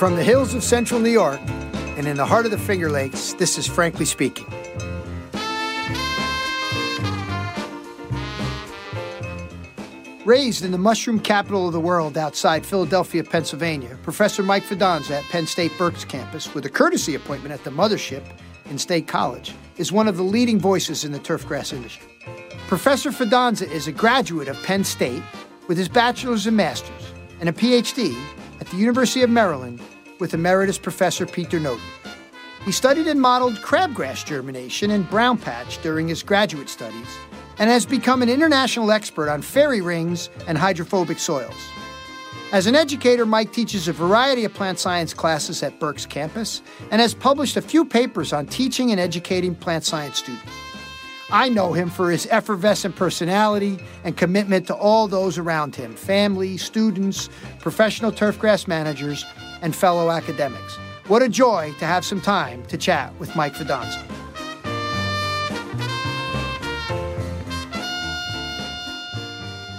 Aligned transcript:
From 0.00 0.16
the 0.16 0.24
hills 0.24 0.54
of 0.54 0.64
central 0.64 0.98
New 0.98 1.10
York 1.10 1.38
and 1.98 2.06
in 2.06 2.16
the 2.16 2.24
heart 2.24 2.46
of 2.46 2.50
the 2.50 2.56
Finger 2.56 2.88
Lakes, 2.88 3.34
this 3.34 3.58
is 3.58 3.66
Frankly 3.66 4.06
Speaking. 4.06 4.46
Raised 10.24 10.64
in 10.64 10.70
the 10.70 10.78
mushroom 10.78 11.20
capital 11.20 11.66
of 11.66 11.74
the 11.74 11.80
world 11.80 12.16
outside 12.16 12.64
Philadelphia, 12.64 13.22
Pennsylvania, 13.22 13.98
Professor 14.02 14.42
Mike 14.42 14.62
Fidanza 14.62 15.18
at 15.18 15.24
Penn 15.24 15.46
State 15.46 15.72
Berks 15.76 16.06
campus, 16.06 16.54
with 16.54 16.64
a 16.64 16.70
courtesy 16.70 17.14
appointment 17.14 17.52
at 17.52 17.62
the 17.62 17.70
mothership 17.70 18.24
in 18.70 18.78
State 18.78 19.06
College, 19.06 19.52
is 19.76 19.92
one 19.92 20.08
of 20.08 20.16
the 20.16 20.22
leading 20.22 20.58
voices 20.58 21.04
in 21.04 21.12
the 21.12 21.18
turfgrass 21.18 21.74
industry. 21.74 22.08
Professor 22.68 23.10
Fidanza 23.10 23.70
is 23.70 23.86
a 23.86 23.92
graduate 23.92 24.48
of 24.48 24.56
Penn 24.62 24.82
State 24.82 25.22
with 25.68 25.76
his 25.76 25.90
bachelor's 25.90 26.46
and 26.46 26.56
master's 26.56 27.12
and 27.38 27.50
a 27.50 27.52
PhD 27.52 28.18
at 28.60 28.66
the 28.68 28.76
University 28.78 29.22
of 29.22 29.28
Maryland 29.28 29.78
with 30.20 30.34
Emeritus 30.34 30.78
Professor 30.78 31.26
Peter 31.26 31.58
Noten. 31.58 31.80
He 32.64 32.72
studied 32.72 33.06
and 33.06 33.20
modeled 33.20 33.56
crabgrass 33.56 34.24
germination 34.24 34.90
and 34.90 35.08
brown 35.08 35.38
patch 35.38 35.80
during 35.82 36.06
his 36.06 36.22
graduate 36.22 36.68
studies 36.68 37.08
and 37.58 37.70
has 37.70 37.86
become 37.86 38.22
an 38.22 38.28
international 38.28 38.90
expert 38.90 39.28
on 39.28 39.42
fairy 39.42 39.80
rings 39.80 40.28
and 40.46 40.56
hydrophobic 40.56 41.18
soils. 41.18 41.54
As 42.52 42.66
an 42.66 42.74
educator, 42.74 43.24
Mike 43.24 43.52
teaches 43.52 43.86
a 43.86 43.92
variety 43.92 44.44
of 44.44 44.52
plant 44.52 44.78
science 44.78 45.14
classes 45.14 45.62
at 45.62 45.78
Berks 45.78 46.04
campus 46.04 46.62
and 46.90 47.00
has 47.00 47.14
published 47.14 47.56
a 47.56 47.62
few 47.62 47.84
papers 47.84 48.32
on 48.32 48.46
teaching 48.46 48.90
and 48.90 49.00
educating 49.00 49.54
plant 49.54 49.84
science 49.84 50.18
students. 50.18 50.50
I 51.32 51.48
know 51.48 51.72
him 51.72 51.88
for 51.88 52.10
his 52.10 52.26
effervescent 52.26 52.96
personality 52.96 53.78
and 54.02 54.16
commitment 54.16 54.66
to 54.66 54.74
all 54.74 55.06
those 55.06 55.38
around 55.38 55.76
him 55.76 55.94
family, 55.94 56.56
students, 56.56 57.30
professional 57.60 58.10
turfgrass 58.10 58.66
managers, 58.66 59.24
and 59.62 59.74
fellow 59.74 60.10
academics. 60.10 60.76
What 61.08 61.22
a 61.22 61.28
joy 61.28 61.74
to 61.78 61.86
have 61.86 62.04
some 62.04 62.20
time 62.20 62.64
to 62.66 62.76
chat 62.76 63.12
with 63.18 63.34
Mike 63.34 63.54
Fidanza. 63.54 64.00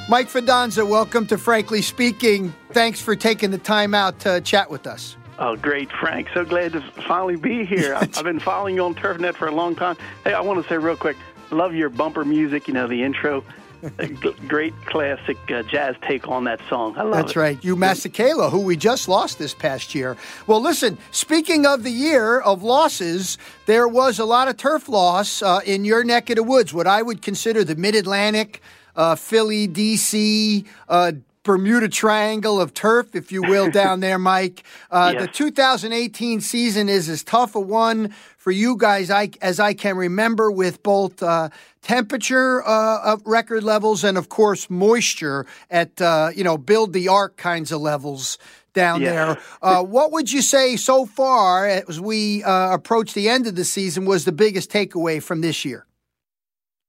Mike 0.10 0.28
Fidanza, 0.28 0.86
welcome 0.86 1.26
to 1.28 1.38
Frankly 1.38 1.82
Speaking. 1.82 2.54
Thanks 2.74 3.00
for 3.00 3.16
taking 3.16 3.50
the 3.52 3.58
time 3.58 3.94
out 3.94 4.20
to 4.20 4.42
chat 4.42 4.70
with 4.70 4.86
us. 4.86 5.16
Oh, 5.40 5.56
great, 5.56 5.90
Frank. 5.90 6.28
So 6.34 6.44
glad 6.44 6.74
to 6.74 6.82
finally 7.08 7.38
be 7.38 7.64
here. 7.64 7.96
I've 8.00 8.24
been 8.24 8.40
following 8.40 8.76
you 8.76 8.84
on 8.84 8.94
TurfNet 8.94 9.36
for 9.36 9.48
a 9.48 9.56
long 9.56 9.74
time. 9.74 9.96
Hey, 10.26 10.34
I 10.34 10.42
want 10.42 10.62
to 10.62 10.68
say 10.68 10.78
real 10.78 10.98
quick 10.98 11.16
love 11.52 11.74
your 11.74 11.90
bumper 11.90 12.26
music, 12.26 12.68
you 12.68 12.74
know, 12.74 12.88
the 12.88 13.04
intro. 13.04 13.44
great 14.48 14.74
classic 14.86 15.38
uh, 15.52 15.64
jazz 15.64 15.96
take 16.08 16.28
on 16.28 16.44
that 16.46 16.60
song. 16.70 16.96
I 16.98 17.04
love 17.04 17.14
That's 17.14 17.32
it. 17.32 17.40
right. 17.40 17.60
Hugh 17.60 17.76
Masekela, 17.76 18.50
who 18.50 18.60
we 18.60 18.76
just 18.76 19.08
lost 19.08 19.40
this 19.40 19.54
past 19.54 19.96
year. 19.96 20.18
Well, 20.48 20.62
listen, 20.62 20.98
speaking 21.12 21.66
of 21.66 21.84
the 21.84 21.92
year 21.92 22.40
of 22.40 22.64
losses, 22.64 23.38
there 23.66 23.88
was 23.88 24.20
a 24.20 24.26
lot 24.26 24.48
of 24.48 24.58
turf 24.58 24.90
loss 24.90 25.42
uh, 25.42 25.62
in 25.66 25.86
your 25.86 26.04
neck 26.04 26.30
of 26.30 26.36
the 26.36 26.44
woods, 26.44 26.74
what 26.74 26.88
I 26.88 27.02
would 27.02 27.22
consider 27.22 27.64
the 27.64 27.76
mid 27.76 27.96
Atlantic, 27.96 28.62
uh, 28.96 29.16
Philly, 29.16 29.68
D.C., 29.68 30.66
uh, 30.90 31.14
Bermuda 31.44 31.90
Triangle 31.90 32.62
of 32.62 32.74
turf, 32.74 33.16
if 33.16 33.32
you 33.32 33.42
will, 33.42 33.72
down 33.82 34.00
there, 34.00 34.20
Mike. 34.20 34.64
Uh. 34.90 35.14
The 35.14 35.28
2018 35.28 36.42
season 36.42 36.90
is 36.90 37.10
as 37.10 37.24
tough 37.24 37.56
a 37.56 37.60
one 37.60 38.14
for 38.38 38.52
you 38.52 38.76
guys 38.76 39.12
I, 39.12 39.30
as 39.42 39.60
I 39.60 39.74
can 39.74 39.98
remember, 39.98 40.52
with 40.52 40.82
both 40.84 41.22
uh, 41.22 41.50
temperature 41.82 42.64
uh, 42.66 43.18
record 43.26 43.64
levels 43.64 44.04
and, 44.04 44.18
of 44.18 44.30
course, 44.30 44.70
moisture 44.70 45.46
at 45.70 46.02
uh, 46.02 46.32
you 46.36 46.44
know 46.44 46.58
build 46.58 46.94
the 46.94 47.08
ark 47.08 47.38
kinds 47.38 47.72
of 47.72 47.82
levels 47.82 48.38
down 48.74 49.02
yes. 49.02 49.12
there. 49.14 49.38
Uh, 49.62 49.84
what 49.84 50.12
would 50.12 50.32
you 50.32 50.42
say 50.42 50.76
so 50.76 51.06
far, 51.06 51.68
as 51.68 52.02
we 52.02 52.44
uh, 52.44 52.74
approach 52.74 53.14
the 53.14 53.30
end 53.30 53.46
of 53.46 53.56
the 53.56 53.64
season, 53.64 54.06
was 54.06 54.26
the 54.26 54.32
biggest 54.32 54.72
takeaway 54.72 55.22
from 55.22 55.42
this 55.42 55.64
year? 55.64 55.86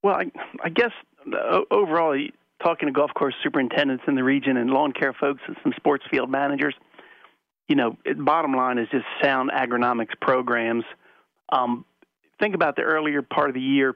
Well, 0.03 0.15
I, 0.15 0.31
I 0.65 0.71
guess 0.71 0.93
overall 1.71 2.19
talking 2.63 2.87
to 2.87 2.93
golf 2.93 3.13
course 3.15 3.35
superintendents 3.43 4.05
in 4.07 4.15
the 4.15 4.25
region 4.25 4.57
and 4.57 4.71
lawn 4.71 4.93
care 4.93 5.13
folks 5.13 5.41
and 5.47 5.57
some 5.63 5.73
sports 5.77 6.05
field 6.11 6.31
managers, 6.31 6.75
you 7.69 7.77
know, 7.77 7.97
it, 8.05 8.23
bottom 8.23 8.55
line 8.55 8.79
is 8.79 8.89
just 8.91 9.05
sound 9.23 9.51
agronomics 9.51 10.19
programs. 10.21 10.85
Um, 11.51 11.85
think 12.41 12.55
about 12.55 12.77
the 12.77 12.83
earlier 12.83 13.23
part 13.23 13.49
of 13.49 13.55
the 13.55 13.61
year. 13.61 13.95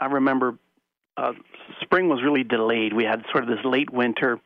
I 0.00 0.06
remember 0.06 0.58
uh, 1.16 1.32
spring 1.80 2.08
was 2.08 2.22
really 2.22 2.44
delayed. 2.44 2.92
We 2.92 3.04
had 3.04 3.24
sort 3.32 3.44
of 3.44 3.50
this 3.50 3.64
late 3.64 3.90
winter. 3.90 4.38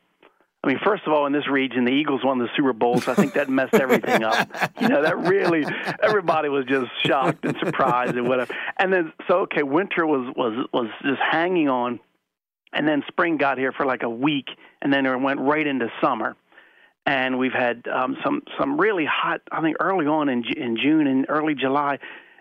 I 0.65 0.69
mean, 0.69 0.78
first 0.84 1.03
of 1.06 1.12
all, 1.12 1.27
in 1.27 1.32
this 1.32 1.49
region, 1.49 1.84
the 1.84 1.93
Eagles 1.93 2.25
won 2.25 2.38
the 2.38 2.49
Super 2.56 2.72
Bowl, 2.72 3.00
so 3.00 3.12
I 3.12 3.15
think 3.16 3.34
that 3.34 3.49
messed 3.49 3.75
everything 3.75 4.22
up. 4.22 4.49
You 4.81 4.88
know, 4.88 5.03
that 5.03 5.16
really 5.16 5.65
everybody 6.03 6.49
was 6.49 6.65
just 6.65 6.91
shocked 7.05 7.44
and 7.44 7.56
surprised 7.59 8.16
and 8.16 8.27
whatever. 8.27 8.53
And 8.78 8.93
then, 8.93 9.12
so 9.28 9.41
okay, 9.41 9.62
winter 9.62 10.05
was 10.05 10.32
was 10.37 10.66
was 10.72 10.88
just 11.03 11.21
hanging 11.21 11.69
on 11.69 12.00
and 12.72 12.87
then 12.87 13.03
spring 13.09 13.37
got 13.37 13.59
here 13.59 13.72
for 13.72 13.87
like 13.87 14.03
a 14.03 14.10
week, 14.10 14.49
and 14.81 14.93
then 14.93 15.06
it 15.06 15.21
went 15.21 15.41
right 15.41 15.66
into 15.66 15.88
summer. 16.03 16.37
And 17.05 17.38
we've 17.38 17.53
had 17.53 17.87
um, 17.88 18.16
some 18.25 18.43
some 18.59 18.81
really 18.81 19.05
hot. 19.05 19.41
I 19.50 19.60
think 19.60 19.77
early 19.81 20.06
on 20.06 20.28
in 20.28 20.44
in 20.56 20.77
June 20.77 21.06
and 21.06 21.27
early 21.28 21.55
July, 21.55 21.99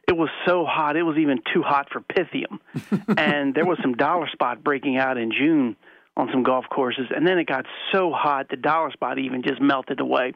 it 0.08 0.16
was 0.16 0.30
so 0.46 0.66
hot 0.66 0.96
it 0.96 1.03
was 1.03 1.18
even 1.18 1.40
too 1.53 1.64
hot 1.64 1.88
for 1.91 2.02
Pythium, 2.02 2.59
and 3.18 3.56
there 3.56 3.66
was 3.66 3.80
some 3.81 3.94
dollar 3.94 4.28
spot 4.31 4.64
breaking 4.64 4.97
out 4.97 5.18
in 5.18 5.31
June 5.31 5.75
on 6.16 6.30
some 6.31 6.44
golf 6.44 6.66
courses, 6.70 7.06
and 7.16 7.25
then 7.25 7.40
it 7.40 7.47
got 7.47 7.66
so 7.91 8.12
hot 8.12 8.50
the 8.50 8.58
dollar 8.58 8.91
spot 8.91 9.18
even 9.18 9.41
just 9.41 9.62
melted 9.62 10.00
away. 10.00 10.34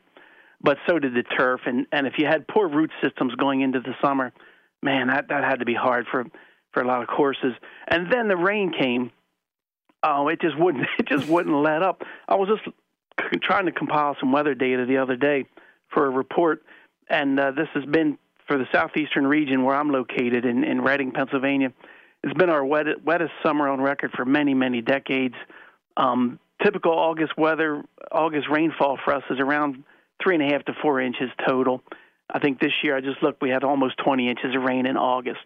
But 0.62 0.78
so 0.88 0.98
did 0.98 1.14
the 1.14 1.24
turf, 1.24 1.62
and 1.68 1.86
and 1.92 2.08
if 2.08 2.14
you 2.18 2.26
had 2.26 2.48
poor 2.48 2.68
root 2.68 2.92
systems 3.04 3.36
going 3.36 3.62
into 3.62 3.80
the 3.80 3.94
summer, 4.02 4.34
man, 4.82 5.08
that 5.08 5.28
that 5.30 5.44
had 5.44 5.60
to 5.60 5.66
be 5.66 5.76
hard 5.76 6.08
for 6.10 6.26
for 6.74 6.82
a 6.82 6.88
lot 6.88 7.02
of 7.02 7.08
courses. 7.08 7.54
And 7.88 8.12
then 8.12 8.28
the 8.28 8.38
rain 8.38 8.72
came, 8.78 9.12
oh, 10.06 10.28
it 10.28 10.40
just 10.40 10.58
wouldn't 10.58 10.86
it 11.00 11.08
just 11.08 11.28
wouldn't 11.28 11.56
let 11.56 11.82
up. 11.82 12.04
I 12.28 12.36
was 12.36 12.50
just 12.50 12.76
trying 13.44 13.66
to 13.66 13.72
compile 13.72 14.16
some 14.20 14.32
weather 14.32 14.54
data 14.56 14.86
the 14.86 14.98
other 14.98 15.16
day 15.16 15.46
for 15.90 16.06
a 16.06 16.10
report, 16.10 16.64
and 17.10 17.40
uh, 17.40 17.52
this 17.52 17.68
has 17.74 17.86
been 17.86 18.18
for 18.48 18.58
the 18.58 18.66
southeastern 18.72 19.26
region 19.26 19.64
where 19.64 19.76
I'm 19.76 19.90
located 19.90 20.46
in 20.46 20.64
in 20.64 20.82
Reading, 20.82 21.12
Pennsylvania. 21.12 21.74
It's 22.24 22.34
been 22.34 22.50
our 22.50 22.66
wet, 22.66 22.88
wettest 23.04 23.32
summer 23.44 23.68
on 23.68 23.82
record 23.82 24.12
for 24.12 24.26
many 24.26 24.54
many 24.54 24.82
decades. 24.82 25.36
Um, 25.98 26.40
typical 26.64 26.92
August 26.92 27.38
weather, 27.38 27.84
August 28.12 28.48
rainfall 28.50 28.98
for 29.04 29.14
us 29.14 29.24
is 29.30 29.40
around 29.40 29.84
three 30.22 30.36
and 30.36 30.44
a 30.44 30.48
half 30.54 30.66
to 30.66 30.74
four 30.82 31.00
inches 31.02 31.30
total. 31.48 31.82
I 32.30 32.40
think 32.40 32.60
this 32.60 32.72
year 32.84 32.98
I 32.98 33.02
just 33.02 33.22
looked, 33.22 33.42
we 33.42 33.50
had 33.50 33.64
almost 33.64 33.98
20 34.04 34.28
inches 34.28 34.56
of 34.56 34.64
rain 34.64 34.88
in 34.88 34.98
August 34.98 35.44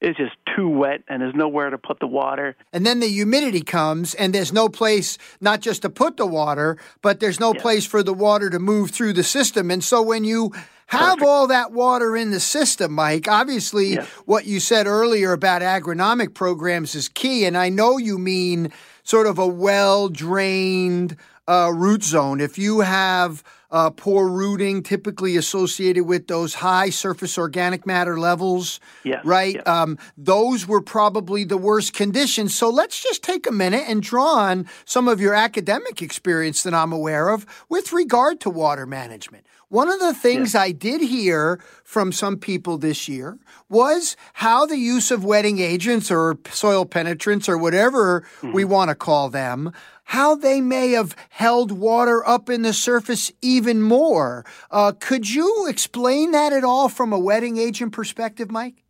it's 0.00 0.16
just 0.16 0.34
too 0.54 0.68
wet 0.68 1.02
and 1.08 1.22
there's 1.22 1.34
nowhere 1.34 1.70
to 1.70 1.78
put 1.78 1.98
the 1.98 2.06
water. 2.06 2.56
And 2.72 2.86
then 2.86 3.00
the 3.00 3.08
humidity 3.08 3.62
comes 3.62 4.14
and 4.14 4.32
there's 4.32 4.52
no 4.52 4.68
place 4.68 5.18
not 5.40 5.60
just 5.60 5.82
to 5.82 5.90
put 5.90 6.16
the 6.16 6.26
water, 6.26 6.78
but 7.02 7.20
there's 7.20 7.40
no 7.40 7.52
yes. 7.52 7.62
place 7.62 7.86
for 7.86 8.02
the 8.02 8.14
water 8.14 8.48
to 8.50 8.58
move 8.58 8.90
through 8.90 9.14
the 9.14 9.24
system. 9.24 9.70
And 9.70 9.82
so 9.82 10.02
when 10.02 10.24
you 10.24 10.52
have 10.86 11.18
Perfect. 11.18 11.22
all 11.22 11.46
that 11.48 11.72
water 11.72 12.16
in 12.16 12.30
the 12.30 12.40
system, 12.40 12.92
Mike, 12.92 13.28
obviously 13.28 13.94
yes. 13.94 14.06
what 14.24 14.46
you 14.46 14.60
said 14.60 14.86
earlier 14.86 15.32
about 15.32 15.62
agronomic 15.62 16.32
programs 16.32 16.94
is 16.94 17.08
key. 17.08 17.44
And 17.44 17.58
I 17.58 17.68
know 17.68 17.98
you 17.98 18.18
mean 18.18 18.72
sort 19.02 19.26
of 19.26 19.38
a 19.38 19.46
well 19.46 20.08
drained 20.08 21.16
uh, 21.48 21.72
root 21.74 22.04
zone. 22.04 22.40
If 22.40 22.58
you 22.58 22.80
have 22.80 23.42
uh, 23.70 23.90
poor 23.90 24.28
rooting, 24.28 24.82
typically 24.82 25.36
associated 25.36 26.04
with 26.04 26.26
those 26.26 26.54
high 26.54 26.90
surface 26.90 27.36
organic 27.36 27.86
matter 27.86 28.18
levels, 28.18 28.80
yes, 29.04 29.24
right? 29.24 29.56
Yes. 29.56 29.66
Um, 29.66 29.98
those 30.16 30.66
were 30.66 30.80
probably 30.80 31.44
the 31.44 31.58
worst 31.58 31.92
conditions. 31.92 32.54
So 32.54 32.70
let's 32.70 33.02
just 33.02 33.22
take 33.22 33.46
a 33.46 33.52
minute 33.52 33.84
and 33.88 34.02
draw 34.02 34.36
on 34.36 34.66
some 34.84 35.08
of 35.08 35.20
your 35.20 35.34
academic 35.34 36.00
experience 36.02 36.62
that 36.62 36.74
I'm 36.74 36.92
aware 36.92 37.30
of 37.30 37.46
with 37.68 37.92
regard 37.92 38.40
to 38.40 38.50
water 38.50 38.86
management. 38.86 39.46
One 39.70 39.90
of 39.90 40.00
the 40.00 40.14
things 40.14 40.54
I 40.54 40.72
did 40.72 41.02
hear 41.02 41.60
from 41.84 42.10
some 42.10 42.38
people 42.38 42.78
this 42.78 43.06
year 43.06 43.38
was 43.68 44.16
how 44.32 44.64
the 44.64 44.78
use 44.78 45.10
of 45.10 45.24
wetting 45.24 45.58
agents 45.58 46.10
or 46.10 46.38
soil 46.50 46.86
penetrants 46.86 47.50
or 47.50 47.58
whatever 47.58 48.22
mm-hmm. 48.38 48.52
we 48.52 48.64
want 48.64 48.88
to 48.88 48.94
call 48.94 49.28
them 49.28 49.74
how 50.08 50.34
they 50.34 50.58
may 50.62 50.92
have 50.92 51.14
held 51.28 51.70
water 51.70 52.26
up 52.26 52.48
in 52.48 52.62
the 52.62 52.72
surface 52.72 53.30
even 53.42 53.82
more. 53.82 54.42
Uh, 54.70 54.90
could 54.98 55.28
you 55.28 55.66
explain 55.68 56.30
that 56.32 56.50
at 56.50 56.64
all 56.64 56.88
from 56.88 57.12
a 57.12 57.18
wetting 57.18 57.58
agent 57.58 57.92
perspective, 57.92 58.50
Mike? 58.50 58.84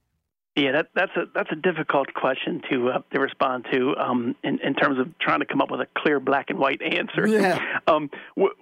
Yeah, 0.54 0.72
that, 0.72 0.86
that's 0.94 1.10
a 1.16 1.24
that's 1.34 1.50
a 1.50 1.56
difficult 1.56 2.14
question 2.14 2.62
to 2.70 2.90
uh, 2.90 2.98
to 3.12 3.20
respond 3.20 3.66
to 3.72 3.96
um, 3.96 4.36
in, 4.44 4.60
in 4.60 4.74
terms 4.74 5.00
of 5.00 5.06
trying 5.18 5.40
to 5.40 5.44
come 5.44 5.60
up 5.60 5.72
with 5.72 5.80
a 5.80 5.88
clear 5.96 6.20
black 6.20 6.50
and 6.50 6.58
white 6.58 6.82
answer. 6.82 7.26
Yeah. 7.26 7.80
um, 7.88 8.10
w- 8.36 8.54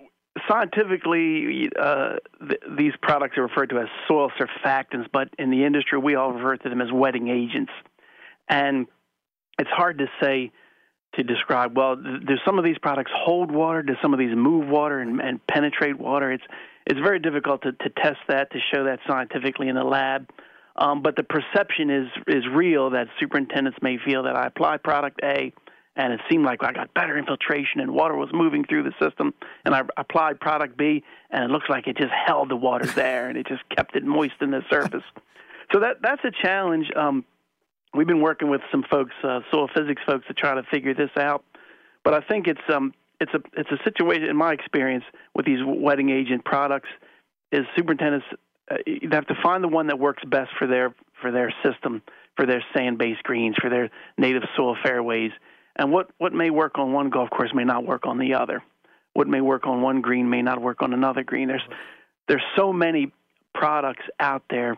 scientifically, 0.49 1.69
uh, 1.79 2.17
th- 2.41 2.61
these 2.79 2.93
products 3.03 3.37
are 3.37 3.43
referred 3.43 3.69
to 3.71 3.81
as 3.81 3.89
soil 4.09 4.31
surfactants, 4.41 5.09
but 5.13 5.29
in 5.39 5.51
the 5.51 5.65
industry, 5.65 5.99
we 5.99 6.15
all 6.15 6.33
refer 6.33 6.57
to 6.57 6.69
them 6.71 6.81
as 6.81 6.91
wetting 6.91 7.29
agents. 7.29 7.73
And 8.49 8.87
it's 9.59 9.71
hard 9.71 9.99
to 9.99 10.07
say 10.23 10.53
to 11.15 11.23
describe. 11.23 11.77
Well, 11.77 11.97
do 11.97 12.37
some 12.45 12.59
of 12.59 12.65
these 12.65 12.79
products 12.79 13.11
hold 13.15 13.51
water? 13.51 13.83
Do 13.83 13.95
some 14.03 14.13
of 14.13 14.19
these 14.19 14.35
move 14.37 14.69
water 14.69 15.01
and, 15.01 15.21
and 15.21 15.45
penetrate 15.47 15.99
water? 15.99 16.33
It's 16.33 16.45
it's 16.87 17.01
very 17.01 17.19
difficult 17.19 17.63
to, 17.63 17.73
to 17.73 17.89
test 17.91 18.19
that 18.29 18.53
to 18.53 18.59
show 18.73 18.85
that 18.85 19.01
scientifically 19.09 19.69
in 19.69 19.75
the 19.75 19.85
lab. 19.85 20.29
Um, 20.77 21.03
but 21.03 21.17
the 21.17 21.25
perception 21.25 21.91
is 21.91 22.09
is 22.27 22.45
real 22.53 22.91
that 22.91 23.09
superintendents 23.19 23.79
may 23.83 23.99
feel 24.05 24.25
that 24.25 24.37
I 24.37 24.47
applied 24.47 24.83
product 24.83 25.21
A 25.23 25.53
and 25.97 26.13
it 26.13 26.21
seemed 26.31 26.45
like 26.45 26.63
I 26.63 26.73
got 26.73 26.93
better 26.93 27.17
infiltration 27.17 27.81
and 27.81 27.93
water 27.93 28.15
was 28.15 28.29
moving 28.33 28.65
through 28.65 28.83
the 28.83 28.93
system. 29.01 29.33
And 29.65 29.75
I 29.75 29.83
applied 29.97 30.39
product 30.39 30.77
B, 30.77 31.03
and 31.31 31.43
it 31.43 31.51
looks 31.51 31.69
like 31.69 31.87
it 31.87 31.97
just 31.97 32.13
held 32.13 32.51
the 32.51 32.57
water 32.57 32.87
there 32.95 33.29
and 33.29 33.39
it 33.39 33.47
just 33.47 33.67
kept 33.71 33.97
it 33.97 34.05
moist 34.05 34.35
in 34.41 34.51
the 34.51 34.63
surface. 34.71 35.05
So 35.73 35.81
that 35.81 35.97
that's 36.03 36.23
a 36.25 36.31
challenge. 36.31 36.91
Um, 36.95 37.25
we've 37.97 38.07
been 38.07 38.21
working 38.21 38.49
with 38.49 38.61
some 38.71 38.85
folks, 38.91 39.15
uh, 39.23 39.41
soil 39.51 39.69
physics 39.75 40.03
folks, 40.07 40.27
to 40.29 40.35
try 40.35 40.55
to 40.55 40.63
figure 40.71 40.95
this 40.95 41.11
out. 41.19 41.45
But 42.05 42.15
I 42.15 42.21
think 42.21 42.47
it's 42.47 42.61
um, 42.73 42.95
it's 43.21 43.33
a 43.35 43.41
it's 43.57 43.71
a 43.71 43.83
situation 43.85 44.25
in 44.25 44.37
my 44.37 44.53
experience 44.53 45.05
with 45.35 45.47
these 45.47 45.61
wetting 45.65 46.11
agent 46.11 46.45
products 46.45 46.89
is 47.53 47.65
superintendents 47.77 48.27
uh, 48.71 48.77
you 48.87 49.09
have 49.13 49.27
to 49.27 49.35
find 49.43 49.63
the 49.63 49.69
one 49.69 49.87
that 49.89 49.99
works 49.99 50.23
best 50.25 50.51
for 50.59 50.67
their 50.67 50.95
for 51.21 51.31
their 51.31 51.53
system, 51.65 52.03
for 52.37 52.47
their 52.47 52.65
sand-based 52.77 53.23
greens, 53.23 53.57
for 53.61 53.71
their 53.71 53.91
native 54.19 54.43
soil 54.57 54.77
fairways 54.85 55.33
and 55.77 55.93
what, 55.93 56.11
what 56.19 56.33
may 56.33 56.51
work 56.51 56.79
on 56.79 56.93
one 56.93 57.11
golf 57.11 57.31
course 57.31 57.53
may 57.55 57.65
not 57.65 57.85
work 57.85 58.07
on 58.07 58.19
the 58.19 58.35
other. 58.35 58.63
What 59.13 59.29
may 59.29 59.41
work 59.41 59.67
on 59.67 59.83
one 59.83 60.01
green 60.01 60.29
may 60.29 60.43
not 60.43 60.61
work 60.61 60.83
on 60.83 60.93
another 60.93 61.23
green. 61.23 61.49
There's 61.49 61.63
there's 62.29 62.43
so 62.57 62.73
many 62.73 63.13
products 63.55 64.03
out 64.19 64.43
there. 64.51 64.77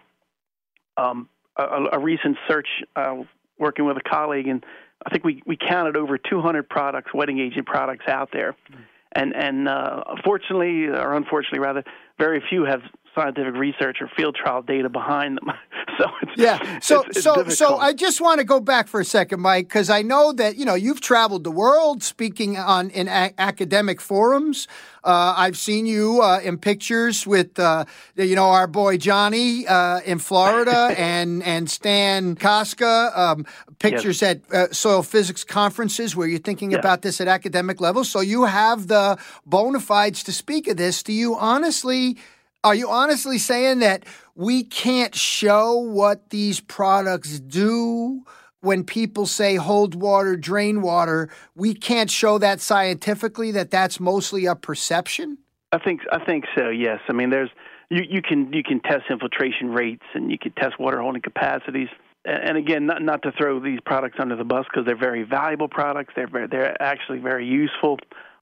Um, 0.96 1.28
a, 1.58 1.84
a, 1.92 1.98
recent 1.98 2.36
search, 2.48 2.68
uh, 2.96 3.16
working 3.58 3.84
with 3.84 3.96
a 3.96 4.08
colleague, 4.08 4.48
and 4.48 4.64
I 5.04 5.10
think 5.10 5.24
we, 5.24 5.42
we 5.46 5.56
counted 5.56 5.96
over 5.96 6.18
200 6.18 6.68
products, 6.68 7.12
wetting 7.12 7.38
agent 7.38 7.66
products 7.66 8.06
out 8.08 8.30
there. 8.32 8.52
Mm-hmm. 8.52 8.82
And 9.12 9.34
and 9.34 9.68
uh, 9.68 10.04
fortunately, 10.22 10.86
or 10.86 11.14
unfortunately 11.14 11.60
rather, 11.60 11.82
very 12.18 12.42
few 12.48 12.64
have 12.64 12.82
scientific 13.18 13.54
research 13.54 13.98
or 14.00 14.08
field 14.16 14.36
trial 14.36 14.62
data 14.62 14.88
behind 14.88 15.38
them. 15.38 15.50
so 15.98 16.04
yeah, 16.36 16.78
so 16.80 17.00
it's, 17.00 17.16
it's 17.16 17.24
so 17.24 17.34
difficult. 17.34 17.56
so 17.56 17.76
I 17.76 17.92
just 17.92 18.20
want 18.20 18.38
to 18.38 18.44
go 18.44 18.60
back 18.60 18.88
for 18.88 19.00
a 19.00 19.04
second, 19.04 19.40
Mike, 19.40 19.68
because 19.68 19.90
I 19.90 20.02
know 20.02 20.32
that 20.32 20.56
you 20.56 20.64
know 20.64 20.74
you've 20.74 21.00
traveled 21.00 21.44
the 21.44 21.50
world 21.50 22.02
speaking 22.02 22.56
on 22.56 22.90
in 22.90 23.08
a- 23.08 23.34
academic 23.38 24.00
forums. 24.00 24.68
Uh, 25.04 25.34
I've 25.36 25.56
seen 25.56 25.86
you 25.86 26.20
uh, 26.22 26.40
in 26.40 26.58
pictures 26.58 27.26
with 27.26 27.58
uh, 27.58 27.84
you 28.14 28.36
know 28.36 28.50
our 28.50 28.66
boy 28.66 28.98
Johnny 28.98 29.66
uh, 29.66 30.00
in 30.00 30.18
Florida 30.18 30.94
and 30.98 31.42
and 31.42 31.70
Stan 31.70 32.36
Kostka. 32.36 33.16
Um, 33.16 33.46
pictures 33.78 34.22
yes. 34.22 34.36
at 34.36 34.52
uh, 34.52 34.72
soil 34.72 35.02
physics 35.02 35.44
conferences 35.44 36.14
where 36.14 36.26
you're 36.26 36.38
thinking 36.38 36.72
yes. 36.72 36.80
about 36.80 37.02
this 37.02 37.20
at 37.20 37.28
academic 37.28 37.80
level. 37.80 38.04
So 38.04 38.20
you 38.20 38.44
have 38.44 38.88
the 38.88 39.18
bona 39.46 39.80
fides 39.80 40.22
to 40.24 40.32
speak 40.32 40.68
of 40.68 40.76
this. 40.76 41.02
Do 41.02 41.12
you 41.12 41.36
honestly? 41.36 42.16
Are 42.64 42.74
you 42.74 42.90
honestly 42.90 43.38
saying 43.38 43.78
that 43.80 44.04
we 44.34 44.64
can't 44.64 45.14
show 45.14 45.78
what 45.78 46.30
these 46.30 46.58
products 46.58 47.38
do 47.38 48.24
when 48.60 48.82
people 48.82 49.26
say 49.26 49.54
hold 49.54 49.94
water, 49.94 50.36
drain 50.36 50.82
water? 50.82 51.30
We 51.54 51.72
can't 51.72 52.10
show 52.10 52.38
that 52.38 52.60
scientifically 52.60 53.52
that 53.52 53.70
that's 53.70 54.00
mostly 54.00 54.46
a 54.46 54.56
perception? 54.56 55.38
I 55.70 55.78
think 55.78 56.00
I 56.10 56.24
think 56.24 56.46
so. 56.56 56.68
Yes. 56.68 56.98
I 57.08 57.12
mean 57.12 57.30
there's 57.30 57.50
you, 57.90 58.02
you 58.08 58.22
can 58.22 58.52
you 58.52 58.64
can 58.64 58.80
test 58.80 59.04
infiltration 59.08 59.70
rates 59.70 60.04
and 60.14 60.30
you 60.30 60.38
can 60.38 60.50
test 60.52 60.80
water 60.80 61.00
holding 61.00 61.22
capacities. 61.22 61.88
And 62.24 62.56
again, 62.56 62.86
not 62.86 63.02
not 63.02 63.22
to 63.22 63.30
throw 63.38 63.60
these 63.60 63.78
products 63.86 64.16
under 64.18 64.34
the 64.34 64.44
bus 64.44 64.66
because 64.68 64.84
they're 64.84 64.96
very 64.98 65.22
valuable 65.22 65.68
products. 65.68 66.12
They're 66.16 66.26
very, 66.26 66.48
they're 66.48 66.82
actually 66.82 67.20
very 67.20 67.46
useful 67.46 67.98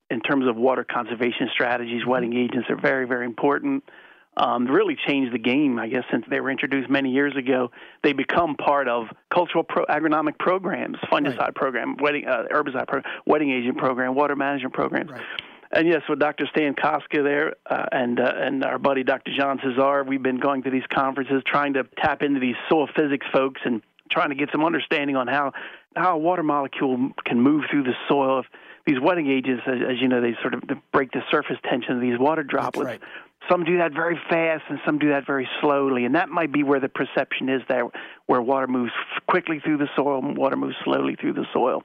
in 0.09 0.21
terms 0.21 0.47
of 0.49 0.57
water 0.57 0.85
conservation 0.85 1.51
strategies. 1.53 2.01
Mm-hmm. 2.01 2.11
Wetting 2.11 2.37
agents 2.37 2.71
are 2.71 2.81
very 2.81 3.07
very 3.07 3.27
important 3.27 3.85
um, 4.37 4.67
really 4.67 4.97
changed 5.09 5.33
the 5.33 5.39
game, 5.39 5.79
I 5.79 5.89
guess, 5.89 6.05
since 6.11 6.25
they 6.29 6.41
were 6.41 6.51
introduced 6.51 6.91
many 6.91 7.11
years 7.11 7.35
ago. 7.37 7.71
They 8.03 8.13
become 8.13 8.55
part 8.57 8.89
of 8.89 9.07
cultural 9.33 9.65
pro- 9.65 9.87
agronomic 9.87 10.39
programs, 10.39 10.99
fungicide 11.11 11.39
right. 11.39 11.55
program, 11.55 11.97
wetting, 11.99 12.27
uh, 12.27 12.45
herbicide 12.53 12.87
program, 12.87 13.05
wetting 13.27 13.51
agent 13.51 13.79
program, 13.79 14.15
water 14.15 14.37
management 14.37 14.75
programs. 14.75 15.11
Right. 15.11 15.23
And 15.73 15.89
yes, 15.89 16.03
with 16.09 16.19
Dr. 16.19 16.47
Stan 16.51 16.75
Kostka 16.75 17.25
there 17.25 17.55
uh, 17.69 17.87
and 17.91 18.21
uh, 18.21 18.33
and 18.37 18.65
our 18.65 18.79
buddy 18.79 19.03
Dr. 19.03 19.33
John 19.37 19.59
Cisar, 19.59 20.07
we've 20.07 20.23
been 20.23 20.39
going 20.39 20.63
to 20.63 20.71
these 20.71 20.87
conferences 20.93 21.43
trying 21.47 21.75
to 21.75 21.85
tap 21.99 22.23
into 22.23 22.39
these 22.39 22.55
soil 22.69 22.89
physics 22.95 23.27
folks 23.33 23.61
and 23.65 23.83
trying 24.11 24.29
to 24.29 24.37
get 24.37 24.51
some 24.53 24.65
understanding 24.65 25.17
on 25.17 25.27
how 25.27 25.53
how 25.97 26.15
a 26.15 26.19
water 26.19 26.43
molecule 26.43 27.11
can 27.25 27.41
move 27.41 27.65
through 27.71 27.83
the 27.83 27.95
soil. 28.09 28.41
If 28.41 28.47
these 28.87 29.01
wetting 29.01 29.29
agents, 29.29 29.65
as, 29.67 29.79
as 29.91 30.01
you 30.01 30.09
know, 30.09 30.21
they 30.21 30.37
sort 30.41 30.55
of 30.55 30.63
break 30.93 31.11
the 31.11 31.23
surface 31.31 31.57
tension 31.69 31.97
of 31.97 32.01
these 32.01 32.19
water 32.19 32.45
droplets. 32.45 32.87
Right. 32.87 33.01
Some 33.49 33.65
do 33.65 33.79
that 33.79 33.93
very 33.93 34.19
fast, 34.29 34.65
and 34.69 34.81
some 34.85 34.99
do 34.99 35.11
that 35.11 35.27
very 35.27 35.49
slowly, 35.61 36.05
and 36.05 36.15
that 36.15 36.29
might 36.29 36.53
be 36.53 36.63
where 36.63 36.81
the 36.81 36.89
perception 36.89 37.49
is 37.49 37.63
there, 37.69 37.85
where 38.27 38.43
water 38.43 38.67
moves 38.67 38.93
quickly 39.29 39.61
through 39.61 39.79
the 39.79 39.89
soil, 39.95 40.25
and 40.25 40.37
water 40.37 40.57
moves 40.57 40.77
slowly 40.85 41.17
through 41.17 41.35
the 41.35 41.47
soil. 41.53 41.85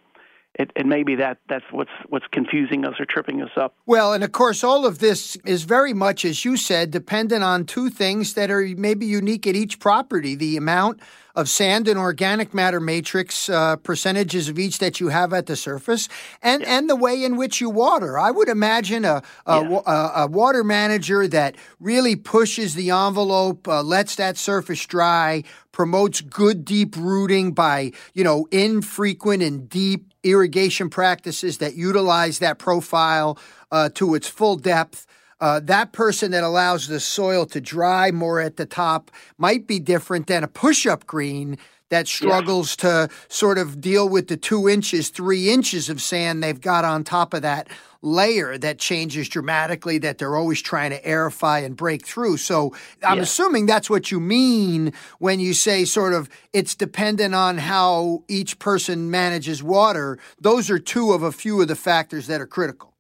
It, 0.55 0.71
it 0.75 0.85
may 0.85 1.03
be 1.03 1.15
that 1.15 1.37
that's 1.47 1.63
what's 1.71 1.91
what's 2.09 2.25
confusing 2.31 2.85
us 2.85 2.95
or 2.99 3.05
tripping 3.05 3.41
us 3.41 3.51
up. 3.55 3.73
Well, 3.85 4.13
and 4.13 4.21
of 4.21 4.33
course, 4.33 4.65
all 4.65 4.85
of 4.85 4.99
this 4.99 5.37
is 5.45 5.63
very 5.63 5.93
much, 5.93 6.25
as 6.25 6.43
you 6.43 6.57
said, 6.57 6.91
dependent 6.91 7.41
on 7.41 7.65
two 7.65 7.89
things 7.89 8.33
that 8.33 8.51
are 8.51 8.67
maybe 8.75 9.05
unique 9.05 9.47
at 9.47 9.55
each 9.55 9.79
property: 9.79 10.35
the 10.35 10.57
amount 10.57 10.99
of 11.35 11.47
sand 11.47 11.87
and 11.87 11.97
organic 11.97 12.53
matter 12.53 12.81
matrix 12.81 13.47
uh, 13.47 13.77
percentages 13.77 14.49
of 14.49 14.59
each 14.59 14.79
that 14.79 14.99
you 14.99 15.07
have 15.07 15.31
at 15.31 15.45
the 15.45 15.55
surface, 15.55 16.09
and 16.41 16.63
yeah. 16.63 16.77
and 16.77 16.89
the 16.89 16.97
way 16.97 17.23
in 17.23 17.37
which 17.37 17.61
you 17.61 17.69
water. 17.69 18.19
I 18.19 18.31
would 18.31 18.49
imagine 18.49 19.05
a 19.05 19.23
a, 19.45 19.61
yeah. 19.61 19.79
a, 19.85 20.11
a 20.23 20.27
water 20.27 20.65
manager 20.65 21.29
that 21.29 21.55
really 21.79 22.17
pushes 22.17 22.75
the 22.75 22.89
envelope, 22.89 23.69
uh, 23.69 23.81
lets 23.83 24.15
that 24.17 24.37
surface 24.37 24.85
dry, 24.85 25.43
promotes 25.71 26.19
good 26.19 26.65
deep 26.65 26.97
rooting 26.97 27.53
by 27.53 27.93
you 28.13 28.25
know 28.25 28.47
infrequent 28.51 29.41
and 29.41 29.69
deep 29.69 30.10
irrigation 30.23 30.89
practices 30.89 31.57
that 31.59 31.75
utilize 31.75 32.39
that 32.39 32.59
profile 32.59 33.37
uh, 33.71 33.89
to 33.95 34.15
its 34.15 34.27
full 34.27 34.55
depth. 34.55 35.07
Uh, 35.39 35.59
that 35.59 35.91
person 35.91 36.31
that 36.31 36.43
allows 36.43 36.87
the 36.87 36.99
soil 36.99 37.45
to 37.47 37.59
dry 37.59 38.11
more 38.11 38.39
at 38.39 38.57
the 38.57 38.65
top 38.65 39.09
might 39.37 39.65
be 39.65 39.79
different 39.79 40.27
than 40.27 40.43
a 40.43 40.47
push 40.47 40.85
up 40.85 41.07
green 41.07 41.57
that 41.91 42.07
struggles 42.07 42.75
yeah. 42.79 43.07
to 43.07 43.13
sort 43.27 43.57
of 43.57 43.79
deal 43.79 44.09
with 44.09 44.27
the 44.27 44.37
two 44.37 44.67
inches, 44.67 45.09
three 45.09 45.51
inches 45.51 45.89
of 45.89 46.01
sand 46.01 46.41
they've 46.41 46.59
got 46.59 46.83
on 46.83 47.03
top 47.03 47.33
of 47.33 47.43
that 47.43 47.67
layer 48.01 48.57
that 48.57 48.79
changes 48.79 49.29
dramatically 49.29 49.99
that 49.99 50.17
they're 50.17 50.35
always 50.35 50.61
trying 50.61 50.89
to 50.89 51.01
aerify 51.03 51.63
and 51.63 51.75
break 51.75 52.05
through. 52.05 52.37
So 52.37 52.73
I'm 53.03 53.17
yeah. 53.17 53.23
assuming 53.23 53.67
that's 53.67 53.89
what 53.89 54.09
you 54.09 54.19
mean 54.19 54.93
when 55.19 55.39
you 55.39 55.53
say 55.53 55.85
sort 55.85 56.13
of 56.13 56.29
it's 56.53 56.73
dependent 56.73 57.35
on 57.35 57.59
how 57.59 58.23
each 58.27 58.57
person 58.57 59.11
manages 59.11 59.61
water. 59.61 60.17
Those 60.39 60.69
are 60.71 60.79
two 60.79 61.11
of 61.11 61.21
a 61.21 61.31
few 61.31 61.61
of 61.61 61.67
the 61.67 61.75
factors 61.75 62.25
that 62.27 62.41
are 62.41 62.47
critical. 62.47 62.93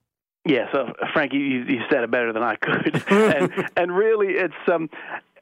Yeah, 0.43 0.71
so 0.71 0.93
Frank, 1.13 1.33
you, 1.33 1.39
you 1.39 1.81
said 1.89 2.03
it 2.03 2.09
better 2.09 2.33
than 2.33 2.41
I 2.41 2.55
could, 2.55 3.03
and 3.11 3.69
and 3.77 3.95
really, 3.95 4.33
it's 4.33 4.55
um, 4.67 4.89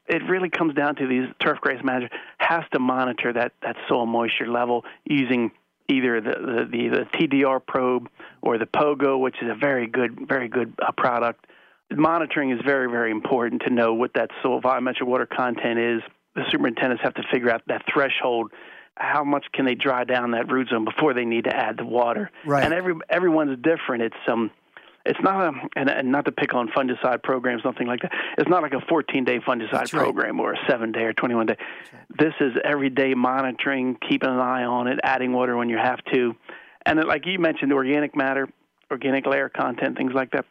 it 0.09 0.23
really 0.27 0.49
comes 0.49 0.73
down 0.73 0.95
to 0.95 1.07
these 1.07 1.27
turf 1.39 1.61
grass 1.61 1.83
managers 1.83 2.09
has 2.39 2.63
to 2.73 2.79
monitor 2.79 3.31
that 3.31 3.53
that 3.61 3.75
soil 3.87 4.05
moisture 4.05 4.47
level 4.47 4.83
using 5.05 5.51
either 5.87 6.19
the 6.19 6.31
the, 6.31 6.67
the, 6.71 6.89
the 6.89 7.05
TDR 7.17 7.65
probe 7.65 8.09
or 8.41 8.57
the 8.57 8.65
Pogo, 8.65 9.19
which 9.19 9.35
is 9.41 9.49
a 9.49 9.55
very 9.55 9.87
good 9.87 10.27
very 10.27 10.47
good 10.47 10.73
uh, 10.81 10.91
product. 10.91 11.45
Monitoring 11.91 12.51
is 12.51 12.59
very 12.65 12.89
very 12.89 13.11
important 13.11 13.61
to 13.63 13.69
know 13.69 13.93
what 13.93 14.13
that 14.15 14.29
soil 14.41 14.61
volumetric 14.61 15.03
water 15.03 15.25
content 15.25 15.79
is. 15.79 16.01
The 16.35 16.43
superintendents 16.49 17.03
have 17.03 17.15
to 17.15 17.23
figure 17.31 17.49
out 17.49 17.61
that 17.67 17.83
threshold 17.91 18.51
how 18.95 19.23
much 19.23 19.45
can 19.53 19.65
they 19.65 19.75
dry 19.75 20.03
down 20.03 20.31
that 20.31 20.51
root 20.51 20.69
zone 20.69 20.83
before 20.83 21.13
they 21.13 21.23
need 21.23 21.45
to 21.45 21.55
add 21.55 21.77
the 21.77 21.85
water. 21.85 22.29
Right. 22.45 22.63
And 22.63 22.73
every 22.73 22.95
everyone's 23.09 23.57
different. 23.61 24.03
It's 24.03 24.15
um 24.27 24.51
it's 25.09 25.19
not 25.21 25.53
a 25.53 25.69
and, 25.75 25.89
and 25.89 26.11
not 26.11 26.25
to 26.25 26.31
pick 26.31 26.53
on 26.53 26.67
fungicide 26.69 27.23
programs, 27.23 27.63
nothing 27.65 27.87
like 27.87 28.01
that. 28.01 28.11
It's 28.37 28.49
not 28.49 28.61
like 28.61 28.73
a 28.73 28.81
14 28.87 29.25
day 29.25 29.39
fungicide 29.39 29.73
right. 29.73 29.91
program 29.91 30.39
or 30.39 30.53
a 30.53 30.57
seven 30.69 30.91
day 30.91 31.01
or 31.01 31.13
21 31.13 31.47
day. 31.47 31.55
Right. 31.57 32.17
This 32.17 32.33
is 32.39 32.53
everyday 32.63 33.15
monitoring, 33.15 33.97
keeping 34.07 34.29
an 34.29 34.39
eye 34.39 34.63
on 34.63 34.87
it, 34.87 34.99
adding 35.03 35.33
water 35.33 35.57
when 35.57 35.67
you 35.67 35.77
have 35.77 35.99
to, 36.13 36.35
and 36.85 36.99
it, 36.99 37.07
like 37.07 37.25
you 37.25 37.39
mentioned, 37.39 37.73
organic 37.73 38.15
matter, 38.15 38.47
organic 38.91 39.25
layer 39.25 39.49
content, 39.49 39.97
things 39.97 40.13
like 40.13 40.31
that. 40.31 40.45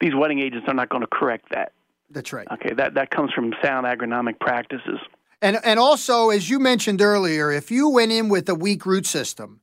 These 0.00 0.14
wetting 0.16 0.40
agents 0.40 0.66
are 0.66 0.74
not 0.74 0.88
going 0.88 1.02
to 1.02 1.08
correct 1.08 1.50
that. 1.52 1.72
That's 2.10 2.32
right. 2.32 2.48
Okay, 2.50 2.74
that 2.74 2.94
that 2.94 3.10
comes 3.10 3.32
from 3.32 3.54
sound 3.62 3.86
agronomic 3.86 4.40
practices. 4.40 4.98
And 5.40 5.58
and 5.64 5.78
also, 5.78 6.30
as 6.30 6.50
you 6.50 6.58
mentioned 6.58 7.00
earlier, 7.00 7.52
if 7.52 7.70
you 7.70 7.88
went 7.88 8.10
in 8.10 8.28
with 8.28 8.48
a 8.48 8.54
weak 8.54 8.84
root 8.84 9.06
system 9.06 9.60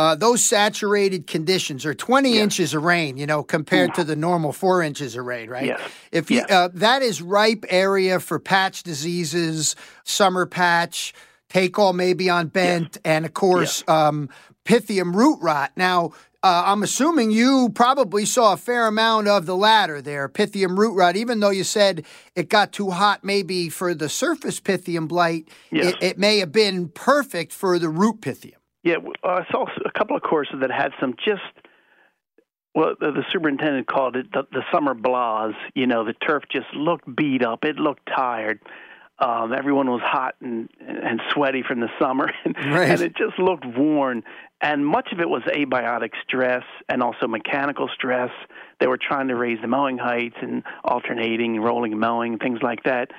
uh, 0.00 0.14
those 0.14 0.42
saturated 0.42 1.26
conditions 1.26 1.84
are 1.84 1.92
20 1.92 2.30
yes. 2.30 2.42
inches 2.42 2.72
of 2.72 2.82
rain, 2.82 3.18
you 3.18 3.26
know, 3.26 3.42
compared 3.42 3.92
to 3.92 4.02
the 4.02 4.16
normal 4.16 4.50
four 4.50 4.82
inches 4.82 5.14
of 5.14 5.26
rain, 5.26 5.50
right? 5.50 5.66
Yes. 5.66 5.80
If 6.10 6.30
you, 6.30 6.38
yes. 6.38 6.50
uh, 6.50 6.68
that 6.72 7.02
is 7.02 7.20
ripe 7.20 7.66
area 7.68 8.18
for 8.18 8.38
patch 8.38 8.82
diseases, 8.82 9.76
summer 10.04 10.46
patch, 10.46 11.12
take 11.50 11.78
all 11.78 11.92
maybe 11.92 12.30
on 12.30 12.46
bent, 12.46 12.92
yes. 12.94 13.00
and 13.04 13.26
of 13.26 13.34
course, 13.34 13.84
um, 13.88 14.30
pythium 14.64 15.14
root 15.14 15.38
rot. 15.42 15.72
Now, 15.76 16.12
Uh, 16.42 16.62
I'm 16.72 16.82
assuming 16.82 17.30
you 17.30 17.68
probably 17.74 18.24
saw 18.24 18.54
a 18.54 18.56
fair 18.56 18.86
amount 18.86 19.28
of 19.28 19.44
the 19.44 19.54
latter 19.54 20.00
there, 20.00 20.26
Pythium 20.26 20.78
root 20.78 20.94
rot, 20.94 21.14
even 21.14 21.40
though 21.40 21.52
you 21.52 21.64
said 21.64 22.06
it 22.34 22.48
got 22.48 22.72
too 22.72 22.88
hot 22.88 23.22
maybe 23.22 23.68
for 23.68 23.92
the 23.94 24.08
surface 24.08 24.58
Pythium 24.58 25.06
blight. 25.06 25.48
Yes. 25.70 25.92
It, 25.92 26.02
it 26.02 26.18
may 26.18 26.38
have 26.38 26.50
been 26.50 26.88
perfect 26.88 27.52
for 27.52 27.78
the 27.78 27.90
root 27.90 28.22
Pythium. 28.22 28.59
Yeah, 28.82 28.96
I 29.22 29.44
saw 29.50 29.66
a 29.84 29.90
couple 29.90 30.16
of 30.16 30.22
courses 30.22 30.56
that 30.60 30.70
had 30.70 30.92
some 31.00 31.14
just 31.24 31.42
well, 32.74 32.94
the, 33.00 33.10
the 33.10 33.24
superintendent 33.32 33.86
called 33.86 34.16
it 34.16 34.32
the, 34.32 34.46
the 34.52 34.62
summer 34.72 34.94
blahs. 34.94 35.54
You 35.74 35.86
know, 35.86 36.04
the 36.04 36.12
turf 36.12 36.44
just 36.50 36.72
looked 36.74 37.14
beat 37.16 37.44
up. 37.44 37.64
It 37.64 37.76
looked 37.76 38.06
tired. 38.06 38.60
Um, 39.18 39.52
everyone 39.52 39.90
was 39.90 40.00
hot 40.02 40.36
and 40.40 40.70
and 40.80 41.20
sweaty 41.32 41.62
from 41.62 41.80
the 41.80 41.90
summer, 41.98 42.32
and, 42.44 42.56
right. 42.56 42.90
and 42.90 43.00
it 43.02 43.16
just 43.16 43.38
looked 43.38 43.66
worn. 43.66 44.22
And 44.62 44.86
much 44.86 45.12
of 45.12 45.20
it 45.20 45.28
was 45.28 45.42
abiotic 45.42 46.12
stress 46.26 46.64
and 46.88 47.02
also 47.02 47.26
mechanical 47.26 47.88
stress. 47.94 48.30
They 48.78 48.86
were 48.86 48.98
trying 48.98 49.28
to 49.28 49.36
raise 49.36 49.58
the 49.60 49.68
mowing 49.68 49.98
heights 49.98 50.36
and 50.40 50.62
alternating, 50.84 51.60
rolling 51.60 51.98
mowing, 51.98 52.38
things 52.38 52.60
like 52.62 52.84
that. 52.84 53.10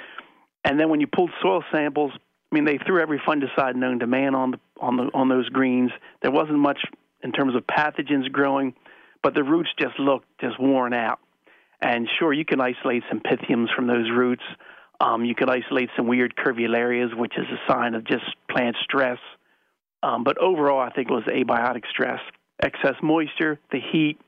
And 0.64 0.80
then 0.80 0.90
when 0.90 1.02
you 1.02 1.08
pulled 1.08 1.32
soil 1.42 1.64
samples, 1.72 2.14
I 2.52 2.56
mean, 2.56 2.66
they 2.66 2.78
threw 2.78 3.02
every 3.02 3.20
fungicide 3.20 3.76
known 3.76 4.00
to 4.00 4.08
man 4.08 4.36
on 4.36 4.52
the 4.52 4.60
on 4.82 4.98
the 4.98 5.04
on 5.14 5.30
those 5.30 5.48
greens. 5.50 5.92
There 6.22 6.32
wasn't 6.32 6.60
much 6.60 6.80
in 7.24 7.32
terms 7.32 7.56
of 7.56 7.66
pathogens 7.68 8.32
growing 8.32 8.74
but 9.24 9.34
the 9.34 9.44
roots 9.44 9.70
just 9.80 10.00
look 10.00 10.24
just 10.40 10.60
worn 10.60 10.94
out. 10.94 11.20
And 11.82 12.08
sure, 12.20 12.32
you 12.32 12.46
can 12.46 12.62
isolate 12.62 13.04
some 13.10 13.20
pythiums 13.20 13.74
from 13.76 13.88
those 13.88 14.10
roots. 14.10 14.44
Um, 15.00 15.26
you 15.26 15.34
could 15.34 15.50
isolate 15.50 15.90
some 15.96 16.08
weird 16.08 16.36
curvularias, 16.36 17.16
which 17.18 17.34
is 17.38 17.46
a 17.52 17.72
sign 17.72 17.96
of 17.96 18.04
just 18.06 18.24
plant 18.50 18.76
stress. 18.84 19.18
Um, 20.04 20.24
but 20.24 20.38
overall, 20.38 20.80
I 20.80 20.92
think 20.92 21.10
it 21.10 21.14
was 21.14 21.24
abiotic 21.24 21.84
stress, 21.90 22.20
excess 22.62 22.96
moisture, 23.02 23.60
the 23.72 23.80
heat, 23.80 24.20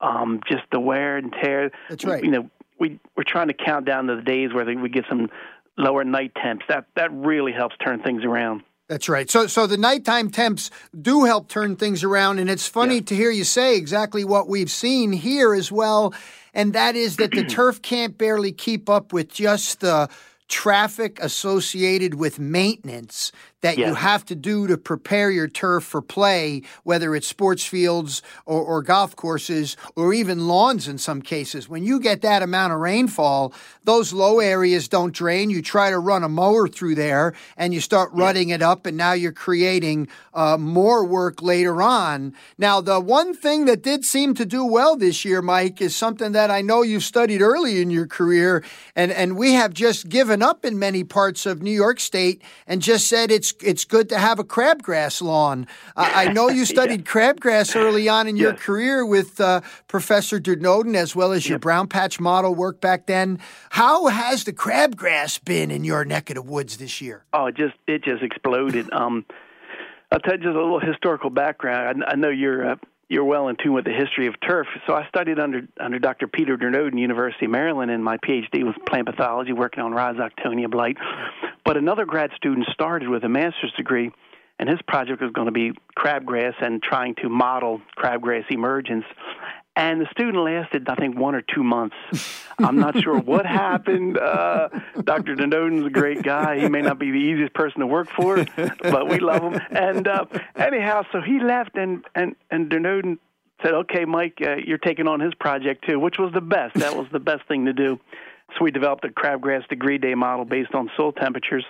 um, 0.00 0.40
just 0.48 0.62
the 0.72 0.80
wear 0.80 1.18
and 1.18 1.32
tear. 1.32 1.70
That's 1.90 2.04
right. 2.04 2.24
You 2.24 2.30
know, 2.30 2.50
we 2.78 2.98
we're 3.16 3.24
trying 3.26 3.48
to 3.48 3.54
count 3.54 3.84
down 3.86 4.06
to 4.06 4.16
the 4.16 4.22
days 4.22 4.52
where 4.54 4.64
we 4.64 4.88
get 4.88 5.04
some 5.08 5.28
lower 5.76 6.04
night 6.04 6.32
temps. 6.42 6.64
That 6.68 6.86
that 6.96 7.12
really 7.12 7.52
helps 7.52 7.76
turn 7.84 8.02
things 8.02 8.24
around. 8.24 8.62
That's 8.88 9.08
right. 9.08 9.28
So, 9.28 9.48
so 9.48 9.66
the 9.66 9.76
nighttime 9.76 10.30
temps 10.30 10.70
do 11.00 11.24
help 11.24 11.48
turn 11.48 11.74
things 11.74 12.04
around, 12.04 12.38
and 12.38 12.48
it's 12.48 12.68
funny 12.68 12.96
yeah. 12.96 13.00
to 13.02 13.16
hear 13.16 13.30
you 13.30 13.42
say 13.42 13.76
exactly 13.76 14.24
what 14.24 14.48
we've 14.48 14.70
seen 14.70 15.12
here 15.12 15.54
as 15.54 15.72
well, 15.72 16.14
and 16.54 16.72
that 16.74 16.94
is 16.94 17.16
that 17.16 17.32
the 17.32 17.44
turf 17.48 17.82
can't 17.82 18.16
barely 18.16 18.52
keep 18.52 18.88
up 18.88 19.12
with 19.12 19.32
just 19.32 19.80
the 19.80 20.08
traffic 20.48 21.18
associated 21.20 22.14
with 22.14 22.38
maintenance 22.38 23.32
that 23.66 23.78
yeah. 23.78 23.88
you 23.88 23.94
have 23.94 24.24
to 24.24 24.36
do 24.36 24.68
to 24.68 24.78
prepare 24.78 25.28
your 25.28 25.48
turf 25.48 25.82
for 25.82 26.00
play, 26.00 26.62
whether 26.84 27.16
it's 27.16 27.26
sports 27.26 27.64
fields 27.64 28.22
or, 28.44 28.62
or, 28.62 28.80
golf 28.80 29.16
courses 29.16 29.76
or 29.96 30.14
even 30.14 30.46
lawns 30.46 30.86
in 30.86 30.98
some 30.98 31.20
cases. 31.20 31.68
When 31.68 31.82
you 31.82 31.98
get 31.98 32.22
that 32.22 32.42
amount 32.44 32.72
of 32.72 32.78
rainfall, 32.78 33.52
those 33.82 34.12
low 34.12 34.38
areas 34.38 34.86
don't 34.86 35.12
drain. 35.12 35.50
You 35.50 35.62
try 35.62 35.90
to 35.90 35.98
run 35.98 36.22
a 36.22 36.28
mower 36.28 36.68
through 36.68 36.94
there 36.94 37.34
and 37.56 37.74
you 37.74 37.80
start 37.80 38.10
rutting 38.12 38.50
it 38.50 38.62
up, 38.62 38.86
and 38.86 38.96
now 38.96 39.14
you're 39.14 39.32
creating 39.32 40.06
uh, 40.32 40.56
more 40.56 41.04
work 41.04 41.42
later 41.42 41.82
on. 41.82 42.34
Now, 42.58 42.80
the 42.80 43.00
one 43.00 43.34
thing 43.34 43.64
that 43.64 43.82
did 43.82 44.04
seem 44.04 44.34
to 44.34 44.46
do 44.46 44.64
well 44.64 44.96
this 44.96 45.24
year, 45.24 45.42
Mike, 45.42 45.80
is 45.80 45.96
something 45.96 46.32
that 46.32 46.52
I 46.52 46.62
know 46.62 46.82
you've 46.82 47.02
studied 47.02 47.42
early 47.42 47.80
in 47.80 47.90
your 47.90 48.06
career, 48.06 48.62
and, 48.94 49.10
and 49.10 49.36
we 49.36 49.54
have 49.54 49.74
just 49.74 50.08
given 50.08 50.40
up 50.40 50.64
in 50.64 50.78
many 50.78 51.02
parts 51.02 51.46
of 51.46 51.62
New 51.62 51.72
York 51.72 51.98
State 51.98 52.42
and 52.66 52.80
just 52.80 53.08
said 53.08 53.30
it's 53.30 53.55
it's 53.62 53.84
good 53.84 54.08
to 54.10 54.18
have 54.18 54.38
a 54.38 54.44
crabgrass 54.44 55.22
lawn. 55.22 55.66
I 55.96 56.32
know 56.32 56.48
you 56.48 56.64
studied 56.76 57.00
yeah. 57.00 57.12
crabgrass 57.12 57.76
early 57.76 58.08
on 58.08 58.28
in 58.28 58.36
your 58.36 58.54
career 58.54 59.04
with 59.04 59.40
uh, 59.40 59.60
Professor 59.88 60.38
Dernoeden 60.40 60.94
as 60.94 61.14
well 61.14 61.32
as 61.32 61.48
your 61.48 61.58
brown 61.58 61.88
patch 61.88 62.20
model 62.20 62.54
work 62.54 62.80
back 62.80 63.06
then. 63.06 63.38
How 63.70 64.06
has 64.06 64.44
the 64.44 64.52
crabgrass 64.52 65.42
been 65.42 65.70
in 65.70 65.84
your 65.84 66.04
neck 66.04 66.30
of 66.30 66.36
the 66.36 66.42
woods 66.42 66.76
this 66.76 67.00
year? 67.00 67.24
Oh, 67.32 67.46
it 67.46 67.56
just 67.56 67.74
it 67.86 68.04
just 68.04 68.22
exploded. 68.22 68.92
um, 68.92 69.24
I'll 70.12 70.20
tell 70.20 70.34
you 70.34 70.38
just 70.38 70.56
a 70.56 70.62
little 70.62 70.80
historical 70.80 71.30
background. 71.30 72.04
I, 72.06 72.12
I 72.12 72.14
know 72.14 72.28
you're 72.28 72.70
uh, 72.70 72.76
you're 73.08 73.24
well 73.24 73.48
in 73.48 73.56
tune 73.56 73.72
with 73.72 73.84
the 73.84 73.92
history 73.92 74.26
of 74.26 74.34
turf. 74.40 74.66
So 74.86 74.94
I 74.94 75.06
studied 75.08 75.38
under 75.38 75.62
under 75.80 75.98
Dr. 75.98 76.26
Peter 76.26 76.56
Dernoeden, 76.56 76.98
University 76.98 77.44
of 77.44 77.50
Maryland, 77.50 77.90
and 77.90 78.02
my 78.02 78.16
PhD 78.18 78.64
was 78.64 78.74
plant 78.86 79.06
pathology, 79.06 79.52
working 79.52 79.82
on 79.82 79.92
Rhizoctonia 79.92 80.70
blight. 80.70 80.96
But 81.64 81.76
another 81.76 82.04
grad 82.04 82.30
student 82.36 82.66
started 82.72 83.08
with 83.08 83.24
a 83.24 83.28
master's 83.28 83.72
degree, 83.76 84.10
and 84.58 84.68
his 84.68 84.80
project 84.88 85.22
was 85.22 85.32
going 85.32 85.46
to 85.46 85.52
be 85.52 85.72
crabgrass 85.96 86.54
and 86.60 86.82
trying 86.82 87.14
to 87.22 87.28
model 87.28 87.80
crabgrass 87.96 88.44
emergence. 88.50 89.04
And 89.76 90.00
the 90.00 90.06
student 90.10 90.42
lasted, 90.42 90.88
I 90.88 90.94
think, 90.94 91.18
one 91.18 91.34
or 91.34 91.42
two 91.42 91.62
months. 91.62 91.94
I'm 92.58 92.76
not 92.76 92.98
sure 92.98 93.18
what 93.18 93.44
happened. 93.64 94.16
Uh, 94.16 94.70
Dr. 95.04 95.36
Dernoeden's 95.36 95.86
a 95.86 95.90
great 95.90 96.22
guy. 96.22 96.58
He 96.58 96.68
may 96.68 96.80
not 96.80 96.98
be 96.98 97.10
the 97.10 97.18
easiest 97.18 97.52
person 97.52 97.80
to 97.80 97.86
work 97.86 98.08
for, 98.08 98.42
but 98.80 99.08
we 99.10 99.18
love 99.18 99.42
him. 99.42 99.60
And 99.70 100.08
uh, 100.08 100.24
anyhow, 100.56 101.02
so 101.12 101.20
he 101.20 101.40
left, 101.40 101.76
and 101.76 102.06
and 102.14 102.36
and 102.50 102.70
Dernoeden 102.70 103.18
said, 103.62 103.74
"Okay, 103.74 104.06
Mike, 104.06 104.38
uh, 104.40 104.56
you're 104.56 104.78
taking 104.78 105.06
on 105.06 105.20
his 105.20 105.34
project 105.34 105.84
too," 105.86 106.00
which 106.00 106.16
was 106.18 106.32
the 106.32 106.40
best. 106.40 106.74
That 106.76 106.96
was 106.96 107.06
the 107.12 107.20
best 107.20 107.46
thing 107.46 107.66
to 107.66 107.74
do. 107.74 108.00
So 108.56 108.64
we 108.64 108.70
developed 108.70 109.04
a 109.04 109.08
crabgrass 109.08 109.68
degree 109.68 109.98
day 109.98 110.14
model 110.14 110.46
based 110.46 110.74
on 110.74 110.90
soil 110.96 111.12
temperatures, 111.12 111.66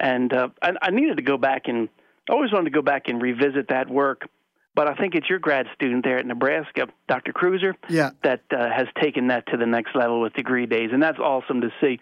and 0.00 0.32
uh, 0.32 0.48
I, 0.62 0.72
I 0.80 0.90
needed 0.90 1.18
to 1.18 1.22
go 1.22 1.36
back 1.36 1.68
and 1.68 1.90
I 2.28 2.32
always 2.32 2.52
wanted 2.52 2.66
to 2.66 2.70
go 2.70 2.82
back 2.82 3.08
and 3.08 3.20
revisit 3.20 3.68
that 3.68 3.90
work 3.90 4.28
but 4.74 4.88
I 4.88 4.94
think 4.94 5.14
it's 5.14 5.28
your 5.28 5.38
grad 5.38 5.66
student 5.74 6.04
there 6.04 6.18
at 6.18 6.26
Nebraska, 6.26 6.86
Dr. 7.08 7.32
Kreuser, 7.32 7.74
yeah. 7.88 8.10
that 8.22 8.42
uh, 8.50 8.70
has 8.70 8.86
taken 9.00 9.28
that 9.28 9.46
to 9.48 9.56
the 9.56 9.66
next 9.66 9.94
level 9.94 10.20
with 10.20 10.32
degree 10.32 10.66
days, 10.66 10.90
and 10.92 11.02
that's 11.02 11.18
awesome 11.18 11.60
to 11.60 11.68
see. 11.80 11.98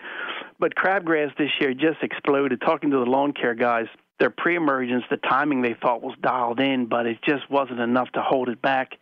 But 0.59 0.75
crabgrass 0.75 1.37
this 1.37 1.50
year 1.61 1.75
just 1.75 2.03
exploded. 2.03 2.61
Talking 2.61 2.91
to 2.91 2.99
the 2.99 3.11
lawn 3.11 3.33
care 3.33 3.55
guys, 3.55 3.87
their 4.21 4.31
pre-emergence, 4.31 5.05
the 5.11 5.17
timing 5.17 5.62
they 5.62 5.75
thought 5.81 6.03
was 6.03 6.17
dialed 6.23 6.61
in, 6.61 6.87
but 6.87 7.07
it 7.07 7.19
just 7.27 7.50
wasn't 7.50 7.81
enough 7.81 8.11
to 8.12 8.23
hold 8.23 8.49
it 8.49 8.62
back, 8.62 8.93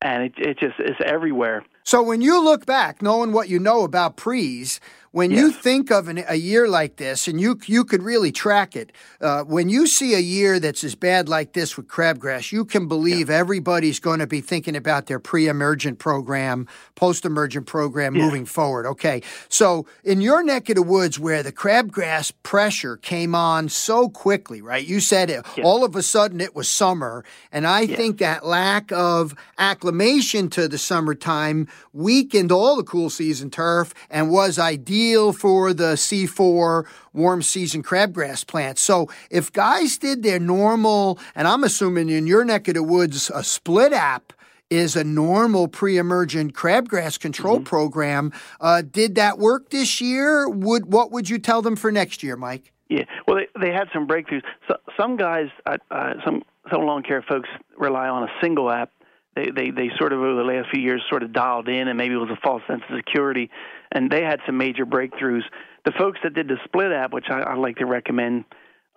and 0.00 0.24
it, 0.24 0.32
it 0.38 0.58
just 0.58 0.78
is 0.78 0.96
everywhere. 1.04 1.64
So 1.88 2.02
when 2.02 2.20
you 2.20 2.44
look 2.44 2.66
back, 2.66 3.00
knowing 3.00 3.32
what 3.32 3.48
you 3.48 3.58
know 3.58 3.82
about 3.82 4.18
prees, 4.18 4.78
when 5.10 5.30
yes. 5.30 5.40
you 5.40 5.50
think 5.50 5.90
of 5.90 6.06
an, 6.08 6.22
a 6.28 6.34
year 6.34 6.68
like 6.68 6.96
this, 6.96 7.26
and 7.26 7.40
you 7.40 7.58
you 7.64 7.82
could 7.82 8.02
really 8.02 8.30
track 8.30 8.76
it, 8.76 8.92
uh, 9.22 9.42
when 9.44 9.70
you 9.70 9.86
see 9.86 10.14
a 10.14 10.18
year 10.18 10.60
that's 10.60 10.84
as 10.84 10.94
bad 10.94 11.30
like 11.30 11.54
this 11.54 11.78
with 11.78 11.88
crabgrass, 11.88 12.52
you 12.52 12.66
can 12.66 12.88
believe 12.88 13.30
yeah. 13.30 13.36
everybody's 13.36 14.00
going 14.00 14.18
to 14.18 14.26
be 14.26 14.42
thinking 14.42 14.76
about 14.76 15.06
their 15.06 15.18
pre-emergent 15.18 15.98
program, 15.98 16.68
post-emergent 16.94 17.66
program 17.66 18.14
yeah. 18.14 18.22
moving 18.22 18.44
forward. 18.44 18.84
Okay, 18.84 19.22
so 19.48 19.86
in 20.04 20.20
your 20.20 20.42
neck 20.42 20.68
of 20.68 20.74
the 20.74 20.82
woods, 20.82 21.18
where 21.18 21.42
the 21.42 21.52
crabgrass 21.52 22.30
pressure 22.42 22.98
came 22.98 23.34
on 23.34 23.70
so 23.70 24.10
quickly, 24.10 24.60
right? 24.60 24.86
You 24.86 25.00
said 25.00 25.30
it, 25.30 25.46
yeah. 25.56 25.64
all 25.64 25.84
of 25.84 25.96
a 25.96 26.02
sudden 26.02 26.42
it 26.42 26.54
was 26.54 26.68
summer, 26.68 27.24
and 27.50 27.66
I 27.66 27.86
think 27.86 28.18
that 28.18 28.44
lack 28.44 28.92
of 28.92 29.34
acclimation 29.56 30.50
to 30.50 30.68
the 30.68 30.78
summertime 30.78 31.66
weakened 31.92 32.52
all 32.52 32.76
the 32.76 32.82
cool 32.82 33.10
season 33.10 33.50
turf 33.50 33.94
and 34.10 34.30
was 34.30 34.58
ideal 34.58 35.32
for 35.32 35.72
the 35.72 35.94
C4 35.94 36.86
warm 37.12 37.42
season 37.42 37.82
crabgrass 37.82 38.46
plants. 38.46 38.80
So 38.80 39.08
if 39.30 39.52
guys 39.52 39.98
did 39.98 40.22
their 40.22 40.38
normal, 40.38 41.18
and 41.34 41.48
I'm 41.48 41.64
assuming 41.64 42.08
in 42.08 42.26
your 42.26 42.44
neck 42.44 42.68
of 42.68 42.74
the 42.74 42.82
woods, 42.82 43.30
a 43.34 43.42
split 43.42 43.92
app 43.92 44.32
is 44.70 44.96
a 44.96 45.04
normal 45.04 45.68
pre-emergent 45.68 46.54
crabgrass 46.54 47.18
control 47.18 47.56
mm-hmm. 47.56 47.64
program. 47.64 48.32
Uh, 48.60 48.82
did 48.82 49.14
that 49.14 49.38
work 49.38 49.70
this 49.70 50.00
year? 50.00 50.48
Would 50.48 50.92
what 50.92 51.10
would 51.10 51.28
you 51.28 51.38
tell 51.38 51.62
them 51.62 51.76
for 51.76 51.90
next 51.90 52.22
year, 52.22 52.36
Mike? 52.36 52.72
Yeah, 52.88 53.04
well, 53.26 53.38
they, 53.38 53.66
they 53.66 53.72
had 53.72 53.88
some 53.92 54.06
breakthroughs. 54.06 54.42
So, 54.66 54.76
some 54.98 55.16
guys, 55.16 55.48
uh, 55.66 55.76
uh, 55.90 56.14
some 56.24 56.42
some 56.70 56.82
lawn 56.82 57.02
care 57.02 57.22
folks 57.22 57.48
rely 57.76 58.08
on 58.08 58.24
a 58.24 58.28
single 58.40 58.70
app 58.70 58.90
they, 59.38 59.50
they 59.50 59.70
they 59.70 59.90
sort 59.98 60.12
of 60.12 60.20
over 60.20 60.34
the 60.34 60.42
last 60.42 60.70
few 60.70 60.80
years 60.80 61.02
sort 61.08 61.22
of 61.22 61.32
dialed 61.32 61.68
in, 61.68 61.88
and 61.88 61.96
maybe 61.96 62.14
it 62.14 62.18
was 62.18 62.30
a 62.30 62.40
false 62.42 62.62
sense 62.66 62.82
of 62.88 62.96
security, 62.96 63.50
and 63.92 64.10
they 64.10 64.22
had 64.22 64.40
some 64.46 64.56
major 64.56 64.84
breakthroughs. 64.84 65.42
The 65.84 65.92
folks 65.92 66.18
that 66.24 66.34
did 66.34 66.48
the 66.48 66.56
split 66.64 66.92
app, 66.92 67.12
which 67.12 67.26
I, 67.30 67.40
I 67.40 67.54
like 67.54 67.76
to 67.76 67.86
recommend, 67.86 68.44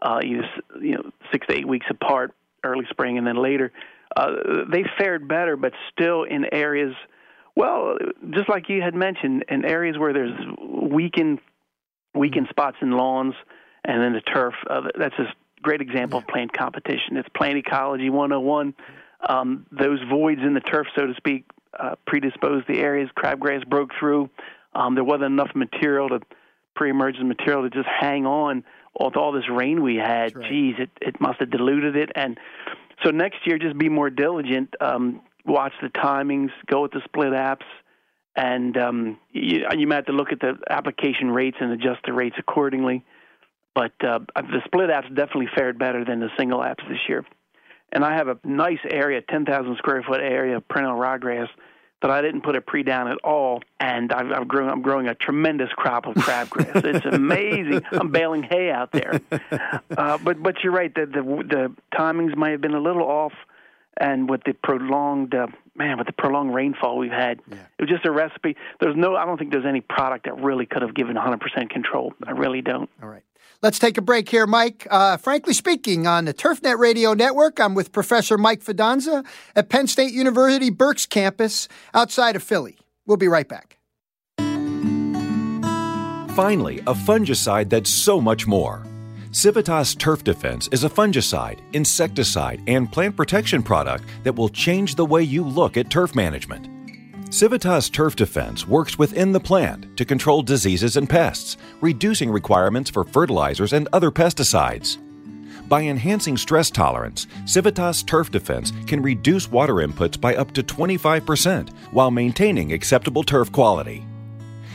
uh, 0.02 0.20
you 0.24 0.42
you 0.82 0.96
know 0.96 1.12
six 1.32 1.46
to 1.48 1.56
eight 1.56 1.68
weeks 1.68 1.86
apart, 1.90 2.34
early 2.64 2.86
spring 2.90 3.18
and 3.18 3.28
then 3.28 3.38
later, 3.38 3.72
uh, 4.16 4.32
they 4.72 4.84
fared 4.98 5.28
better, 5.28 5.56
but 5.56 5.74
still 5.92 6.24
in 6.24 6.46
areas. 6.52 6.96
Well, 7.56 7.98
just 8.32 8.50
like 8.50 8.70
you 8.70 8.82
had 8.82 8.96
mentioned, 8.96 9.46
in 9.50 9.66
areas 9.66 9.98
where 9.98 10.14
there's 10.14 10.40
weakened 10.60 11.40
weakened 12.16 12.48
spots 12.50 12.78
in 12.82 12.92
lawns 12.92 13.36
and 13.86 14.02
then 14.02 14.14
the 14.14 14.22
turf, 14.22 14.54
uh, 14.70 14.82
that's 14.98 15.18
a 15.18 15.34
great 15.62 15.82
example 15.82 16.20
of 16.20 16.28
plant 16.28 16.52
competition. 16.54 17.18
It's 17.18 17.30
plant 17.30 17.58
ecology 17.58 18.10
101 18.10 18.74
um, 19.28 19.66
those 19.72 20.00
voids 20.10 20.42
in 20.44 20.54
the 20.54 20.60
turf, 20.60 20.88
so 20.96 21.06
to 21.08 21.14
speak, 21.16 21.46
uh, 21.78 21.96
predisposed 22.06 22.68
the 22.68 22.80
areas. 22.80 23.10
Crabgrass 23.18 23.68
broke 23.68 23.92
through. 24.00 24.30
Um, 24.74 24.96
there 24.96 25.04
wasn't 25.04 25.26
enough 25.26 25.52
material 25.56 26.10
to 26.10 26.22
pre-emergent 26.76 27.28
material 27.28 27.64
to 27.64 27.70
just 27.70 27.88
hang 27.88 28.26
on 28.26 28.64
with 29.00 29.16
all 29.16 29.32
this 29.32 29.50
rain 29.50 29.84
we 29.84 29.96
had. 29.96 30.36
Right. 30.36 30.50
Geez, 30.50 30.76
it 30.80 30.90
it 31.02 31.22
must 31.22 31.40
have 31.40 31.52
diluted 31.52 31.96
it. 31.96 32.12
And 32.16 32.38
so 33.04 33.12
next 33.12 33.46
year, 33.46 33.58
just 33.58 33.78
be 33.78 33.90
more 33.90 34.10
diligent. 34.10 34.74
Um, 34.80 35.22
watch 35.46 35.74
the 35.82 35.90
timings, 35.90 36.50
go 36.68 36.84
with 36.84 36.92
the 36.92 37.02
split 37.06 37.34
apps, 37.34 37.66
and 38.36 38.78
um, 38.78 39.20
you, 39.32 39.66
you 39.78 39.88
might 39.88 39.96
have 39.96 40.06
to 40.06 40.14
look 40.14 40.32
at 40.32 40.40
the 40.40 40.58
application 40.70 41.32
rates 41.32 41.58
and 41.60 41.72
adjust 41.72 42.02
the 42.06 42.14
rates 42.14 42.36
accordingly. 42.38 43.04
But 43.74 43.94
uh, 44.06 44.20
the 44.36 44.62
split 44.66 44.90
apps 44.90 45.08
definitely 45.16 45.48
fared 45.56 45.80
better 45.80 46.04
than 46.04 46.20
the 46.20 46.30
single 46.38 46.60
apps 46.60 46.88
this 46.90 47.00
year. 47.08 47.26
And 47.92 48.06
I 48.06 48.16
have 48.16 48.28
a 48.28 48.38
nice 48.44 48.80
area, 48.90 49.22
10,000 49.22 49.78
square 49.78 50.02
foot 50.04 50.22
area 50.22 50.58
of 50.58 50.68
perennial 50.68 50.98
ryegrass 50.98 51.50
that 52.02 52.10
I 52.10 52.22
didn't 52.22 52.42
put 52.42 52.56
a 52.56 52.62
pre 52.62 52.84
down 52.84 53.08
at 53.08 53.18
all, 53.24 53.62
and 53.80 54.12
I've, 54.12 54.32
I've 54.32 54.48
grown. 54.48 54.70
I'm 54.70 54.82
growing 54.82 55.08
a 55.08 55.16
tremendous 55.16 55.70
crop 55.70 56.08
of 56.08 56.16
crabgrass. 56.16 56.84
it's 56.84 57.06
amazing. 57.06 57.84
I'm 57.92 58.10
baling 58.10 58.44
hay 58.44 58.72
out 58.72 58.92
there. 58.92 59.22
Uh, 59.98 60.18
but 60.18 60.42
but 60.42 60.64
you're 60.64 60.74
right. 60.74 60.94
The, 60.94 61.06
the 61.06 61.22
the 61.22 61.76
timings 61.94 62.36
might 62.36 62.52
have 62.52 62.62
been 62.62 62.74
a 62.74 62.80
little 62.80 63.04
off, 63.04 63.34
and 64.00 64.30
with 64.30 64.42
the 64.46 64.54
prolonged 64.54 65.36
uh, 65.36 65.48
man, 65.76 65.98
with 65.98 66.08
the 66.08 66.14
prolonged 66.14 66.54
rainfall 66.56 66.98
we've 66.98 67.12
had, 67.12 67.40
yeah. 67.48 67.58
it 67.78 67.82
was 67.82 67.90
just 67.90 68.06
a 68.06 68.12
recipe. 68.12 68.56
There's 68.80 68.96
no. 68.96 69.16
I 69.16 69.26
don't 69.26 69.38
think 69.38 69.52
there's 69.52 69.66
any 69.66 69.82
product 69.82 70.26
that 70.26 70.42
really 70.42 70.66
could 70.66 70.82
have 70.82 70.96
given 70.96 71.16
100% 71.16 71.70
control. 71.70 72.14
I 72.26 72.32
really 72.32 72.62
don't. 72.62 72.90
All 73.02 73.10
right. 73.10 73.24
Let's 73.62 73.78
take 73.78 73.98
a 74.00 74.02
break 74.02 74.28
here, 74.28 74.48
Mike. 74.48 74.88
Uh, 74.90 75.18
frankly 75.18 75.54
speaking, 75.54 76.08
on 76.08 76.26
the 76.26 76.34
TurfNet 76.34 76.80
Radio 76.80 77.14
Network, 77.14 77.60
I'm 77.60 77.76
with 77.76 77.92
Professor 77.92 78.36
Mike 78.36 78.64
Fidanza 78.64 79.24
at 79.56 79.70
Penn 79.70 79.86
State 79.86 80.14
University 80.14 80.72
Berks 80.72 81.06
campus 81.06 81.68
outside 81.94 82.36
of 82.36 82.42
Philly. 82.42 82.80
We'll 83.06 83.18
be 83.18 83.28
right 83.28 83.48
back. 83.48 83.78
Finally, 86.36 86.80
a 86.80 86.94
fungicide 86.94 87.70
that's 87.70 87.92
so 87.92 88.20
much 88.20 88.48
more. 88.48 88.84
Civitas 89.32 89.94
Turf 89.94 90.24
Defense 90.24 90.68
is 90.72 90.84
a 90.84 90.90
fungicide, 90.90 91.60
insecticide, 91.74 92.62
and 92.68 92.92
plant 92.92 93.16
protection 93.16 93.62
product 93.62 94.06
that 94.24 94.34
will 94.34 94.50
change 94.50 94.96
the 94.96 95.06
way 95.06 95.22
you 95.22 95.44
look 95.44 95.78
at 95.78 95.92
turf 95.92 96.16
management. 96.16 96.81
Civitas 97.32 97.90
Turf 97.90 98.18
Defense 98.18 98.68
works 98.68 99.00
within 99.00 99.32
the 99.32 99.40
plant 99.40 99.96
to 99.96 100.04
control 100.04 100.42
diseases 100.42 100.98
and 100.98 101.10
pests, 101.10 101.56
reducing 101.80 102.30
requirements 102.30 102.90
for 102.90 103.06
fertilizers 103.06 103.72
and 103.72 103.88
other 103.94 104.12
pesticides. 104.12 104.98
By 105.70 105.84
enhancing 105.84 106.36
stress 106.36 106.70
tolerance, 106.70 107.28
Civitas 107.46 108.04
Turf 108.04 108.32
Defense 108.32 108.74
can 108.86 109.02
reduce 109.02 109.50
water 109.50 109.76
inputs 109.76 110.20
by 110.20 110.36
up 110.36 110.52
to 110.52 110.62
25% 110.62 111.70
while 111.92 112.12
maintaining 112.12 112.74
acceptable 112.74 113.24
turf 113.24 113.50
quality. 113.50 114.06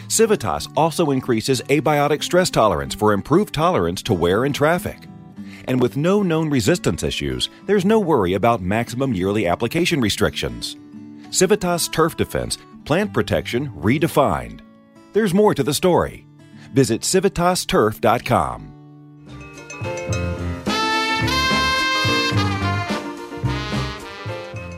Civitas 0.08 0.66
also 0.78 1.10
increases 1.10 1.60
abiotic 1.68 2.22
stress 2.22 2.48
tolerance 2.48 2.94
for 2.94 3.12
improved 3.12 3.52
tolerance 3.52 4.02
to 4.04 4.14
wear 4.14 4.46
and 4.46 4.54
traffic. 4.54 5.06
And 5.68 5.78
with 5.78 5.98
no 5.98 6.22
known 6.22 6.48
resistance 6.48 7.02
issues, 7.02 7.50
there's 7.66 7.84
no 7.84 8.00
worry 8.00 8.32
about 8.32 8.62
maximum 8.62 9.12
yearly 9.12 9.46
application 9.46 10.00
restrictions. 10.00 10.76
Civitas 11.30 11.88
Turf 11.88 12.16
Defense, 12.16 12.58
plant 12.84 13.12
protection 13.12 13.70
redefined. 13.72 14.60
There's 15.12 15.34
more 15.34 15.54
to 15.54 15.62
the 15.62 15.74
story. 15.74 16.26
Visit 16.72 17.02
civitasturf.com. 17.02 18.72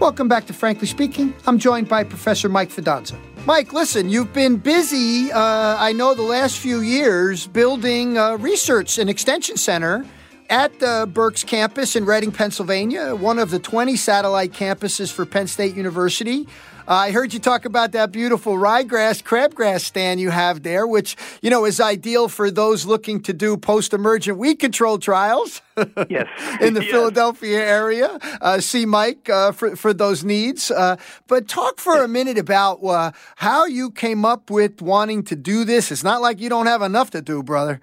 Welcome 0.01 0.29
back 0.29 0.47
to 0.47 0.53
Frankly 0.53 0.87
Speaking. 0.87 1.35
I'm 1.47 1.59
joined 1.59 1.89
by 1.89 2.05
Professor 2.05 2.49
Mike 2.49 2.71
Fidanza. 2.71 3.19
Mike, 3.47 3.73
listen, 3.73 4.09
you've 4.09 4.33
been 4.33 4.57
busy, 4.57 5.33
uh, 5.33 5.77
I 5.79 5.93
know, 5.93 6.15
the 6.15 6.23
last 6.23 6.59
few 6.59 6.81
years 6.81 7.47
building 7.47 8.17
a 8.17 8.37
research 8.37 8.99
and 8.99 9.11
extension 9.11 9.57
center 9.57 10.07
at 10.51 10.79
the 10.81 11.09
Berks 11.13 11.45
campus 11.45 11.95
in 11.95 12.05
Reading, 12.05 12.33
Pennsylvania, 12.33 13.15
one 13.15 13.39
of 13.39 13.51
the 13.51 13.59
20 13.59 13.97
satellite 13.97 14.53
campuses 14.53 15.13
for 15.13 15.27
Penn 15.27 15.47
State 15.47 15.75
University. 15.75 16.47
Uh, 16.89 16.93
I 16.95 17.11
heard 17.11 17.35
you 17.35 17.39
talk 17.39 17.67
about 17.67 17.93
that 17.93 18.13
beautiful 18.13 18.55
ryegrass, 18.55 19.23
crabgrass 19.23 19.81
stand 19.83 20.21
you 20.21 20.31
have 20.31 20.63
there, 20.63 20.87
which, 20.87 21.17
you 21.43 21.51
know, 21.51 21.67
is 21.67 21.81
ideal 21.81 22.29
for 22.29 22.51
those 22.51 22.87
looking 22.87 23.21
to 23.25 23.35
do 23.35 23.59
post-emergent 23.59 24.39
weed 24.39 24.55
control 24.55 24.99
trials. 24.99 25.61
yes. 26.09 26.27
in 26.61 26.75
the 26.75 26.83
yes. 26.83 26.91
Philadelphia 26.91 27.61
area. 27.61 28.19
Uh, 28.41 28.59
see 28.59 28.87
Mike 28.87 29.29
uh, 29.29 29.53
for, 29.53 29.77
for 29.77 29.93
those 29.93 30.25
needs. 30.25 30.71
Uh, 30.71 30.97
but 31.27 31.47
talk 31.47 31.79
for 31.79 32.03
a 32.03 32.09
minute 32.09 32.39
about 32.39 32.83
uh, 32.83 33.13
how 33.37 33.67
you 33.67 33.91
came 33.91 34.25
up 34.25 34.51
with 34.51 34.81
wanting 34.81 35.23
to 35.25 35.37
do 35.37 35.65
this. 35.65 35.93
It's 35.93 36.03
not 36.03 36.23
like 36.23 36.41
you 36.41 36.49
don't 36.49 36.67
have 36.67 36.83
enough 36.83 37.11
to 37.11 37.21
do, 37.21 37.43
brother. 37.43 37.81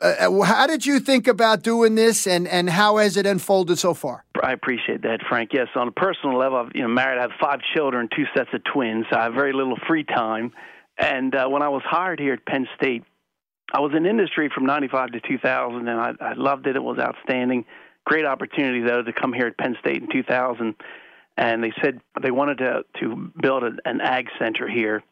Uh, 0.00 0.14
uh, 0.20 0.42
how 0.42 0.66
did 0.66 0.86
you 0.86 1.00
think 1.00 1.26
about 1.26 1.62
doing 1.62 1.96
this, 1.96 2.26
and, 2.26 2.46
and 2.46 2.70
how 2.70 2.98
has 2.98 3.16
it 3.16 3.26
unfolded 3.26 3.78
so 3.78 3.94
far? 3.94 4.24
I 4.40 4.52
appreciate 4.52 5.02
that, 5.02 5.20
Frank. 5.28 5.50
Yes, 5.52 5.66
on 5.74 5.88
a 5.88 5.92
personal 5.92 6.38
level, 6.38 6.58
I've 6.58 6.70
you 6.74 6.82
know 6.82 6.88
married. 6.88 7.18
I 7.18 7.22
have 7.22 7.32
five 7.40 7.60
children, 7.74 8.08
two 8.14 8.24
sets 8.36 8.50
of 8.52 8.62
twins. 8.72 9.06
So 9.10 9.18
I 9.18 9.24
have 9.24 9.34
very 9.34 9.52
little 9.52 9.76
free 9.88 10.04
time. 10.04 10.52
And 10.98 11.34
uh, 11.34 11.48
when 11.48 11.62
I 11.62 11.68
was 11.68 11.82
hired 11.84 12.20
here 12.20 12.34
at 12.34 12.46
Penn 12.46 12.68
State, 12.76 13.04
I 13.72 13.80
was 13.80 13.92
in 13.96 14.06
industry 14.06 14.50
from 14.54 14.66
'95 14.66 15.12
to 15.12 15.20
2000, 15.20 15.88
and 15.88 16.00
I, 16.00 16.12
I 16.20 16.32
loved 16.34 16.68
it. 16.68 16.76
It 16.76 16.82
was 16.82 16.98
outstanding. 16.98 17.64
Great 18.04 18.24
opportunity 18.24 18.82
though 18.82 19.02
to 19.02 19.12
come 19.12 19.32
here 19.32 19.48
at 19.48 19.58
Penn 19.58 19.76
State 19.80 20.02
in 20.02 20.08
2000, 20.10 20.76
and 21.36 21.62
they 21.62 21.72
said 21.82 22.00
they 22.22 22.30
wanted 22.30 22.58
to 22.58 22.84
to 23.00 23.32
build 23.40 23.64
a, 23.64 23.72
an 23.84 24.00
ag 24.00 24.28
center 24.38 24.68
here 24.68 25.02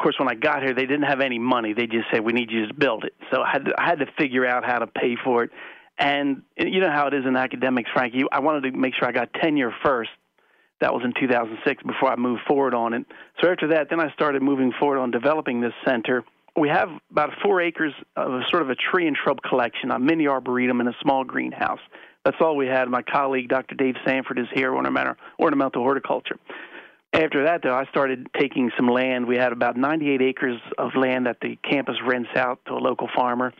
course, 0.00 0.16
when 0.18 0.28
I 0.28 0.34
got 0.34 0.62
here, 0.62 0.74
they 0.74 0.86
didn't 0.86 1.04
have 1.04 1.20
any 1.20 1.38
money. 1.38 1.72
They 1.72 1.86
just 1.86 2.06
said, 2.12 2.20
"We 2.24 2.32
need 2.32 2.50
you 2.50 2.66
to 2.66 2.74
build 2.74 3.04
it." 3.04 3.14
So 3.32 3.42
I 3.42 3.50
had 3.50 3.64
to, 3.66 3.74
I 3.78 3.84
had 3.86 3.98
to 4.00 4.06
figure 4.18 4.46
out 4.46 4.64
how 4.64 4.78
to 4.78 4.86
pay 4.86 5.16
for 5.22 5.44
it. 5.44 5.50
And 5.98 6.42
you 6.56 6.80
know 6.80 6.90
how 6.90 7.08
it 7.08 7.14
is 7.14 7.26
in 7.26 7.36
academics, 7.36 7.90
Frank. 7.92 8.14
You, 8.14 8.28
I 8.32 8.40
wanted 8.40 8.70
to 8.70 8.76
make 8.76 8.94
sure 8.94 9.06
I 9.06 9.12
got 9.12 9.32
tenure 9.34 9.72
first. 9.84 10.10
That 10.80 10.94
was 10.94 11.02
in 11.04 11.12
2006 11.12 11.82
before 11.82 12.10
I 12.10 12.16
moved 12.16 12.40
forward 12.48 12.72
on 12.72 12.94
it. 12.94 13.04
So 13.40 13.50
after 13.50 13.68
that, 13.68 13.90
then 13.90 14.00
I 14.00 14.10
started 14.12 14.42
moving 14.42 14.72
forward 14.80 14.98
on 14.98 15.10
developing 15.10 15.60
this 15.60 15.74
center. 15.86 16.24
We 16.56 16.70
have 16.70 16.88
about 17.10 17.30
four 17.42 17.60
acres 17.60 17.92
of 18.16 18.32
a, 18.32 18.40
sort 18.48 18.62
of 18.62 18.70
a 18.70 18.74
tree 18.74 19.06
and 19.06 19.16
shrub 19.22 19.42
collection, 19.42 19.90
a 19.90 19.98
mini 19.98 20.26
arboretum, 20.26 20.80
and 20.80 20.88
a 20.88 20.94
small 21.02 21.22
greenhouse. 21.22 21.80
That's 22.24 22.38
all 22.40 22.56
we 22.56 22.66
had. 22.66 22.88
My 22.88 23.02
colleague, 23.02 23.48
Dr. 23.48 23.74
Dave 23.74 23.94
Sanford, 24.06 24.38
is 24.38 24.46
here, 24.54 24.74
ornamental 24.74 25.82
horticulture. 25.82 26.38
After 27.12 27.44
that, 27.44 27.62
though, 27.62 27.74
I 27.74 27.86
started 27.86 28.28
taking 28.38 28.70
some 28.76 28.88
land. 28.88 29.26
We 29.26 29.36
had 29.36 29.52
about 29.52 29.76
98 29.76 30.22
acres 30.22 30.60
of 30.78 30.94
land 30.94 31.26
that 31.26 31.38
the 31.42 31.56
campus 31.68 31.96
rents 32.06 32.30
out 32.36 32.60
to 32.66 32.74
a 32.74 32.78
local 32.78 33.08
farmer. 33.14 33.52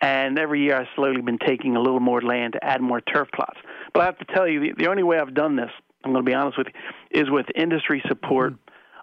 And 0.00 0.38
every 0.38 0.62
year 0.62 0.76
I've 0.76 0.88
slowly 0.94 1.22
been 1.22 1.38
taking 1.38 1.76
a 1.76 1.80
little 1.80 2.00
more 2.00 2.20
land 2.20 2.54
to 2.54 2.64
add 2.64 2.80
more 2.80 3.00
turf 3.00 3.28
plots. 3.32 3.58
But 3.94 4.02
I 4.02 4.04
have 4.06 4.18
to 4.18 4.24
tell 4.26 4.46
you, 4.46 4.60
the, 4.60 4.72
the 4.76 4.90
only 4.90 5.04
way 5.04 5.18
I've 5.18 5.34
done 5.34 5.56
this, 5.56 5.70
I'm 6.04 6.12
going 6.12 6.24
to 6.24 6.28
be 6.28 6.34
honest 6.34 6.58
with 6.58 6.66
you, 6.66 7.22
is 7.22 7.30
with 7.30 7.46
industry 7.54 8.02
support. 8.08 8.52
Mm-hmm 8.52 8.60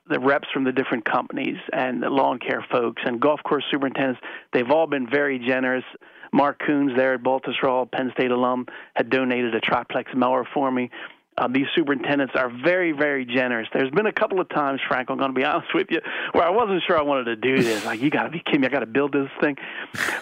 the 0.10 0.20
reps 0.20 0.48
from 0.54 0.64
the 0.64 0.72
different 0.72 1.06
companies 1.06 1.58
and 1.72 2.04
the 2.04 2.10
lawn 2.10 2.38
care 2.38 2.66
folks 2.72 3.02
and 3.06 3.22
golf 3.22 3.40
course 3.44 3.64
superintendents, 3.72 4.20
they've 4.52 4.70
all 4.70 4.88
been 4.88 5.10
very 5.10 5.40
generous. 5.40 5.86
Mark 6.34 6.60
Kuhns 6.60 6.96
there 6.98 7.14
at 7.14 7.24
Baltusrol, 7.24 7.90
Penn 7.92 8.12
State 8.14 8.32
alum, 8.32 8.66
had 8.96 9.10
donated 9.10 9.56
a 9.56 9.62
triplex 9.62 10.12
mower 10.16 10.46
for 10.54 10.72
me. 10.72 10.90
Uh, 11.38 11.48
these 11.48 11.66
superintendents 11.76 12.34
are 12.36 12.50
very, 12.64 12.92
very 12.92 13.26
generous. 13.26 13.68
There's 13.74 13.90
been 13.90 14.06
a 14.06 14.14
couple 14.14 14.40
of 14.40 14.50
times, 14.50 14.80
Frank, 14.88 15.10
I'm 15.10 15.18
going 15.18 15.34
to 15.34 15.36
be 15.36 15.44
honest 15.46 15.74
with 15.74 15.88
you, 15.90 16.00
where 16.34 16.44
I 16.44 16.52
wasn't 16.52 16.84
sure 16.86 16.98
I 16.98 17.02
wanted 17.02 17.26
to 17.26 17.36
do 17.36 17.62
this. 17.62 17.86
Like, 17.86 18.02
you 18.02 18.10
got 18.10 18.24
to 18.24 18.30
be 18.30 18.40
kidding 18.40 18.62
me. 18.62 18.68
I 18.68 18.70
got 18.70 18.82
to 18.82 18.86
build 18.86 19.14
this 19.14 19.30
thing. 19.42 19.58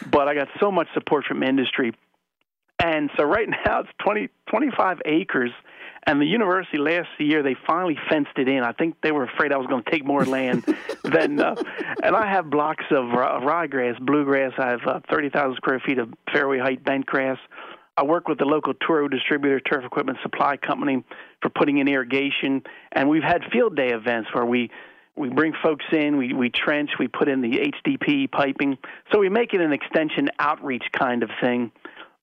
But 0.09 0.27
I 0.27 0.35
got 0.35 0.47
so 0.59 0.71
much 0.71 0.87
support 0.93 1.25
from 1.25 1.43
industry. 1.43 1.93
And 2.79 3.09
so 3.17 3.23
right 3.23 3.47
now 3.65 3.81
it's 3.81 3.89
20, 4.03 4.29
25 4.49 5.01
acres. 5.05 5.51
And 6.07 6.19
the 6.19 6.25
university 6.25 6.79
last 6.79 7.09
year, 7.19 7.43
they 7.43 7.55
finally 7.67 7.95
fenced 8.09 8.31
it 8.37 8.47
in. 8.47 8.63
I 8.63 8.71
think 8.71 8.95
they 9.03 9.11
were 9.11 9.25
afraid 9.25 9.53
I 9.53 9.57
was 9.57 9.67
going 9.67 9.83
to 9.83 9.91
take 9.91 10.03
more 10.03 10.25
land 10.25 10.63
than. 11.03 11.39
Uh, 11.39 11.55
and 12.01 12.15
I 12.15 12.27
have 12.27 12.49
blocks 12.49 12.85
of 12.89 13.11
uh, 13.11 13.39
ryegrass, 13.41 13.99
bluegrass. 13.99 14.53
I 14.57 14.69
have 14.69 14.81
uh, 14.87 14.99
30,000 15.11 15.57
square 15.57 15.79
feet 15.85 15.99
of 15.99 16.11
fairway 16.33 16.57
height 16.57 16.83
bent 16.83 17.05
grass. 17.05 17.37
I 18.01 18.03
work 18.03 18.27
with 18.27 18.39
the 18.39 18.45
local 18.45 18.73
Toro 18.73 19.07
distributor, 19.07 19.59
Turf 19.59 19.85
Equipment 19.85 20.17
Supply 20.23 20.57
Company, 20.57 21.03
for 21.39 21.49
putting 21.49 21.77
in 21.77 21.87
irrigation, 21.87 22.63
and 22.91 23.07
we've 23.07 23.21
had 23.21 23.43
field 23.53 23.75
day 23.75 23.89
events 23.89 24.27
where 24.33 24.45
we 24.45 24.71
we 25.15 25.29
bring 25.29 25.53
folks 25.61 25.85
in, 25.91 26.17
we 26.17 26.33
we 26.33 26.49
trench, 26.49 26.89
we 26.97 27.07
put 27.07 27.27
in 27.27 27.41
the 27.41 27.59
HDP 27.59 28.31
piping, 28.31 28.79
so 29.11 29.19
we 29.19 29.29
make 29.29 29.53
it 29.53 29.61
an 29.61 29.71
extension 29.71 30.29
outreach 30.39 30.85
kind 30.97 31.21
of 31.21 31.29
thing, 31.39 31.71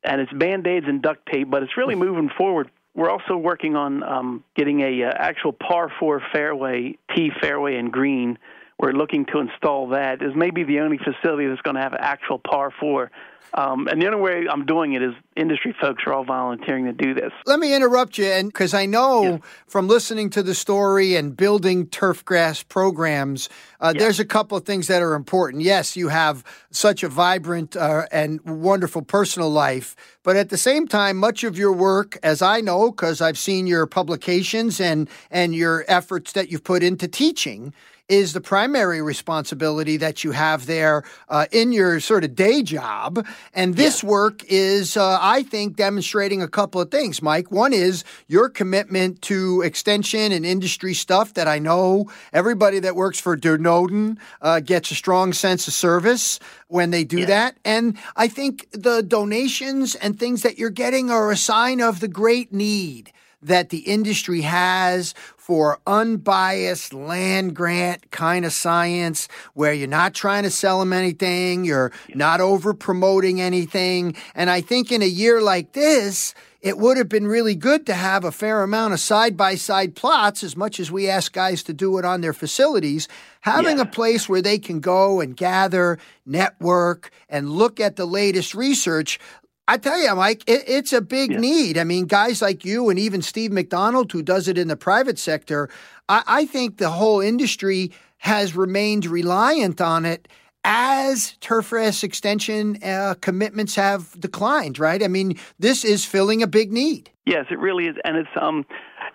and 0.03 0.21
it's 0.21 0.33
band 0.33 0.67
aids 0.67 0.87
and 0.89 1.01
duct 1.01 1.25
tape, 1.33 1.49
but 1.49 1.63
it's 1.63 1.77
really 1.77 1.95
moving 1.95 2.29
forward. 2.37 2.73
We're 2.97 3.11
also 3.11 3.37
working 3.37 3.77
on 3.77 4.03
um, 4.03 4.45
getting 4.57 4.81
a 4.81 5.05
uh, 5.05 5.13
actual 5.15 5.53
par 5.53 5.93
four 6.01 6.21
fairway, 6.33 6.99
tee 7.15 7.31
fairway, 7.41 7.77
and 7.77 7.93
green. 7.93 8.37
We're 8.79 8.93
looking 8.93 9.27
to 9.27 9.41
install 9.41 9.89
that. 9.89 10.23
Is 10.23 10.35
maybe 10.37 10.65
the 10.65 10.81
only 10.81 10.99
facility 10.99 11.49
that's 11.49 11.63
going 11.63 11.77
to 11.77 11.83
have 11.83 11.93
an 11.95 12.01
actual 12.03 12.39
par 12.39 12.73
four 12.79 13.11
Um, 13.55 13.89
and 13.89 14.01
the 14.01 14.07
only 14.07 14.21
way 14.21 14.47
I'm 14.49 14.67
doing 14.67 14.93
it 14.93 15.03
is 15.03 15.15
industry 15.35 15.75
folks 15.81 16.03
are 16.07 16.13
all 16.13 16.25
volunteering 16.25 16.85
to 16.85 16.93
do 16.93 17.15
this. 17.15 17.33
Let 17.47 17.59
me 17.59 17.75
interrupt 17.75 18.19
you, 18.19 18.27
and 18.27 18.49
because 18.49 18.75
I 18.75 18.85
know 18.87 19.23
yeah. 19.23 19.39
from 19.67 19.89
listening 19.89 20.31
to 20.31 20.43
the 20.43 20.55
story 20.55 21.17
and 21.17 21.35
building 21.35 21.87
turf 21.87 22.25
grass 22.25 22.63
programs, 22.63 23.49
uh, 23.81 23.93
yeah. 23.95 24.01
there's 24.01 24.21
a 24.21 24.25
couple 24.25 24.59
of 24.59 24.65
things 24.65 24.87
that 24.89 25.03
are 25.03 25.15
important. 25.15 25.63
Yes, 25.63 25.97
you 25.97 26.09
have 26.09 26.45
such 26.71 27.03
a 27.03 27.09
vibrant 27.09 27.75
uh, 27.75 28.07
and 28.13 28.41
wonderful 28.45 29.03
personal 29.03 29.51
life, 29.51 29.97
but 30.23 30.37
at 30.37 30.51
the 30.51 30.59
same 30.59 30.87
time, 30.87 31.17
much 31.17 31.43
of 31.43 31.57
your 31.57 31.73
work, 31.73 32.19
as 32.23 32.43
I 32.43 32.61
know, 32.61 32.91
because 32.91 33.23
I've 33.23 33.39
seen 33.39 33.67
your 33.67 33.87
publications 33.87 34.79
and 34.81 35.09
and 35.31 35.55
your 35.55 35.85
efforts 35.89 36.33
that 36.33 36.51
you've 36.51 36.65
put 36.65 36.83
into 36.83 37.09
teaching 37.09 37.73
is 38.09 38.33
the 38.33 38.41
primary 38.41 39.03
responsibility 39.03 39.99
that 39.99 40.25
you 40.25 40.33
have 40.33 40.67
there 40.67 41.05
uh, 41.29 41.47
in 41.53 41.73
your 41.73 42.01
sort 42.01 42.25
of 42.25 42.35
day 42.35 42.63
job. 42.63 43.27
And 43.53 43.77
this 43.77 44.03
yeah. 44.03 44.09
work 44.09 44.43
is, 44.49 44.97
uh, 44.97 45.19
I 45.21 45.43
think, 45.43 45.77
demonstrating 45.77 46.43
a 46.43 46.49
couple 46.49 46.81
of 46.81 46.91
things, 46.91 47.21
Mike. 47.21 47.51
One 47.51 47.73
is 47.73 48.05
your 48.27 48.49
commitment 48.49 49.23
to 49.23 49.63
extension 49.63 50.33
and 50.33 50.47
industry 50.47 50.95
stuff 50.95 51.35
that 51.35 51.47
I 51.47 51.59
know 51.59 52.11
everybody 52.33 52.79
that 52.81 52.97
works 52.97 53.21
for 53.21 53.37
Dernoeden 53.37 54.19
uh, 54.41 54.61
gets 54.61 54.91
a 54.91 54.95
strong 54.95 55.33
sense 55.33 55.69
of 55.69 55.75
service 55.75 56.41
when 56.69 56.91
they 56.91 57.05
do 57.05 57.21
yeah. 57.21 57.27
that. 57.27 57.57
And 57.65 57.99
I 58.17 58.29
think 58.29 58.69
the 58.73 59.03
donations 59.03 59.95
and 59.95 60.19
things 60.19 60.43
that 60.43 60.59
you're 60.59 60.71
getting 60.71 61.11
are 61.11 61.31
a 61.31 61.37
sign 61.37 61.81
of 61.81 62.01
the 62.01 62.09
great 62.09 62.53
need 62.53 63.13
that 63.43 63.71
the 63.71 63.79
industry 63.79 64.43
has 64.43 65.15
for 65.37 65.79
unbiased 65.87 66.93
land 66.93 67.55
grant 67.55 68.11
kind 68.11 68.45
of 68.45 68.53
science 68.53 69.29
where 69.55 69.73
you're 69.73 69.89
not 69.89 70.15
trying 70.15 70.43
to 70.43 70.51
sell 70.51 70.81
them 70.81 70.93
anything, 70.93 71.65
you're 71.65 71.93
not 72.15 72.41
over 72.41 72.75
promoting 72.75 73.41
anything. 73.41 74.15
And 74.35 74.51
I 74.51 74.61
think 74.61 74.93
in 74.93 75.03
a 75.03 75.07
year 75.07 75.41
like 75.41 75.73
this, 75.73 76.35
it 76.61 76.77
would 76.77 76.97
have 76.97 77.09
been 77.09 77.29
really 77.29 77.55
good 77.55 77.87
to 77.87 77.95
have 77.95 78.25
a 78.25 78.33
fair 78.33 78.63
amount 78.65 78.93
of 78.93 78.99
side 78.99 79.37
by 79.37 79.55
side 79.55 79.95
plots, 79.95 80.43
as 80.43 80.57
much 80.57 80.81
as 80.81 80.91
we 80.91 81.09
ask 81.09 81.33
guys 81.33 81.63
to 81.63 81.73
do 81.73 81.99
it 81.99 82.05
on 82.05 82.21
their 82.21 82.33
facilities. 82.33 83.07
Having 83.43 83.77
yeah. 83.77 83.85
a 83.85 83.87
place 83.87 84.29
where 84.29 84.43
they 84.43 84.59
can 84.59 84.81
go 84.81 85.21
and 85.21 85.37
gather, 85.37 85.99
network, 86.27 87.11
and 87.29 87.49
look 87.49 87.79
at 87.79 87.95
the 87.95 88.07
latest 88.07 88.57
research 88.57 89.21
I 89.69 89.77
tell 89.77 90.01
you, 90.01 90.15
Mike, 90.15 90.43
it, 90.47 90.65
it's 90.67 90.95
a 90.95 91.03
big 91.03 91.33
yeah. 91.33 91.41
need. 91.41 91.77
I 91.77 91.85
mean, 91.85 92.07
guys 92.07 92.41
like 92.41 92.65
you 92.65 92.89
and 92.89 92.99
even 92.99 93.21
Steve 93.21 93.53
McDonald, 93.53 94.11
who 94.11 94.23
does 94.23 94.49
it 94.49 94.57
in 94.57 94.67
the 94.67 94.77
private 94.77 95.19
sector, 95.19 95.69
I, 96.09 96.23
I 96.27 96.47
think 96.47 96.79
the 96.79 96.89
whole 96.89 97.21
industry 97.21 97.93
has 98.17 98.57
remained 98.57 99.05
reliant 99.05 99.83
on 99.83 100.07
it 100.07 100.27
as 100.65 101.35
turfgrass 101.43 102.03
extension 102.03 102.83
uh, 102.83 103.15
commitments 103.21 103.75
have 103.75 104.19
declined, 104.19 104.79
right? 104.79 105.03
I 105.03 105.09
mean, 105.09 105.39
this 105.59 105.85
is 105.85 106.05
filling 106.05 106.43
a 106.43 106.47
big 106.47 106.73
need. 106.73 107.11
Yes, 107.27 107.45
it 107.51 107.59
really 107.59 107.85
is, 107.85 107.97
and 108.05 108.17
it's 108.17 108.29
um, 108.41 108.65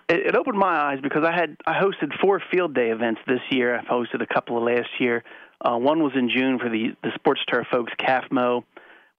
it, 0.08 0.36
opened 0.36 0.56
my 0.56 0.92
eyes 0.92 1.00
because 1.02 1.24
I 1.24 1.32
had 1.32 1.56
I 1.66 1.74
hosted 1.74 2.12
four 2.20 2.40
field 2.52 2.74
day 2.74 2.90
events 2.90 3.20
this 3.26 3.40
year. 3.50 3.76
I've 3.76 3.86
hosted 3.86 4.22
a 4.22 4.32
couple 4.32 4.56
of 4.56 4.62
last 4.62 4.88
year. 5.00 5.24
Uh, 5.60 5.76
one 5.76 6.02
was 6.02 6.12
in 6.14 6.30
June 6.30 6.60
for 6.60 6.68
the 6.68 6.94
the 7.02 7.10
sports 7.16 7.40
turf 7.50 7.66
folks, 7.72 7.92
KAFMO. 8.00 8.62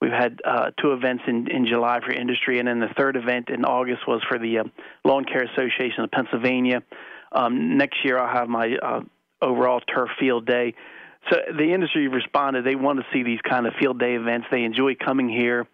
We've 0.01 0.11
had 0.11 0.39
uh, 0.45 0.71
two 0.81 0.93
events 0.93 1.23
in, 1.27 1.49
in 1.49 1.65
July 1.65 1.99
for 2.05 2.11
industry, 2.11 2.59
and 2.59 2.67
then 2.67 2.79
the 2.79 2.93
third 2.97 3.15
event 3.15 3.49
in 3.49 3.63
August 3.63 4.07
was 4.07 4.21
for 4.27 4.37
the 4.37 4.59
uh, 4.59 4.63
Lawn 5.05 5.25
Care 5.25 5.43
Association 5.43 6.03
of 6.03 6.11
Pennsylvania. 6.11 6.83
Um, 7.31 7.77
next 7.77 8.03
year, 8.03 8.17
I'll 8.17 8.33
have 8.33 8.49
my 8.49 8.75
uh, 8.81 9.01
overall 9.41 9.79
turf 9.81 10.09
field 10.19 10.45
day. 10.45 10.73
So 11.31 11.37
the 11.57 11.73
industry 11.73 12.07
responded; 12.07 12.65
they 12.65 12.75
want 12.75 12.99
to 12.99 13.05
see 13.13 13.23
these 13.23 13.39
kind 13.49 13.65
of 13.65 13.73
field 13.79 13.99
day 13.99 14.15
events. 14.15 14.47
They 14.51 14.63
enjoy 14.63 14.95
coming 14.95 15.29
here. 15.29 15.65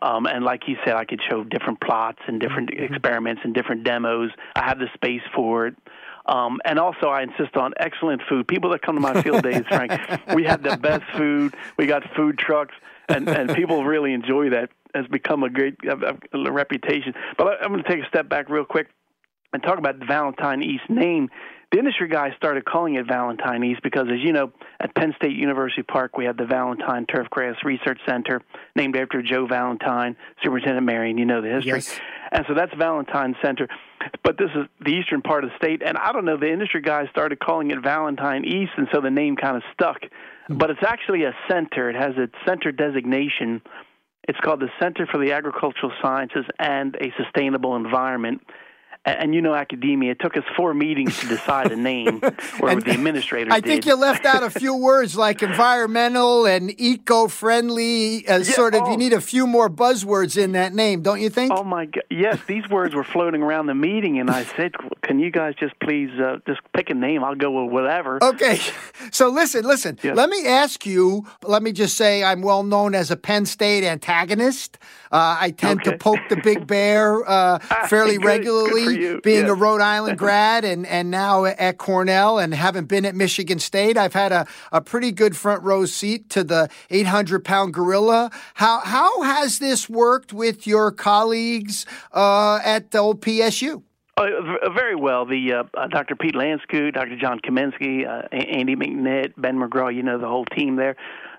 Um, 0.00 0.26
and 0.26 0.44
like 0.44 0.62
you 0.66 0.76
said, 0.84 0.94
I 0.96 1.04
could 1.04 1.20
show 1.30 1.44
different 1.44 1.80
plots 1.80 2.18
and 2.26 2.40
different 2.40 2.70
mm-hmm. 2.70 2.92
experiments 2.92 3.42
and 3.44 3.54
different 3.54 3.84
demos. 3.84 4.30
I 4.54 4.64
have 4.64 4.78
the 4.78 4.88
space 4.94 5.22
for 5.34 5.66
it. 5.66 5.76
Um, 6.26 6.58
and 6.64 6.78
also, 6.78 7.08
I 7.08 7.22
insist 7.22 7.56
on 7.56 7.74
excellent 7.78 8.22
food. 8.28 8.48
People 8.48 8.70
that 8.70 8.82
come 8.82 8.94
to 8.94 9.00
my 9.00 9.20
field 9.22 9.42
days, 9.42 9.62
Frank, 9.68 9.92
we 10.34 10.44
have 10.44 10.62
the 10.62 10.76
best 10.76 11.04
food. 11.16 11.54
We 11.76 11.86
got 11.86 12.02
food 12.16 12.38
trucks 12.38 12.74
and 13.08 13.28
and 13.28 13.54
people 13.54 13.84
really 13.84 14.12
enjoy 14.12 14.50
that. 14.50 14.70
Has 14.94 15.06
become 15.08 15.42
a 15.42 15.50
great 15.50 15.74
a, 15.84 16.16
a 16.32 16.52
reputation. 16.52 17.14
But 17.36 17.62
I'm 17.62 17.72
going 17.72 17.82
to 17.82 17.88
take 17.88 18.04
a 18.04 18.08
step 18.08 18.28
back 18.28 18.48
real 18.48 18.64
quick 18.64 18.88
and 19.52 19.62
talk 19.62 19.78
about 19.78 19.98
the 19.98 20.06
Valentine 20.06 20.62
East 20.62 20.88
name. 20.88 21.30
The 21.72 21.80
industry 21.80 22.06
guys 22.06 22.32
started 22.36 22.64
calling 22.64 22.94
it 22.94 23.06
Valentine 23.08 23.64
East 23.64 23.82
because, 23.82 24.06
as 24.08 24.20
you 24.20 24.32
know, 24.32 24.52
at 24.78 24.94
Penn 24.94 25.12
State 25.16 25.34
University 25.34 25.82
Park, 25.82 26.16
we 26.16 26.26
have 26.26 26.36
the 26.36 26.46
Valentine 26.46 27.04
Turfgrass 27.06 27.64
Research 27.64 27.98
Center, 28.06 28.42
named 28.76 28.96
after 28.96 29.22
Joe 29.22 29.48
Valentine, 29.48 30.16
Superintendent 30.44 30.86
Merion. 30.86 31.18
You 31.18 31.24
know 31.24 31.42
the 31.42 31.48
history. 31.48 31.72
Yes. 31.72 31.98
And 32.30 32.44
so 32.46 32.54
that's 32.54 32.72
Valentine 32.74 33.34
Center. 33.42 33.66
But 34.22 34.38
this 34.38 34.50
is 34.54 34.66
the 34.84 34.92
eastern 34.92 35.22
part 35.22 35.42
of 35.42 35.50
the 35.50 35.56
state. 35.56 35.82
And 35.84 35.98
I 35.98 36.12
don't 36.12 36.24
know, 36.24 36.36
the 36.36 36.52
industry 36.52 36.80
guys 36.80 37.08
started 37.10 37.40
calling 37.40 37.72
it 37.72 37.80
Valentine 37.82 38.44
East, 38.44 38.72
and 38.76 38.86
so 38.92 39.00
the 39.00 39.10
name 39.10 39.34
kind 39.34 39.56
of 39.56 39.62
stuck. 39.72 39.98
Hmm. 40.46 40.58
But 40.58 40.70
it's 40.70 40.82
actually 40.86 41.24
a 41.24 41.34
center. 41.50 41.90
It 41.90 41.96
has 41.96 42.16
a 42.16 42.28
center 42.46 42.72
designation. 42.72 43.62
It's 44.26 44.38
called 44.40 44.60
the 44.60 44.70
Center 44.80 45.06
for 45.06 45.18
the 45.18 45.32
Agricultural 45.32 45.92
Sciences 46.02 46.44
and 46.58 46.96
a 46.96 47.12
Sustainable 47.22 47.76
Environment 47.76 48.40
and 49.04 49.34
you 49.34 49.42
know 49.42 49.54
academia. 49.54 50.12
It 50.12 50.20
took 50.20 50.36
us 50.36 50.44
four 50.56 50.74
meetings 50.74 51.18
to 51.20 51.28
decide 51.28 51.72
a 51.72 51.76
name, 51.76 52.20
or 52.60 52.74
the 52.74 52.90
administrators. 52.90 53.52
I 53.52 53.60
think 53.60 53.86
you 53.86 53.96
left 53.96 54.24
out 54.24 54.42
a 54.42 54.50
few 54.50 54.74
words 54.74 55.16
like 55.16 55.42
environmental 55.42 56.46
and 56.46 56.72
eco-friendly. 56.80 58.26
Uh, 58.26 58.38
yeah, 58.38 58.42
sort 58.42 58.74
of, 58.74 58.82
oh. 58.82 58.90
you 58.90 58.96
need 58.96 59.12
a 59.12 59.20
few 59.20 59.46
more 59.46 59.68
buzzwords 59.68 60.42
in 60.42 60.52
that 60.52 60.74
name, 60.74 61.02
don't 61.02 61.20
you 61.20 61.30
think? 61.30 61.52
Oh 61.54 61.64
my 61.64 61.86
God! 61.86 62.04
Yes, 62.10 62.38
these 62.46 62.68
words 62.68 62.94
were 62.94 63.04
floating 63.04 63.42
around 63.42 63.66
the 63.66 63.74
meeting, 63.74 64.18
and 64.18 64.30
I 64.30 64.44
said, 64.44 64.74
"Can 65.02 65.18
you 65.18 65.30
guys 65.30 65.54
just 65.58 65.78
please 65.80 66.10
uh, 66.18 66.38
just 66.46 66.60
pick 66.72 66.90
a 66.90 66.94
name? 66.94 67.22
I'll 67.22 67.34
go 67.34 67.64
with 67.64 67.72
whatever." 67.72 68.22
Okay, 68.22 68.60
so 69.10 69.28
listen, 69.28 69.64
listen. 69.64 69.98
Let 70.02 70.30
me 70.30 70.46
ask 70.46 70.86
you. 70.86 71.26
Let 71.42 71.62
me 71.62 71.72
just 71.72 71.96
say, 71.96 72.24
I'm 72.24 72.42
well 72.42 72.62
known 72.62 72.94
as 72.94 73.10
a 73.10 73.16
Penn 73.16 73.46
State 73.46 73.84
antagonist. 73.84 74.78
Uh, 75.12 75.36
I 75.40 75.50
tend 75.50 75.82
okay. 75.82 75.92
to 75.92 75.98
poke 75.98 76.18
the 76.28 76.36
big 76.36 76.66
bear 76.66 77.28
uh, 77.28 77.58
fairly 77.88 78.16
good, 78.16 78.24
regularly. 78.24 78.84
Good 78.84 78.93
being 79.22 79.48
a 79.48 79.54
Rhode 79.54 79.80
Island 79.80 80.18
grad 80.24 80.64
and, 80.64 80.86
and 80.86 81.10
now 81.10 81.44
at 81.44 81.78
Cornell 81.78 82.38
and 82.38 82.54
haven't 82.54 82.86
been 82.86 83.04
at 83.04 83.14
Michigan 83.14 83.58
State, 83.58 83.96
I've 83.96 84.14
had 84.14 84.32
a, 84.32 84.46
a 84.72 84.80
pretty 84.80 85.12
good 85.12 85.36
front 85.36 85.62
row 85.62 85.86
seat 85.86 86.30
to 86.30 86.44
the 86.44 86.68
800 86.90 87.44
pound 87.44 87.74
gorilla. 87.74 88.30
How, 88.54 88.80
how 88.80 89.22
has 89.22 89.58
this 89.58 89.88
worked 89.88 90.32
with 90.32 90.66
your 90.66 90.92
colleagues 90.92 91.86
uh, 92.12 92.60
at 92.64 92.90
the 92.90 92.98
old 92.98 93.20
PSU? 93.20 93.82
Uh, 94.16 94.70
very 94.72 94.94
well. 94.94 95.26
The 95.26 95.52
uh, 95.52 95.64
uh, 95.76 95.88
Dr. 95.88 96.14
Pete 96.14 96.34
Landschoot, 96.34 96.94
Dr. 96.94 97.16
John 97.16 97.40
Kaminski, 97.40 98.06
uh, 98.06 98.28
Andy 98.30 98.76
McNitt, 98.76 99.32
Ben 99.36 99.56
McGraw, 99.58 99.92
you 99.92 100.04
know 100.04 100.18
the 100.18 100.28
whole 100.28 100.44
team 100.44 100.76
there, 100.76 100.94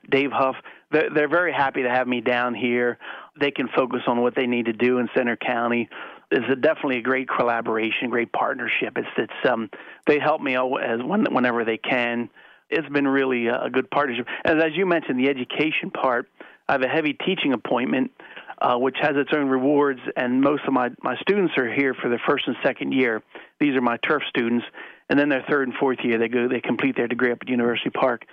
Dave 0.10 0.32
Huff. 0.32 0.56
They're, 0.92 1.10
they're 1.10 1.30
very 1.30 1.54
happy 1.54 1.84
to 1.84 1.90
have 1.90 2.06
me 2.06 2.20
down 2.20 2.54
here. 2.54 2.98
They 3.40 3.52
can 3.52 3.70
focus 3.70 4.02
on 4.08 4.22
what 4.22 4.36
they 4.36 4.46
need 4.46 4.66
to 4.66 4.74
do 4.74 4.98
in 4.98 5.10
Centre 5.16 5.38
County 5.38 5.90
is 6.32 6.44
a, 6.50 6.56
definitely 6.56 6.98
a 6.98 7.02
great 7.02 7.28
collaboration, 7.28 8.10
great 8.10 8.32
partnership. 8.32 8.98
It's 8.98 9.08
it's 9.18 9.50
um 9.50 9.70
they 10.08 10.20
help 10.20 10.42
me 10.42 10.56
as 10.56 11.02
when, 11.04 11.26
whenever 11.34 11.66
they 11.66 11.78
can. 11.78 12.30
It's 12.70 12.88
been 12.90 13.08
really 13.08 13.48
a, 13.48 13.64
a 13.64 13.70
good 13.70 13.90
partnership. 13.92 14.28
And 14.44 14.62
as 14.62 14.72
you 14.76 14.86
mentioned, 14.86 15.20
the 15.20 15.30
education 15.30 15.92
part, 15.92 16.28
I 16.68 16.74
have 16.74 16.82
a 16.82 16.88
heavy 16.88 17.14
teaching 17.14 17.54
appointment, 17.54 18.12
uh, 18.60 18.76
which 18.78 18.98
has 19.00 19.12
its 19.16 19.30
own 19.36 19.50
rewards. 19.50 20.00
And 20.16 20.42
most 20.42 20.64
of 20.68 20.74
my 20.74 20.90
my 21.02 21.16
students 21.18 21.54
are 21.58 21.72
here 21.72 21.94
for 21.94 22.10
their 22.10 22.22
first 22.28 22.48
and 22.48 22.56
second 22.64 22.94
year. 22.94 23.22
These 23.60 23.76
are 23.76 23.82
my 23.82 23.98
turf 23.98 24.24
students, 24.30 24.66
and 25.10 25.20
then 25.20 25.30
their 25.30 25.44
third 25.50 25.68
and 25.68 25.78
fourth 25.78 26.00
year 26.04 26.18
they 26.18 26.28
go 26.28 26.48
they 26.48 26.62
complete 26.62 26.96
their 26.96 27.08
degree 27.08 27.32
up 27.32 27.40
at 27.42 27.50
University 27.50 27.92
Park. 27.92 28.26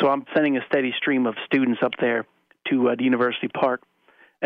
So 0.00 0.08
I'm 0.08 0.24
sending 0.34 0.56
a 0.56 0.66
steady 0.66 0.92
stream 0.96 1.26
of 1.26 1.36
students 1.46 1.80
up 1.82 1.92
there 1.98 2.26
to 2.70 2.90
uh, 2.90 2.96
the 2.96 3.04
University 3.04 3.48
Park 3.48 3.82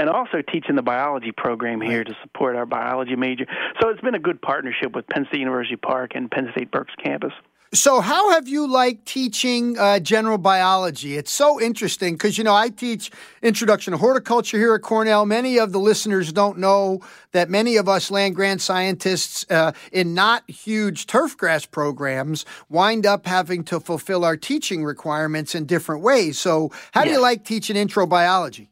and 0.01 0.09
also 0.09 0.41
teaching 0.41 0.77
the 0.77 0.83
biology 0.83 1.31
program 1.31 1.79
here 1.79 2.03
to 2.03 2.17
support 2.23 2.57
our 2.57 2.65
biology 2.65 3.17
major. 3.17 3.45
So 3.81 3.91
it's 3.91 4.01
been 4.01 4.15
a 4.15 4.21
good 4.21 4.41
partnership 4.41 4.95
with 4.97 5.07
Penn 5.07 5.27
State 5.29 5.41
University 5.41 5.77
Park 5.77 6.13
and 6.15 6.31
Penn 6.31 6.49
State 6.53 6.71
Berks 6.71 6.95
campus. 7.05 7.35
So, 7.73 8.01
how 8.01 8.31
have 8.31 8.49
you 8.49 8.67
liked 8.67 9.07
teaching 9.07 9.79
uh, 9.79 10.01
general 10.01 10.39
biology? 10.39 11.17
It's 11.17 11.31
so 11.31 11.61
interesting 11.61 12.15
because, 12.15 12.37
you 12.37 12.43
know, 12.43 12.55
I 12.55 12.71
teach 12.71 13.13
introduction 13.43 13.93
to 13.93 13.99
horticulture 13.99 14.59
here 14.59 14.75
at 14.75 14.83
Cornell. 14.83 15.25
Many 15.25 15.61
of 15.61 15.71
the 15.71 15.79
listeners 15.79 16.33
don't 16.33 16.59
know 16.59 17.01
that 17.31 17.49
many 17.49 17.77
of 17.77 17.89
us 17.89 18.11
land 18.11 18.35
grant 18.35 18.61
scientists 18.61 19.47
uh, 19.51 19.71
in 19.93 20.15
not 20.15 20.51
huge 20.51 21.07
turf 21.07 21.37
grass 21.37 21.65
programs 21.65 22.45
wind 22.69 23.07
up 23.07 23.25
having 23.25 23.63
to 23.65 23.79
fulfill 23.79 24.25
our 24.25 24.37
teaching 24.37 24.83
requirements 24.83 25.55
in 25.55 25.67
different 25.67 26.03
ways. 26.03 26.41
So, 26.41 26.73
how 26.91 27.05
do 27.05 27.11
you 27.11 27.21
like 27.21 27.45
teaching 27.45 27.77
intro 27.77 28.05
biology? 28.05 28.70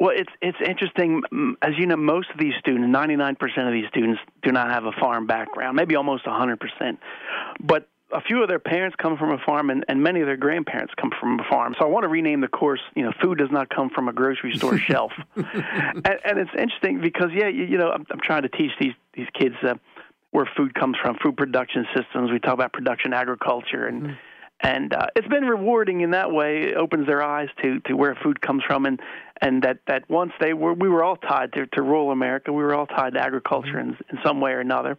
Well, 0.00 0.16
it's 0.16 0.32
it's 0.40 0.56
interesting. 0.66 1.22
As 1.60 1.72
you 1.76 1.86
know, 1.86 1.96
most 1.96 2.30
of 2.30 2.38
these 2.38 2.54
students, 2.58 2.88
99% 2.88 3.36
of 3.66 3.72
these 3.72 3.86
students, 3.90 4.18
do 4.42 4.50
not 4.50 4.70
have 4.70 4.86
a 4.86 4.92
farm 4.92 5.26
background. 5.26 5.76
Maybe 5.76 5.94
almost 5.94 6.24
100%. 6.24 6.56
But 7.60 7.86
a 8.10 8.22
few 8.22 8.42
of 8.42 8.48
their 8.48 8.58
parents 8.58 8.96
come 9.00 9.18
from 9.18 9.30
a 9.30 9.38
farm, 9.44 9.68
and, 9.68 9.84
and 9.88 10.02
many 10.02 10.20
of 10.20 10.26
their 10.26 10.38
grandparents 10.38 10.94
come 10.98 11.10
from 11.20 11.38
a 11.38 11.44
farm. 11.50 11.74
So 11.78 11.84
I 11.84 11.88
want 11.90 12.04
to 12.04 12.08
rename 12.08 12.40
the 12.40 12.48
course. 12.48 12.80
You 12.96 13.04
know, 13.04 13.12
food 13.22 13.36
does 13.36 13.50
not 13.52 13.68
come 13.68 13.90
from 13.90 14.08
a 14.08 14.12
grocery 14.12 14.56
store 14.56 14.78
shelf. 14.88 15.12
and, 15.36 16.06
and 16.06 16.38
it's 16.38 16.50
interesting 16.58 17.02
because 17.02 17.28
yeah, 17.34 17.48
you, 17.48 17.64
you 17.64 17.76
know, 17.76 17.90
I'm, 17.90 18.06
I'm 18.10 18.20
trying 18.20 18.42
to 18.42 18.48
teach 18.48 18.72
these 18.80 18.94
these 19.12 19.28
kids 19.38 19.56
uh, 19.62 19.74
where 20.30 20.48
food 20.56 20.74
comes 20.74 20.96
from, 21.02 21.18
food 21.22 21.36
production 21.36 21.84
systems. 21.94 22.30
We 22.32 22.38
talk 22.38 22.54
about 22.54 22.72
production 22.72 23.12
agriculture 23.12 23.86
and. 23.86 24.02
Mm-hmm 24.02 24.14
and 24.62 24.92
uh, 24.92 25.06
it's 25.16 25.28
been 25.28 25.44
rewarding 25.44 26.02
in 26.02 26.10
that 26.10 26.32
way. 26.32 26.64
It 26.64 26.76
opens 26.76 27.06
their 27.06 27.22
eyes 27.22 27.48
to 27.62 27.80
to 27.80 27.94
where 27.94 28.14
food 28.14 28.40
comes 28.40 28.62
from, 28.66 28.86
and 28.86 29.00
and 29.40 29.62
that 29.62 29.78
that 29.86 30.08
once 30.10 30.32
they 30.40 30.52
were 30.52 30.74
we 30.74 30.88
were 30.88 31.02
all 31.02 31.16
tied 31.16 31.52
to, 31.54 31.66
to 31.66 31.82
rural 31.82 32.10
America. 32.10 32.52
We 32.52 32.62
were 32.62 32.74
all 32.74 32.86
tied 32.86 33.14
to 33.14 33.20
agriculture 33.20 33.78
in 33.78 33.96
in 34.10 34.18
some 34.24 34.40
way 34.40 34.52
or 34.52 34.60
another. 34.60 34.98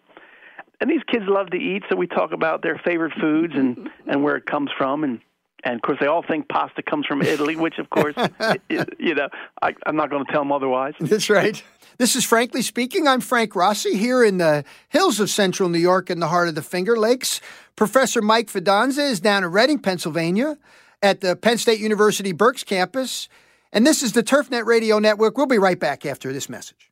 And 0.79 0.89
these 0.89 1.03
kids 1.07 1.25
love 1.27 1.51
to 1.51 1.57
eat, 1.57 1.83
so 1.89 1.95
we 1.95 2.07
talk 2.07 2.31
about 2.31 2.63
their 2.63 2.81
favorite 2.83 3.13
foods 3.19 3.53
and 3.55 3.89
and 4.07 4.23
where 4.23 4.35
it 4.35 4.45
comes 4.45 4.71
from, 4.77 5.03
and 5.03 5.19
and 5.63 5.75
of 5.75 5.81
course 5.81 5.97
they 5.99 6.07
all 6.07 6.23
think 6.23 6.47
pasta 6.47 6.81
comes 6.81 7.05
from 7.05 7.21
Italy, 7.21 7.55
which 7.55 7.77
of 7.77 7.89
course 7.89 8.15
you 8.69 9.15
know 9.15 9.29
I, 9.61 9.73
I'm 9.85 9.95
not 9.95 10.09
going 10.09 10.25
to 10.25 10.31
tell 10.31 10.41
them 10.41 10.51
otherwise. 10.51 10.93
That's 10.99 11.29
right. 11.29 11.63
This 11.97 12.15
is 12.15 12.25
Frankly 12.25 12.61
Speaking. 12.61 13.07
I'm 13.07 13.21
Frank 13.21 13.55
Rossi 13.55 13.95
here 13.95 14.23
in 14.23 14.37
the 14.37 14.63
hills 14.89 15.19
of 15.19 15.29
central 15.29 15.69
New 15.69 15.79
York 15.79 16.09
in 16.09 16.19
the 16.19 16.27
heart 16.27 16.47
of 16.47 16.55
the 16.55 16.61
Finger 16.61 16.97
Lakes. 16.97 17.41
Professor 17.75 18.21
Mike 18.21 18.47
Fidanza 18.47 19.09
is 19.09 19.19
down 19.19 19.43
in 19.43 19.51
Reading, 19.51 19.79
Pennsylvania 19.79 20.57
at 21.01 21.21
the 21.21 21.35
Penn 21.35 21.57
State 21.57 21.79
University 21.79 22.31
Berks 22.31 22.63
campus. 22.63 23.29
And 23.71 23.87
this 23.87 24.03
is 24.03 24.13
the 24.13 24.23
TurfNet 24.23 24.65
Radio 24.65 24.99
Network. 24.99 25.37
We'll 25.37 25.45
be 25.45 25.57
right 25.57 25.79
back 25.79 26.05
after 26.05 26.33
this 26.33 26.49
message. 26.49 26.91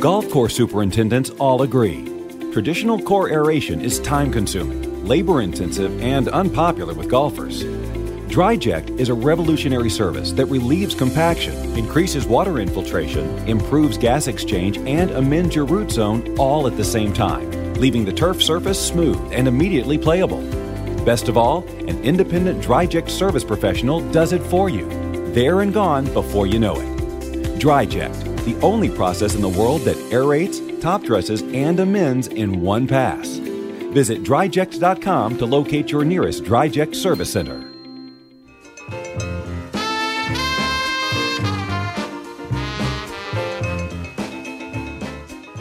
Golf 0.00 0.28
course 0.30 0.54
superintendents 0.54 1.30
all 1.30 1.62
agree. 1.62 2.15
Traditional 2.56 2.98
core 2.98 3.28
aeration 3.28 3.82
is 3.82 4.00
time 4.00 4.32
consuming, 4.32 5.06
labor 5.06 5.42
intensive, 5.42 6.00
and 6.00 6.26
unpopular 6.28 6.94
with 6.94 7.06
golfers. 7.06 7.64
DryJect 8.32 8.98
is 8.98 9.10
a 9.10 9.14
revolutionary 9.14 9.90
service 9.90 10.32
that 10.32 10.46
relieves 10.46 10.94
compaction, 10.94 11.54
increases 11.76 12.24
water 12.24 12.58
infiltration, 12.58 13.28
improves 13.46 13.98
gas 13.98 14.26
exchange, 14.26 14.78
and 14.78 15.10
amends 15.10 15.54
your 15.54 15.66
root 15.66 15.90
zone 15.90 16.34
all 16.38 16.66
at 16.66 16.78
the 16.78 16.82
same 16.82 17.12
time, 17.12 17.74
leaving 17.74 18.06
the 18.06 18.12
turf 18.14 18.42
surface 18.42 18.80
smooth 18.80 19.20
and 19.34 19.46
immediately 19.46 19.98
playable. 19.98 20.40
Best 21.04 21.28
of 21.28 21.36
all, 21.36 21.62
an 21.80 22.02
independent 22.02 22.64
DryJect 22.64 23.10
service 23.10 23.44
professional 23.44 24.00
does 24.12 24.32
it 24.32 24.42
for 24.44 24.70
you. 24.70 24.88
There 25.34 25.60
and 25.60 25.74
gone 25.74 26.10
before 26.14 26.46
you 26.46 26.58
know 26.58 26.80
it. 26.80 27.58
DryJect, 27.60 28.46
the 28.46 28.58
only 28.62 28.88
process 28.88 29.34
in 29.34 29.42
the 29.42 29.48
world 29.50 29.82
that 29.82 29.96
aerates, 30.10 30.75
top 30.86 31.02
dresses, 31.02 31.42
and 31.42 31.80
amends 31.80 32.28
in 32.28 32.60
one 32.60 32.86
pass. 32.86 33.38
Visit 33.92 34.22
dryject.com 34.22 35.36
to 35.38 35.44
locate 35.44 35.90
your 35.90 36.04
nearest 36.04 36.44
DryJect 36.44 36.94
service 36.94 37.32
center. 37.32 37.75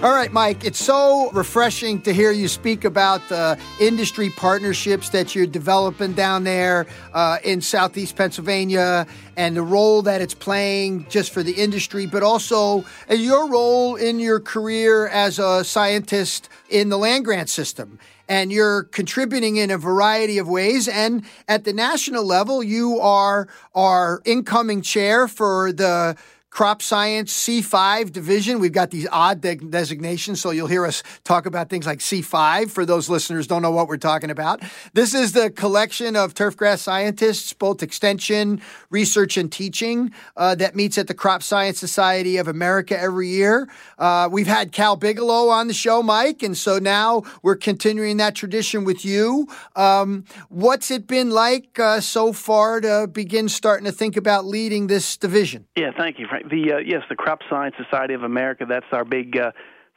All 0.06 0.14
right, 0.14 0.32
Mike, 0.32 0.64
it's 0.64 0.78
so 0.78 1.32
refreshing 1.32 2.00
to 2.04 2.14
hear 2.14 2.32
you 2.32 2.48
speak 2.48 2.86
about 2.86 3.28
the 3.28 3.58
industry 3.82 4.30
partnerships 4.30 5.10
that 5.10 5.34
you're 5.34 5.48
developing 5.48 6.14
down 6.14 6.44
there 6.44 6.86
uh, 7.12 7.40
in 7.44 7.60
Southeast 7.60 8.16
Pennsylvania 8.16 9.08
and 9.36 9.58
the 9.58 9.64
role 9.64 10.04
that 10.04 10.22
it's 10.22 10.36
playing 10.36 11.08
just 11.10 11.34
for 11.34 11.42
the 11.42 11.54
industry, 11.54 12.06
but 12.06 12.22
also 12.22 12.86
uh, 13.10 13.16
your 13.16 13.50
role 13.50 13.96
in 13.96 14.20
your 14.20 14.40
career 14.40 15.08
as 15.08 15.40
a 15.40 15.64
scientist 15.64 16.50
in 16.70 16.90
the 16.90 17.00
land 17.00 17.26
grant 17.26 17.50
system 17.50 17.98
and 18.28 18.52
you're 18.52 18.84
contributing 18.84 19.56
in 19.56 19.72
a 19.72 19.78
variety 19.78 20.38
of 20.38 20.48
ways. 20.48 20.88
And 20.88 21.24
at 21.48 21.64
the 21.64 21.74
national 21.74 22.26
level, 22.26 22.64
you 22.64 23.00
are 23.00 23.48
our 23.74 24.22
incoming 24.26 24.82
chair 24.82 25.28
for 25.28 25.72
the 25.72 26.16
crop 26.56 26.82
science 26.82 27.34
C5 27.34 28.14
division. 28.14 28.60
We've 28.60 28.72
got 28.72 28.90
these 28.90 29.06
odd 29.12 29.42
de- 29.42 29.58
designations, 29.58 30.40
so 30.40 30.52
you'll 30.52 30.68
hear 30.68 30.86
us 30.86 31.04
talk 31.26 31.46
about 31.46 31.70
things 31.70 31.86
like 31.86 32.00
C5 32.00 32.72
for 32.72 32.86
those 32.86 33.10
listeners 33.10 33.46
don't 33.46 33.62
know 33.62 33.72
what 33.72 33.90
we're 33.90 33.98
talking 33.98 34.30
about. 34.30 34.64
This 34.94 35.14
is 35.14 35.34
the 35.34 35.50
collection 35.50 36.16
of 36.16 36.34
turfgrass 36.34 36.80
scientists, 36.80 37.52
both 37.52 37.84
extension, 37.84 38.62
research, 38.90 39.36
and 39.36 39.52
teaching, 39.52 40.14
uh, 40.38 40.56
that 40.56 40.78
meets 40.78 40.98
at 40.98 41.08
the 41.08 41.14
Crop 41.14 41.44
Science 41.44 41.78
Society 41.78 42.38
of 42.38 42.48
America 42.48 42.98
every 42.98 43.28
year. 43.28 43.68
Uh, 44.00 44.30
we've 44.32 44.48
had 44.48 44.72
Cal 44.72 44.96
Bigelow 44.96 45.50
on 45.50 45.68
the 45.68 45.74
show, 45.74 46.02
Mike, 46.02 46.42
and 46.42 46.58
so 46.58 46.80
now 46.80 47.24
we're 47.44 47.58
continuing 47.58 48.16
that 48.16 48.34
tradition 48.34 48.86
with 48.86 49.04
you. 49.04 49.50
Um, 49.76 50.24
what's 50.48 50.90
it 50.90 51.06
been 51.06 51.32
like 51.32 51.78
uh, 51.80 52.00
so 52.00 52.32
far 52.32 52.80
to 52.80 53.10
begin 53.12 53.50
starting 53.50 53.84
to 53.84 53.92
think 53.92 54.16
about 54.16 54.46
leading 54.46 54.88
this 54.88 55.18
division? 55.18 55.66
Yeah, 55.76 55.92
thank 55.98 56.18
you, 56.18 56.28
Frank 56.28 56.45
the 56.50 56.74
uh, 56.74 56.78
yes, 56.78 57.04
the 57.10 57.16
Crop 57.16 57.42
Science 57.50 57.76
Society 57.84 58.14
of 58.14 58.24
America. 58.24 58.66
That's 58.68 58.86
our 58.92 59.06
big 59.06 59.38
uh, 59.38 59.52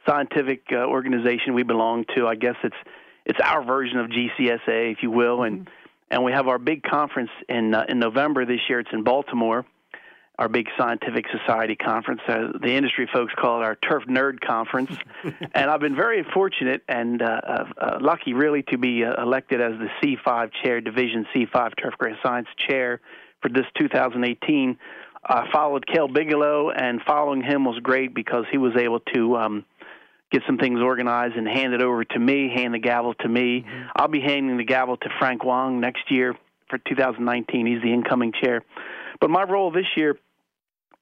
scientific 0.07 0.63
uh, 0.71 0.77
organization 0.77 1.53
we 1.53 1.63
belong 1.63 2.05
to. 2.15 2.27
I 2.27 2.35
guess 2.35 2.55
it's 2.63 2.75
it's 3.25 3.39
our 3.43 3.63
version 3.63 3.99
of 3.99 4.09
GCSA, 4.09 4.91
if 4.91 5.03
you 5.03 5.11
will, 5.11 5.43
and 5.43 5.61
mm-hmm. 5.61 5.73
and 6.11 6.23
we 6.23 6.31
have 6.31 6.47
our 6.47 6.57
big 6.57 6.83
conference 6.83 7.31
in 7.47 7.73
uh, 7.73 7.85
in 7.87 7.99
November 7.99 8.45
this 8.45 8.61
year. 8.67 8.79
It's 8.79 8.89
in 8.91 9.03
Baltimore. 9.03 9.65
Our 10.37 10.47
big 10.47 10.67
scientific 10.77 11.25
society 11.37 11.75
conference. 11.75 12.21
Uh, 12.25 12.53
the 12.61 12.71
industry 12.71 13.09
folks 13.11 13.33
call 13.37 13.61
it 13.61 13.65
our 13.65 13.75
Turf 13.75 14.03
Nerd 14.05 14.39
Conference, 14.39 14.89
and 15.23 15.69
I've 15.69 15.81
been 15.81 15.97
very 15.97 16.23
fortunate 16.33 16.81
and 16.87 17.21
uh, 17.21 17.25
uh, 17.25 17.65
uh 17.77 17.97
lucky, 17.99 18.33
really, 18.33 18.63
to 18.69 18.77
be 18.77 19.03
uh, 19.03 19.21
elected 19.21 19.59
as 19.59 19.73
the 19.73 19.89
C5 20.01 20.51
chair, 20.63 20.79
Division 20.79 21.27
C5 21.35 21.73
Turfgrass 21.75 22.15
Science 22.23 22.47
chair 22.57 23.01
for 23.41 23.49
this 23.49 23.65
2018 23.77 24.77
I 25.23 25.47
followed 25.51 25.85
Cal 25.85 26.07
Bigelow, 26.07 26.71
and 26.71 27.01
following 27.05 27.41
him 27.41 27.65
was 27.65 27.79
great 27.81 28.13
because 28.13 28.45
he 28.51 28.57
was 28.57 28.73
able 28.77 28.99
to 29.13 29.37
um, 29.37 29.65
get 30.31 30.43
some 30.45 30.57
things 30.57 30.79
organized 30.81 31.35
and 31.35 31.47
hand 31.47 31.73
it 31.73 31.81
over 31.81 32.03
to 32.03 32.19
me, 32.19 32.51
hand 32.53 32.73
the 32.73 32.79
gavel 32.79 33.13
to 33.15 33.27
me. 33.27 33.61
Mm-hmm. 33.61 33.87
I'll 33.95 34.07
be 34.07 34.21
handing 34.21 34.57
the 34.57 34.63
gavel 34.63 34.97
to 34.97 35.09
Frank 35.19 35.43
Wong 35.43 35.79
next 35.79 36.09
year 36.09 36.35
for 36.69 36.77
2019. 36.77 37.65
He's 37.65 37.81
the 37.81 37.93
incoming 37.93 38.33
chair. 38.41 38.63
But 39.19 39.29
my 39.29 39.43
role 39.43 39.71
this 39.71 39.87
year 39.95 40.17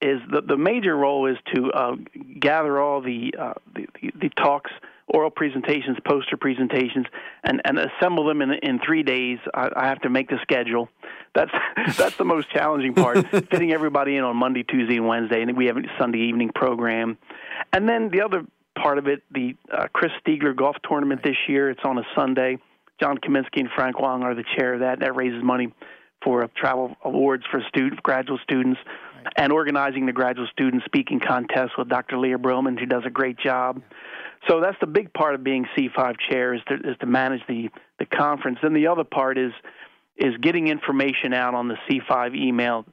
is 0.01 0.19
the 0.31 0.41
the 0.41 0.57
major 0.57 0.95
role 0.95 1.25
is 1.25 1.37
to 1.55 1.71
uh, 1.71 1.95
gather 2.39 2.79
all 2.79 3.01
the, 3.01 3.33
uh, 3.37 3.53
the, 3.75 3.87
the 4.01 4.11
the 4.21 4.29
talks 4.29 4.71
oral 5.07 5.29
presentations, 5.29 5.97
poster 6.05 6.37
presentations, 6.37 7.05
and, 7.43 7.61
and 7.65 7.79
assemble 7.79 8.25
them 8.25 8.41
in 8.41 8.51
in 8.53 8.79
three 8.85 9.03
days. 9.03 9.39
I, 9.53 9.69
I 9.75 9.87
have 9.87 10.01
to 10.01 10.09
make 10.09 10.29
the 10.29 10.37
schedule. 10.41 10.89
That's 11.33 11.51
that's 11.97 12.17
the 12.17 12.25
most 12.25 12.49
challenging 12.51 12.93
part, 12.93 13.27
fitting 13.51 13.71
everybody 13.71 14.17
in 14.17 14.23
on 14.23 14.35
Monday, 14.35 14.63
Tuesday, 14.63 14.97
and 14.97 15.07
Wednesday, 15.07 15.41
and 15.41 15.55
we 15.57 15.67
have 15.67 15.77
a 15.77 15.83
Sunday 15.97 16.19
evening 16.19 16.51
program. 16.53 17.17
And 17.73 17.87
then 17.87 18.09
the 18.09 18.21
other 18.21 18.43
part 18.81 18.97
of 18.97 19.07
it, 19.07 19.23
the 19.31 19.55
uh, 19.71 19.87
Chris 19.93 20.11
Stiegler 20.25 20.55
Golf 20.55 20.75
Tournament 20.87 21.21
this 21.23 21.37
year. 21.47 21.69
It's 21.69 21.81
on 21.83 21.97
a 21.97 22.03
Sunday. 22.15 22.57
John 22.99 23.17
Kaminski 23.17 23.59
and 23.59 23.69
Frank 23.75 23.99
Wong 23.99 24.23
are 24.23 24.33
the 24.33 24.43
chair 24.57 24.73
of 24.73 24.79
that. 24.79 24.99
That 24.99 25.15
raises 25.15 25.43
money 25.43 25.71
for 26.23 26.43
uh, 26.43 26.47
travel 26.55 26.95
awards 27.03 27.43
for 27.49 27.61
student, 27.69 28.01
graduate 28.01 28.41
students. 28.43 28.79
And 29.35 29.51
organizing 29.51 30.05
the 30.05 30.13
graduate 30.13 30.49
student 30.51 30.83
speaking 30.85 31.19
contest 31.19 31.73
with 31.77 31.89
Dr. 31.89 32.17
Leah 32.17 32.37
Brilman, 32.37 32.79
who 32.79 32.85
does 32.85 33.03
a 33.05 33.09
great 33.09 33.37
job. 33.37 33.81
So 34.47 34.61
that's 34.61 34.77
the 34.79 34.87
big 34.87 35.13
part 35.13 35.35
of 35.35 35.43
being 35.43 35.65
C5 35.77 36.15
chair 36.29 36.53
is 36.53 36.61
to, 36.67 36.75
is 36.75 36.97
to 36.99 37.05
manage 37.05 37.41
the, 37.47 37.69
the 37.99 38.05
conference. 38.05 38.59
Then 38.61 38.73
the 38.73 38.87
other 38.87 39.03
part 39.03 39.37
is 39.37 39.51
is 40.17 40.35
getting 40.41 40.67
information 40.67 41.31
out 41.31 41.53
on 41.53 41.67
the 41.67 41.75
C5 41.87 42.35
email 42.35 42.85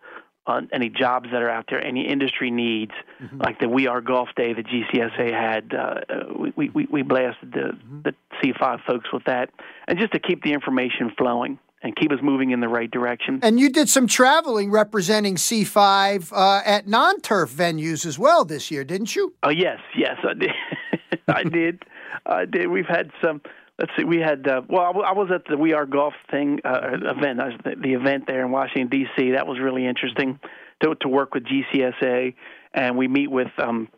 on 0.46 0.68
any 0.72 0.90
jobs 0.90 1.30
that 1.32 1.40
are 1.40 1.48
out 1.48 1.64
there, 1.70 1.82
any 1.82 2.06
industry 2.06 2.50
needs, 2.50 2.92
mm-hmm. 3.22 3.40
like 3.40 3.58
the 3.58 3.68
We 3.68 3.86
Are 3.86 4.02
Golf 4.02 4.28
Day 4.36 4.52
that 4.52 4.66
GCSA 4.66 5.32
had. 5.32 5.72
Uh, 5.74 6.50
we, 6.54 6.68
we, 6.68 6.86
we 6.90 7.02
blasted 7.02 7.52
the, 7.52 7.72
mm-hmm. 7.72 8.02
the 8.02 8.14
C5 8.42 8.84
folks 8.84 9.10
with 9.10 9.24
that, 9.24 9.50
and 9.88 9.98
just 9.98 10.12
to 10.12 10.18
keep 10.18 10.42
the 10.42 10.52
information 10.52 11.12
flowing 11.16 11.58
and 11.84 11.94
keep 11.94 12.10
us 12.10 12.18
moving 12.22 12.50
in 12.50 12.60
the 12.60 12.68
right 12.68 12.90
direction. 12.90 13.38
And 13.42 13.60
you 13.60 13.68
did 13.68 13.90
some 13.90 14.06
traveling 14.06 14.70
representing 14.70 15.36
C5 15.36 16.32
uh, 16.32 16.62
at 16.64 16.88
non 16.88 17.20
turf 17.20 17.52
venues 17.52 18.06
as 18.06 18.18
well 18.18 18.44
this 18.44 18.70
year, 18.70 18.84
didn't 18.84 19.14
you? 19.14 19.34
Oh, 19.42 19.50
yes, 19.50 19.78
yes, 19.94 20.16
I 20.24 20.32
did. 20.32 20.50
I 21.28 21.44
did. 21.44 21.84
I 22.26 22.44
did. 22.46 22.68
We've 22.68 22.86
had 22.86 23.10
some. 23.22 23.42
Let's 23.78 23.92
see. 23.98 24.04
We 24.04 24.18
had. 24.18 24.48
Uh, 24.48 24.62
well, 24.68 25.02
I 25.04 25.12
was 25.12 25.28
at 25.32 25.42
the 25.46 25.58
We 25.58 25.74
Are 25.74 25.84
Golf 25.84 26.14
thing 26.30 26.60
uh, 26.64 26.96
event. 27.02 27.40
I 27.40 27.48
was 27.48 27.54
the, 27.64 27.74
the 27.76 27.92
event 27.92 28.24
there 28.26 28.44
in 28.44 28.50
Washington 28.50 28.88
D.C. 28.88 29.32
That 29.32 29.46
was 29.46 29.58
really 29.60 29.86
interesting 29.86 30.40
to 30.82 30.94
to 30.94 31.08
work 31.08 31.34
with 31.34 31.44
GCSA, 31.44 32.34
and 32.72 32.96
we 32.96 33.08
meet 33.08 33.30
with. 33.30 33.52
Um, 33.58 33.88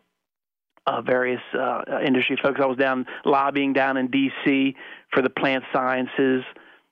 uh, 0.89 1.03
various 1.03 1.41
uh, 1.53 1.83
industry 2.07 2.39
folks. 2.41 2.61
I 2.63 2.67
was 2.67 2.79
down 2.79 3.07
lobbying 3.25 3.73
down 3.73 3.97
in 3.97 4.07
D.C. 4.07 4.77
for 5.11 5.21
the 5.21 5.29
plant 5.29 5.65
sciences 5.73 6.45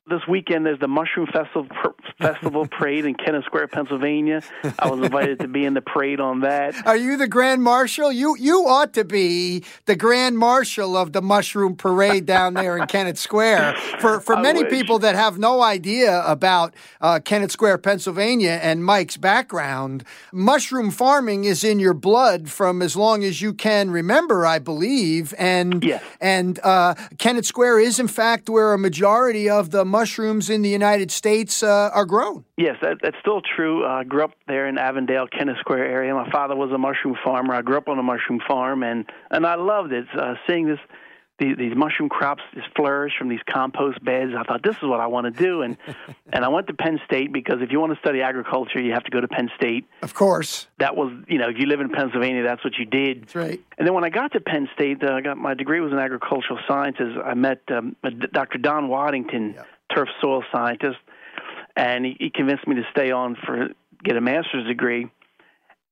this 0.06 0.20
weekend 0.28 0.66
there's 0.66 0.78
the 0.78 0.88
Mushroom 0.88 1.26
Festival 1.26 1.66
Festival 2.20 2.66
Parade 2.70 3.06
in 3.06 3.14
Kennett 3.14 3.44
Square, 3.44 3.68
Pennsylvania. 3.68 4.42
I 4.78 4.90
was 4.90 5.00
invited 5.00 5.40
to 5.40 5.48
be 5.48 5.64
in 5.64 5.72
the 5.72 5.80
parade 5.80 6.20
on 6.20 6.40
that. 6.40 6.86
Are 6.86 6.96
you 6.96 7.16
the 7.16 7.26
Grand 7.26 7.62
Marshal? 7.62 8.12
You 8.12 8.36
you 8.38 8.66
ought 8.66 8.92
to 8.94 9.04
be 9.04 9.64
the 9.86 9.96
Grand 9.96 10.36
Marshal 10.36 10.96
of 10.96 11.12
the 11.12 11.22
Mushroom 11.22 11.74
Parade 11.74 12.26
down 12.26 12.52
there 12.54 12.76
in 12.76 12.86
Kennett 12.86 13.16
Square. 13.16 13.76
For 14.00 14.20
for 14.20 14.36
many 14.36 14.64
people 14.64 14.98
that 15.00 15.14
have 15.14 15.38
no 15.38 15.62
idea 15.62 16.22
about 16.26 16.74
uh, 17.00 17.20
Kennett 17.24 17.50
Square, 17.50 17.78
Pennsylvania, 17.78 18.58
and 18.62 18.84
Mike's 18.84 19.16
background, 19.16 20.04
mushroom 20.32 20.90
farming 20.90 21.44
is 21.44 21.64
in 21.64 21.78
your 21.78 21.94
blood 21.94 22.50
from 22.50 22.82
as 22.82 22.94
long 22.94 23.24
as 23.24 23.40
you 23.40 23.54
can 23.54 23.90
remember, 23.90 24.44
I 24.44 24.58
believe. 24.58 25.32
And 25.38 25.82
yes. 25.82 26.04
and 26.20 26.60
uh, 26.62 26.94
Kennett 27.18 27.46
Square 27.46 27.80
is 27.80 27.98
in 27.98 28.08
fact 28.08 28.50
where 28.50 28.74
a 28.74 28.78
majority 28.78 29.48
of 29.48 29.70
the 29.70 29.86
mushrooms 29.94 30.50
in 30.50 30.62
the 30.62 30.68
United 30.68 31.11
States 31.12 31.62
uh, 31.62 31.90
are 31.94 32.04
grown. 32.04 32.44
Yes, 32.57 32.76
that, 32.83 32.96
that's 33.00 33.16
still 33.20 33.40
true. 33.40 33.87
I 33.87 34.02
grew 34.02 34.24
up 34.24 34.33
there 34.48 34.66
in 34.66 34.76
Avondale, 34.76 35.26
Kennett 35.28 35.57
Square 35.61 35.87
area. 35.87 36.12
My 36.14 36.28
father 36.30 36.57
was 36.57 36.72
a 36.72 36.78
mushroom 36.78 37.16
farmer. 37.24 37.54
I 37.54 37.62
grew 37.62 37.76
up 37.76 37.88
on 37.88 37.98
a 37.98 38.02
mushroom 38.02 38.40
farm, 38.46 38.83
and 38.83 39.07
and 39.30 39.46
I 39.46 39.54
loved 39.54 39.92
it. 39.92 40.07
Uh, 40.18 40.35
seeing 40.48 40.66
this 40.66 40.80
these, 41.38 41.57
these 41.57 41.74
mushroom 41.74 42.09
crops 42.09 42.42
just 42.54 42.68
flourish 42.76 43.12
from 43.18 43.28
these 43.28 43.40
compost 43.50 44.04
beds. 44.04 44.33
I 44.38 44.44
thought 44.44 44.62
this 44.62 44.76
is 44.76 44.85
what 44.85 45.00
I 45.00 45.07
want 45.07 45.24
to 45.26 45.42
do, 45.42 45.62
and 45.62 45.76
and 46.33 46.44
I 46.44 46.48
went 46.48 46.66
to 46.68 46.74
Penn 46.74 47.00
State 47.07 47.33
because 47.33 47.57
if 47.61 47.70
you 47.72 47.80
want 47.80 47.92
to 47.92 47.98
study 47.98 48.20
agriculture, 48.20 48.80
you 48.80 48.92
have 48.92 49.04
to 49.04 49.11
go 49.11 49.20
to 49.20 49.28
Penn 49.28 49.50
State. 49.57 49.87
Of 50.02 50.14
course, 50.14 50.68
that 50.78 50.96
was 50.96 51.12
you 51.28 51.38
know 51.38 51.48
if 51.48 51.57
you 51.59 51.66
live 51.66 51.80
in 51.80 51.90
Pennsylvania, 51.90 52.42
that's 52.42 52.64
what 52.64 52.74
you 52.78 52.85
did. 52.85 53.22
That's 53.22 53.35
right. 53.35 53.61
And 53.78 53.87
then 53.87 53.94
when 53.94 54.04
I 54.04 54.11
got 54.11 54.33
to 54.33 54.40
Penn 54.40 54.68
State, 54.74 55.02
uh, 55.02 55.14
I 55.14 55.20
got 55.20 55.37
my 55.37 55.54
degree 55.54 55.80
was 55.80 55.92
in 55.92 55.98
agricultural 55.98 56.61
sciences. 56.68 57.16
I 57.22 57.35
met 57.35 57.62
um, 57.68 57.96
Dr. 58.33 58.59
Don 58.59 58.88
Waddington, 58.88 59.54
yeah. 59.57 59.62
Turf 59.94 60.08
soil 60.20 60.42
scientist, 60.52 60.98
and 61.76 62.04
he, 62.04 62.16
he 62.18 62.30
convinced 62.30 62.66
me 62.66 62.76
to 62.76 62.82
stay 62.90 63.10
on 63.10 63.36
for 63.36 63.68
get 64.02 64.16
a 64.16 64.20
master's 64.20 64.66
degree 64.66 65.10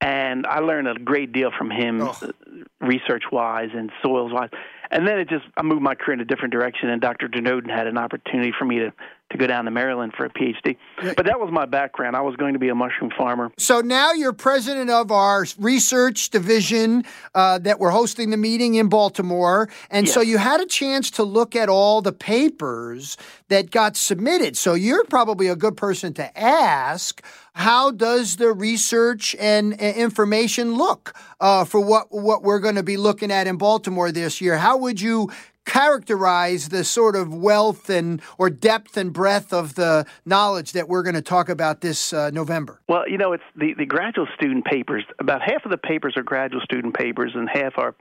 and 0.00 0.46
I 0.46 0.59
learned 0.59 0.88
a 0.88 0.94
great 0.94 1.33
deal 1.33 1.50
from 1.57 1.70
him, 1.70 2.02
oh. 2.02 2.14
Uh, 2.20 2.33
research 2.81 3.22
wise 3.31 3.70
and 3.72 3.90
soils 4.02 4.33
wise 4.33 4.50
and 4.92 5.09
then 5.09 5.18
it 5.18 5.28
just 5.28 5.44
I 5.57 5.62
moved 5.62 5.83
my 5.83 5.94
career 5.94 6.14
in 6.14 6.20
a 6.20 6.24
different 6.24 6.52
direction, 6.52 6.90
and 6.90 7.00
Dr. 7.00 7.26
Dernoeden 7.26 7.70
had 7.70 7.87
an 7.87 7.96
opportunity 7.96 8.52
for 8.57 8.66
me 8.66 8.78
to 8.78 8.92
to 9.33 9.38
go 9.38 9.47
down 9.47 9.64
to 9.64 9.71
Maryland 9.71 10.12
for 10.16 10.25
a 10.25 10.31
PhD. 10.31 10.77
But 11.16 11.27
that 11.27 11.40
was 11.40 11.51
my 11.51 11.66
background. 11.66 12.16
I 12.16 12.21
was 12.21 12.37
going 12.37 12.53
to 12.53 12.59
be 12.59 12.68
a 12.68 12.75
mushroom 12.75 13.11
farmer. 13.16 13.51
So 13.59 13.81
now 13.81 14.12
you're 14.12 14.33
president 14.33 14.90
of 14.90 15.11
our 15.11 15.47
research 15.59 16.31
division 16.31 17.05
uh, 17.35 17.59
that 17.59 17.81
we're 17.81 17.90
hosting 17.90 18.31
the 18.31 18.37
meeting 18.37 18.77
in 18.77 18.88
Baltimore. 18.88 19.68
And 19.90 20.07
yes. 20.07 20.14
so 20.14 20.21
you 20.21 20.38
had 20.38 20.61
a 20.61 20.66
chance 20.66 21.11
to 21.12 21.25
look 21.25 21.57
at 21.57 21.68
all 21.68 22.03
the 22.03 22.12
papers 22.12 23.16
that 23.49 23.71
got 23.71 23.97
submitted. 23.97 24.57
So 24.57 24.75
you're 24.75 25.05
probably 25.05 25.49
a 25.49 25.57
good 25.57 25.77
person 25.77 26.14
to 26.14 26.38
ask 26.38 27.23
how 27.55 27.90
does 27.90 28.37
the 28.37 28.53
research 28.53 29.37
and 29.38 29.75
information 29.75 30.75
look 30.75 31.14
uh, 31.40 31.64
for 31.64 31.81
what, 31.81 32.07
what 32.11 32.42
we're 32.42 32.61
going 32.61 32.77
to 32.77 32.83
be 32.83 32.97
looking 32.97 33.31
at 33.31 33.47
in 33.47 33.57
Baltimore 33.59 34.11
this 34.11 34.40
year? 34.40 34.57
How 34.57 34.79
would 34.79 35.01
you 35.01 35.31
characterize 35.64 36.68
the 36.68 36.85
sort 36.85 37.16
of 37.16 37.35
wealth 37.35 37.88
and 37.88 38.20
or 38.38 38.51
depth 38.51 38.96
and 38.96 39.12
breadth 39.12 39.53
of 39.53 39.75
the 39.75 40.07
knowledge 40.25 40.72
that 40.72 40.88
we're 40.88 41.03
going 41.03 41.14
to 41.14 41.22
talk 41.22 41.48
about 41.48 41.81
this 41.81 42.12
uh, 42.12 42.31
November? 42.31 42.81
Well, 42.88 43.09
you 43.09 43.18
know, 43.18 43.33
it's 43.33 43.44
the, 43.57 43.75
the 43.77 43.87
graduate 43.87 44.29
student 44.35 44.64
papers. 44.64 45.05
About 45.18 45.40
half 45.42 45.64
of 45.64 45.70
the 45.70 45.79
papers 45.79 46.14
are 46.16 46.22
graduate 46.22 46.62
student 46.64 46.94
papers, 46.94 47.33
and 47.35 47.48
half 47.48 47.79
are 47.79 47.94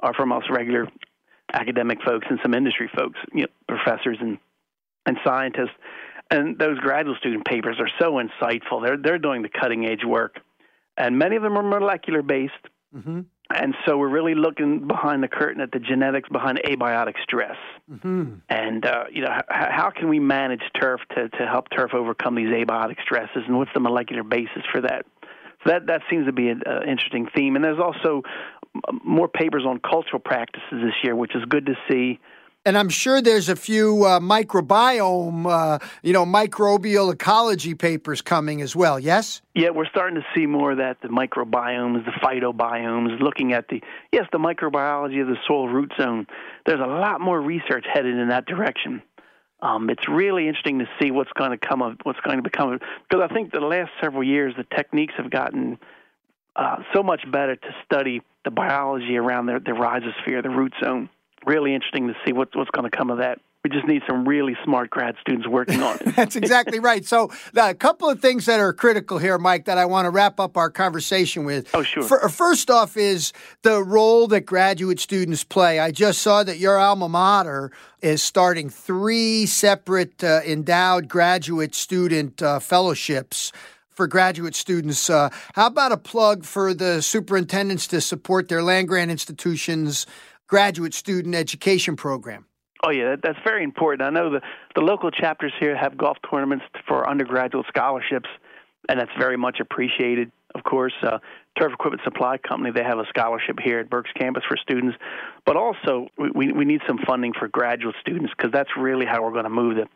are 0.00 0.12
from 0.14 0.32
us 0.32 0.42
regular 0.50 0.88
academic 1.52 1.98
folks 2.04 2.26
and 2.28 2.38
some 2.42 2.52
industry 2.52 2.90
folks, 2.96 3.18
you 3.32 3.42
know, 3.42 3.48
professors 3.68 4.18
and 4.20 4.38
and 5.06 5.18
scientists. 5.24 5.74
And 6.30 6.58
those 6.58 6.78
graduate 6.78 7.18
student 7.18 7.44
papers 7.44 7.76
are 7.78 7.90
so 8.00 8.14
insightful. 8.14 8.84
They're 8.84 8.96
they're 8.96 9.18
doing 9.18 9.42
the 9.42 9.48
cutting 9.48 9.86
edge 9.86 10.04
work, 10.04 10.40
and 10.96 11.18
many 11.18 11.36
of 11.36 11.42
them 11.42 11.56
are 11.56 11.62
molecular 11.62 12.22
based. 12.22 12.52
Mm-hmm. 12.94 13.20
And 13.54 13.74
so 13.86 13.96
we're 13.96 14.08
really 14.08 14.34
looking 14.34 14.86
behind 14.86 15.22
the 15.22 15.28
curtain 15.28 15.60
at 15.60 15.70
the 15.72 15.78
genetics 15.78 16.28
behind 16.28 16.60
abiotic 16.64 17.14
stress. 17.22 17.56
Mm-hmm. 17.90 18.34
And, 18.48 18.84
uh, 18.84 19.04
you 19.12 19.22
know, 19.22 19.32
h- 19.32 19.44
how 19.48 19.90
can 19.90 20.08
we 20.08 20.18
manage 20.18 20.62
turf 20.80 21.00
to, 21.14 21.28
to 21.28 21.46
help 21.46 21.68
turf 21.70 21.94
overcome 21.94 22.34
these 22.34 22.48
abiotic 22.48 23.00
stresses, 23.02 23.44
and 23.46 23.56
what's 23.56 23.70
the 23.74 23.80
molecular 23.80 24.22
basis 24.22 24.62
for 24.72 24.80
that? 24.80 25.06
So 25.64 25.70
that, 25.70 25.86
that 25.86 26.02
seems 26.10 26.26
to 26.26 26.32
be 26.32 26.48
an 26.48 26.62
uh, 26.66 26.80
interesting 26.86 27.28
theme. 27.34 27.56
And 27.56 27.64
there's 27.64 27.80
also 27.80 28.22
more 29.02 29.28
papers 29.28 29.64
on 29.66 29.78
cultural 29.78 30.20
practices 30.20 30.62
this 30.72 30.94
year, 31.02 31.14
which 31.14 31.34
is 31.34 31.44
good 31.48 31.66
to 31.66 31.74
see. 31.88 32.20
And 32.66 32.78
I'm 32.78 32.88
sure 32.88 33.20
there's 33.20 33.50
a 33.50 33.56
few 33.56 34.04
uh, 34.04 34.20
microbiome, 34.20 35.46
uh, 35.46 35.78
you 36.02 36.14
know, 36.14 36.24
microbial 36.24 37.12
ecology 37.12 37.74
papers 37.74 38.22
coming 38.22 38.62
as 38.62 38.74
well. 38.74 38.98
Yes. 38.98 39.42
Yeah, 39.54 39.68
we're 39.68 39.88
starting 39.88 40.14
to 40.14 40.24
see 40.34 40.46
more 40.46 40.72
of 40.72 40.78
that. 40.78 40.96
The 41.02 41.08
microbiomes, 41.08 42.06
the 42.06 42.12
phytobiomes, 42.12 43.20
looking 43.20 43.52
at 43.52 43.68
the 43.68 43.82
yes, 44.12 44.24
the 44.32 44.38
microbiology 44.38 45.20
of 45.20 45.28
the 45.28 45.36
soil 45.46 45.68
root 45.68 45.92
zone. 46.00 46.26
There's 46.64 46.80
a 46.80 46.86
lot 46.86 47.20
more 47.20 47.38
research 47.38 47.84
headed 47.92 48.16
in 48.16 48.28
that 48.28 48.46
direction. 48.46 49.02
Um, 49.60 49.90
it's 49.90 50.08
really 50.08 50.48
interesting 50.48 50.78
to 50.78 50.88
see 51.00 51.10
what's 51.10 51.32
going 51.32 51.50
to 51.50 51.58
come 51.58 51.82
of 51.82 51.96
what's 52.02 52.20
going 52.20 52.38
to 52.38 52.42
become 52.42 52.78
because 53.08 53.28
I 53.30 53.32
think 53.32 53.52
the 53.52 53.60
last 53.60 53.90
several 54.02 54.24
years 54.24 54.54
the 54.56 54.64
techniques 54.74 55.14
have 55.18 55.30
gotten 55.30 55.78
uh, 56.56 56.76
so 56.94 57.02
much 57.02 57.30
better 57.30 57.56
to 57.56 57.74
study 57.84 58.22
the 58.44 58.50
biology 58.50 59.16
around 59.16 59.46
the, 59.46 59.60
the 59.64 59.72
rhizosphere, 59.72 60.42
the 60.42 60.50
root 60.50 60.72
zone 60.82 61.10
really 61.46 61.74
interesting 61.74 62.08
to 62.08 62.14
see 62.24 62.32
what, 62.32 62.54
what's 62.54 62.70
going 62.70 62.88
to 62.90 62.96
come 62.96 63.10
of 63.10 63.18
that. 63.18 63.40
We 63.62 63.70
just 63.70 63.86
need 63.86 64.02
some 64.06 64.28
really 64.28 64.54
smart 64.62 64.90
grad 64.90 65.16
students 65.22 65.48
working 65.48 65.82
on 65.82 65.96
it. 65.96 66.04
That's 66.16 66.36
exactly 66.36 66.80
right. 66.80 67.02
So, 67.02 67.30
uh, 67.56 67.70
a 67.70 67.74
couple 67.74 68.10
of 68.10 68.20
things 68.20 68.44
that 68.44 68.60
are 68.60 68.74
critical 68.74 69.16
here, 69.16 69.38
Mike, 69.38 69.64
that 69.64 69.78
I 69.78 69.86
want 69.86 70.04
to 70.04 70.10
wrap 70.10 70.38
up 70.38 70.58
our 70.58 70.68
conversation 70.68 71.46
with. 71.46 71.74
Oh, 71.74 71.82
sure. 71.82 72.02
For, 72.02 72.28
first 72.28 72.70
off, 72.70 72.98
is 72.98 73.32
the 73.62 73.82
role 73.82 74.26
that 74.28 74.42
graduate 74.42 75.00
students 75.00 75.44
play. 75.44 75.78
I 75.78 75.92
just 75.92 76.20
saw 76.20 76.44
that 76.44 76.58
your 76.58 76.78
alma 76.78 77.08
mater 77.08 77.72
is 78.02 78.22
starting 78.22 78.68
three 78.68 79.46
separate 79.46 80.22
uh, 80.22 80.42
endowed 80.44 81.08
graduate 81.08 81.74
student 81.74 82.42
uh, 82.42 82.58
fellowships 82.58 83.50
for 83.94 84.06
graduate 84.06 84.54
students. 84.54 85.08
Uh, 85.08 85.30
how 85.54 85.68
about 85.68 85.92
a 85.92 85.96
plug 85.96 86.44
for 86.44 86.74
the 86.74 87.00
superintendents 87.00 87.86
to 87.86 88.00
support 88.00 88.48
their 88.48 88.62
land 88.62 88.88
grant 88.88 89.10
institutions 89.10 90.06
graduate 90.46 90.94
student 90.94 91.34
education 91.34 91.96
program. 91.96 92.46
Oh 92.86 92.90
yeah, 92.90 93.16
that's 93.22 93.38
very 93.44 93.64
important. 93.64 94.02
I 94.02 94.10
know 94.10 94.30
the 94.30 94.40
the 94.74 94.82
local 94.82 95.10
chapters 95.10 95.52
here 95.58 95.76
have 95.76 95.96
golf 95.96 96.18
tournaments 96.30 96.64
for 96.86 97.08
undergraduate 97.08 97.66
scholarships, 97.68 98.28
and 98.88 99.00
that's 99.00 99.10
very 99.18 99.36
much 99.36 99.58
appreciated. 99.60 100.30
Of 100.54 100.64
course, 100.64 100.92
uh, 101.02 101.18
Turf 101.58 101.72
Equipment 101.72 102.02
Supply 102.04 102.36
Company 102.38 102.72
they 102.72 102.84
have 102.84 102.98
a 102.98 103.06
scholarship 103.08 103.58
here 103.62 103.78
at 103.78 103.88
Berks 103.88 104.10
campus 104.18 104.44
for 104.46 104.56
students, 104.58 104.96
but 105.46 105.56
also 105.56 106.08
we 106.18 106.52
we 106.52 106.64
need 106.64 106.80
some 106.86 106.98
funding 107.06 107.32
for 107.32 107.48
graduate 107.48 107.94
students 108.00 108.32
because 108.36 108.52
that's 108.52 108.70
really 108.76 109.06
how 109.06 109.22
we're 109.22 109.32
going 109.32 109.44
to 109.44 109.50
move 109.50 109.76
the 109.76 109.86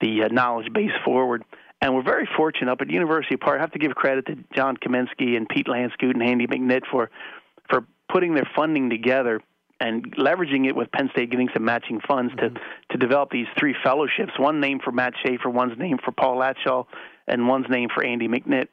the 0.00 0.24
uh, 0.24 0.28
knowledge 0.28 0.72
base 0.72 0.90
forward. 1.04 1.44
And 1.80 1.94
we're 1.94 2.04
very 2.04 2.28
fortunate 2.36 2.70
up 2.70 2.80
at 2.80 2.90
University 2.90 3.36
Park. 3.36 3.58
I 3.58 3.60
have 3.60 3.72
to 3.72 3.78
give 3.78 3.94
credit 3.94 4.26
to 4.26 4.36
John 4.54 4.76
Kaminski 4.76 5.36
and 5.36 5.48
Pete 5.48 5.66
Landschoot 5.66 6.12
and 6.14 6.22
Andy 6.22 6.46
McNitt 6.46 6.82
for 6.90 7.10
for 7.70 7.84
putting 8.10 8.34
their 8.34 8.48
funding 8.56 8.90
together 8.90 9.40
and 9.82 10.14
leveraging 10.16 10.66
it 10.68 10.76
with 10.76 10.92
Penn 10.92 11.10
State 11.12 11.30
getting 11.30 11.48
some 11.52 11.64
matching 11.64 12.00
funds 12.06 12.32
mm-hmm. 12.34 12.54
to 12.54 12.60
to 12.90 12.98
develop 12.98 13.30
these 13.30 13.48
three 13.58 13.74
fellowships. 13.82 14.32
One 14.38 14.60
named 14.60 14.82
for 14.82 14.92
Matt 14.92 15.14
Schaefer, 15.24 15.50
one's 15.50 15.76
named 15.78 16.00
for 16.04 16.12
Paul 16.12 16.36
Latshaw, 16.36 16.86
and 17.26 17.48
one's 17.48 17.66
named 17.68 17.90
for 17.92 18.04
Andy 18.04 18.28
McNitt. 18.28 18.68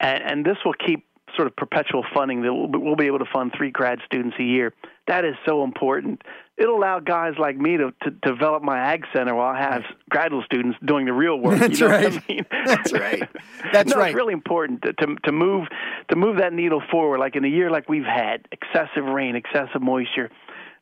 And, 0.00 0.22
and 0.22 0.44
this 0.44 0.58
will 0.64 0.74
keep 0.74 1.06
sort 1.34 1.48
of 1.48 1.56
perpetual 1.56 2.04
funding 2.14 2.42
that 2.42 2.52
we'll, 2.52 2.68
we'll 2.68 2.96
be 2.96 3.06
able 3.06 3.20
to 3.20 3.30
fund 3.32 3.52
three 3.56 3.70
grad 3.70 4.00
students 4.04 4.36
a 4.38 4.42
year. 4.42 4.72
That 5.06 5.24
is 5.24 5.34
so 5.46 5.64
important. 5.64 6.22
It'll 6.56 6.76
allow 6.76 7.00
guys 7.00 7.34
like 7.36 7.56
me 7.56 7.76
to, 7.78 7.92
to 8.02 8.10
develop 8.10 8.62
my 8.62 8.78
ag 8.78 9.04
center 9.12 9.34
while 9.34 9.54
I 9.54 9.58
have 9.58 9.82
graduate 10.08 10.44
students 10.44 10.78
doing 10.84 11.06
the 11.06 11.12
real 11.12 11.36
work. 11.36 11.58
That's 11.58 11.80
you 11.80 11.88
know 11.88 11.92
right. 11.92 12.12
I 12.12 12.32
mean? 12.32 12.46
That's 12.66 12.92
right. 12.92 13.28
That's 13.72 13.90
no, 13.90 13.96
right. 13.96 14.10
It's 14.10 14.16
really 14.16 14.34
important 14.34 14.82
to, 14.82 14.92
to 14.92 15.16
to 15.24 15.32
move 15.32 15.66
to 16.10 16.16
move 16.16 16.38
that 16.38 16.52
needle 16.52 16.82
forward. 16.90 17.18
Like 17.18 17.34
in 17.34 17.44
a 17.44 17.48
year 17.48 17.70
like 17.70 17.88
we've 17.88 18.04
had, 18.04 18.46
excessive 18.52 19.04
rain, 19.04 19.34
excessive 19.34 19.82
moisture 19.82 20.30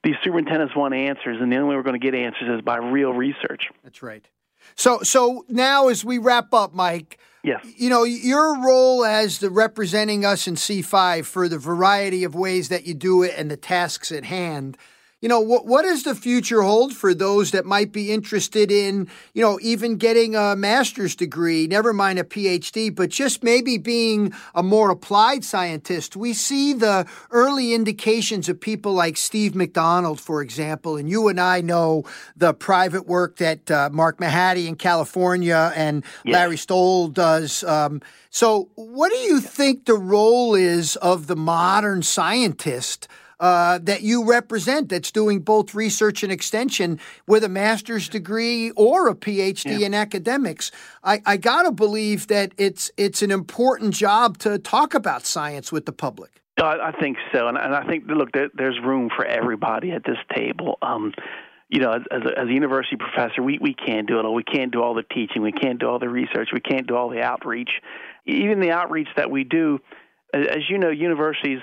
these 0.05 0.17
superintendents 0.25 0.75
want 0.75 0.95
answers, 0.95 1.39
and 1.41 1.53
the 1.53 1.57
only 1.57 1.71
way 1.71 1.77
we're 1.77 1.85
going 1.85 2.01
to 2.01 2.05
get 2.05 2.15
answers 2.15 2.59
is 2.59 2.61
by 2.61 2.79
real 2.79 3.13
research. 3.13 3.69
That's 3.85 4.03
right. 4.03 4.27
So, 4.75 5.01
so 5.03 5.45
now 5.49 5.89
as 5.89 6.05
we 6.05 6.19
wrap 6.19 6.53
up, 6.53 6.75
Mike, 6.75 7.19
yes, 7.43 7.65
you 7.77 7.89
know 7.91 8.05
your 8.05 8.61
role 8.65 9.05
as 9.05 9.39
the 9.39 9.51
representing 9.51 10.25
us 10.25 10.47
in 10.47 10.55
C5 10.55 11.25
for 11.25 11.49
the 11.49 11.59
variety 11.59 12.25
of 12.25 12.35
ways 12.35 12.69
that 12.69 12.87
you 12.87 12.95
do 12.95 13.23
it 13.23 13.35
and 13.37 13.51
the 13.51 13.57
tasks 13.57 14.11
at 14.13 14.25
hand. 14.25 14.77
You 15.23 15.29
know, 15.29 15.41
what, 15.41 15.67
what 15.67 15.83
does 15.83 16.03
the 16.03 16.17
future 16.17 16.63
hold 16.63 16.95
for 16.95 17.15
those 17.15 17.53
that 17.53 17.65
might 17.65 17.93
be 17.93 18.11
interested 18.11 18.73
in, 18.73 19.09
you 19.35 19.41
know, 19.41 19.57
even 19.63 19.97
getting 19.97 20.35
a 20.35 20.57
master's 20.57 21.15
degree, 21.15 21.69
never 21.69 21.93
mind 21.93 22.19
a 22.19 22.25
PhD, 22.25 22.93
but 22.93 23.09
just 23.09 23.45
maybe 23.45 23.79
being 23.79 24.35
a 24.53 24.65
more 24.65 24.91
applied 24.91 25.45
scientist? 25.45 26.17
We 26.17 26.33
see 26.33 26.73
the 26.73 27.07
early 27.31 27.73
indications 27.73 28.49
of 28.49 28.61
people 28.61 28.95
like 28.95 29.17
Steve 29.17 29.55
McDonald, 29.55 30.21
for 30.21 30.43
example, 30.43 30.97
and 30.97 31.09
you 31.09 31.29
and 31.29 31.41
I 31.41 31.61
know 31.61 32.05
the 32.37 32.53
private 32.53 33.07
work 33.07 33.37
that 33.37 33.71
uh, 33.71 33.91
Mark 33.93 34.19
Mahady 34.19 34.67
in 34.67 34.75
California 34.75 35.73
and 35.77 36.03
yes. 36.25 36.35
Larry 36.35 36.57
Stowell 36.57 37.07
does. 37.07 37.63
Um, 37.63 38.03
so, 38.31 38.71
what 38.75 39.11
do 39.13 39.19
you 39.19 39.41
think 39.41 39.85
the 39.85 39.95
role 39.95 40.57
is 40.57 40.97
of 40.97 41.29
the 41.29 41.37
modern 41.37 42.03
scientist? 42.03 43.07
Uh, 43.43 43.81
that 43.83 44.03
you 44.03 44.25
represent 44.25 44.89
that's 44.89 45.11
doing 45.11 45.41
both 45.41 45.75
research 45.75 46.23
and 46.23 46.31
extension 46.31 47.01
with 47.27 47.43
a 47.43 47.49
master's 47.49 48.09
degree 48.09 48.71
or 48.71 49.09
a 49.09 49.17
PhD 49.17 49.81
yeah. 49.81 49.87
in 49.87 49.95
academics. 49.95 50.71
I, 51.03 51.21
I 51.27 51.39
got 51.39 51.65
to 51.65 51.73
believe 51.73 52.29
that 52.29 52.53
it's 52.57 52.93
it's 52.97 53.21
an 53.21 53.33
important 53.33 53.95
job 53.95 54.39
to 54.39 54.61
talk 54.61 54.95
about 54.95 55.27
science 55.27 55.73
with 55.73 55.87
the 55.87 55.93
public. 55.93 56.31
I, 56.65 56.93
think 57.01 57.17
so, 57.35 57.49
and, 57.49 57.59
and 57.59 57.75
I 57.75 57.85
think 57.85 58.05
look, 58.07 58.31
there, 58.31 58.49
there's 58.55 58.79
room 58.81 59.11
for 59.17 59.25
everybody 59.25 59.91
at 59.91 60.05
this 60.05 60.19
table. 60.37 60.79
Um, 60.81 61.13
you 61.69 61.81
know, 61.81 61.91
as, 61.91 62.03
as, 62.13 62.21
a, 62.23 62.39
as 62.39 62.49
a 62.49 62.53
university 62.53 62.95
professor, 62.95 63.43
we, 63.43 63.59
we 63.61 63.75
can't 63.75 64.07
do 64.07 64.21
it 64.21 64.25
all. 64.25 64.35
We 64.35 64.45
can't 64.45 64.71
do 64.71 64.81
all 64.81 64.95
the 64.95 65.03
teaching. 65.03 65.43
We 65.43 65.51
can't 65.51 65.81
do 65.81 65.89
all 65.89 65.99
the 65.99 66.09
research. 66.09 66.51
We 66.53 66.61
can't 66.61 66.87
do 66.87 66.95
all 66.95 67.09
the 67.09 67.23
outreach. 67.23 67.71
Even 68.25 68.61
the 68.61 68.71
outreach 68.71 69.09
that 69.17 69.33
we 69.33 69.43
do, 69.43 69.81
as 70.33 70.69
you 70.69 70.79
know, 70.79 70.91
universities 70.91 71.61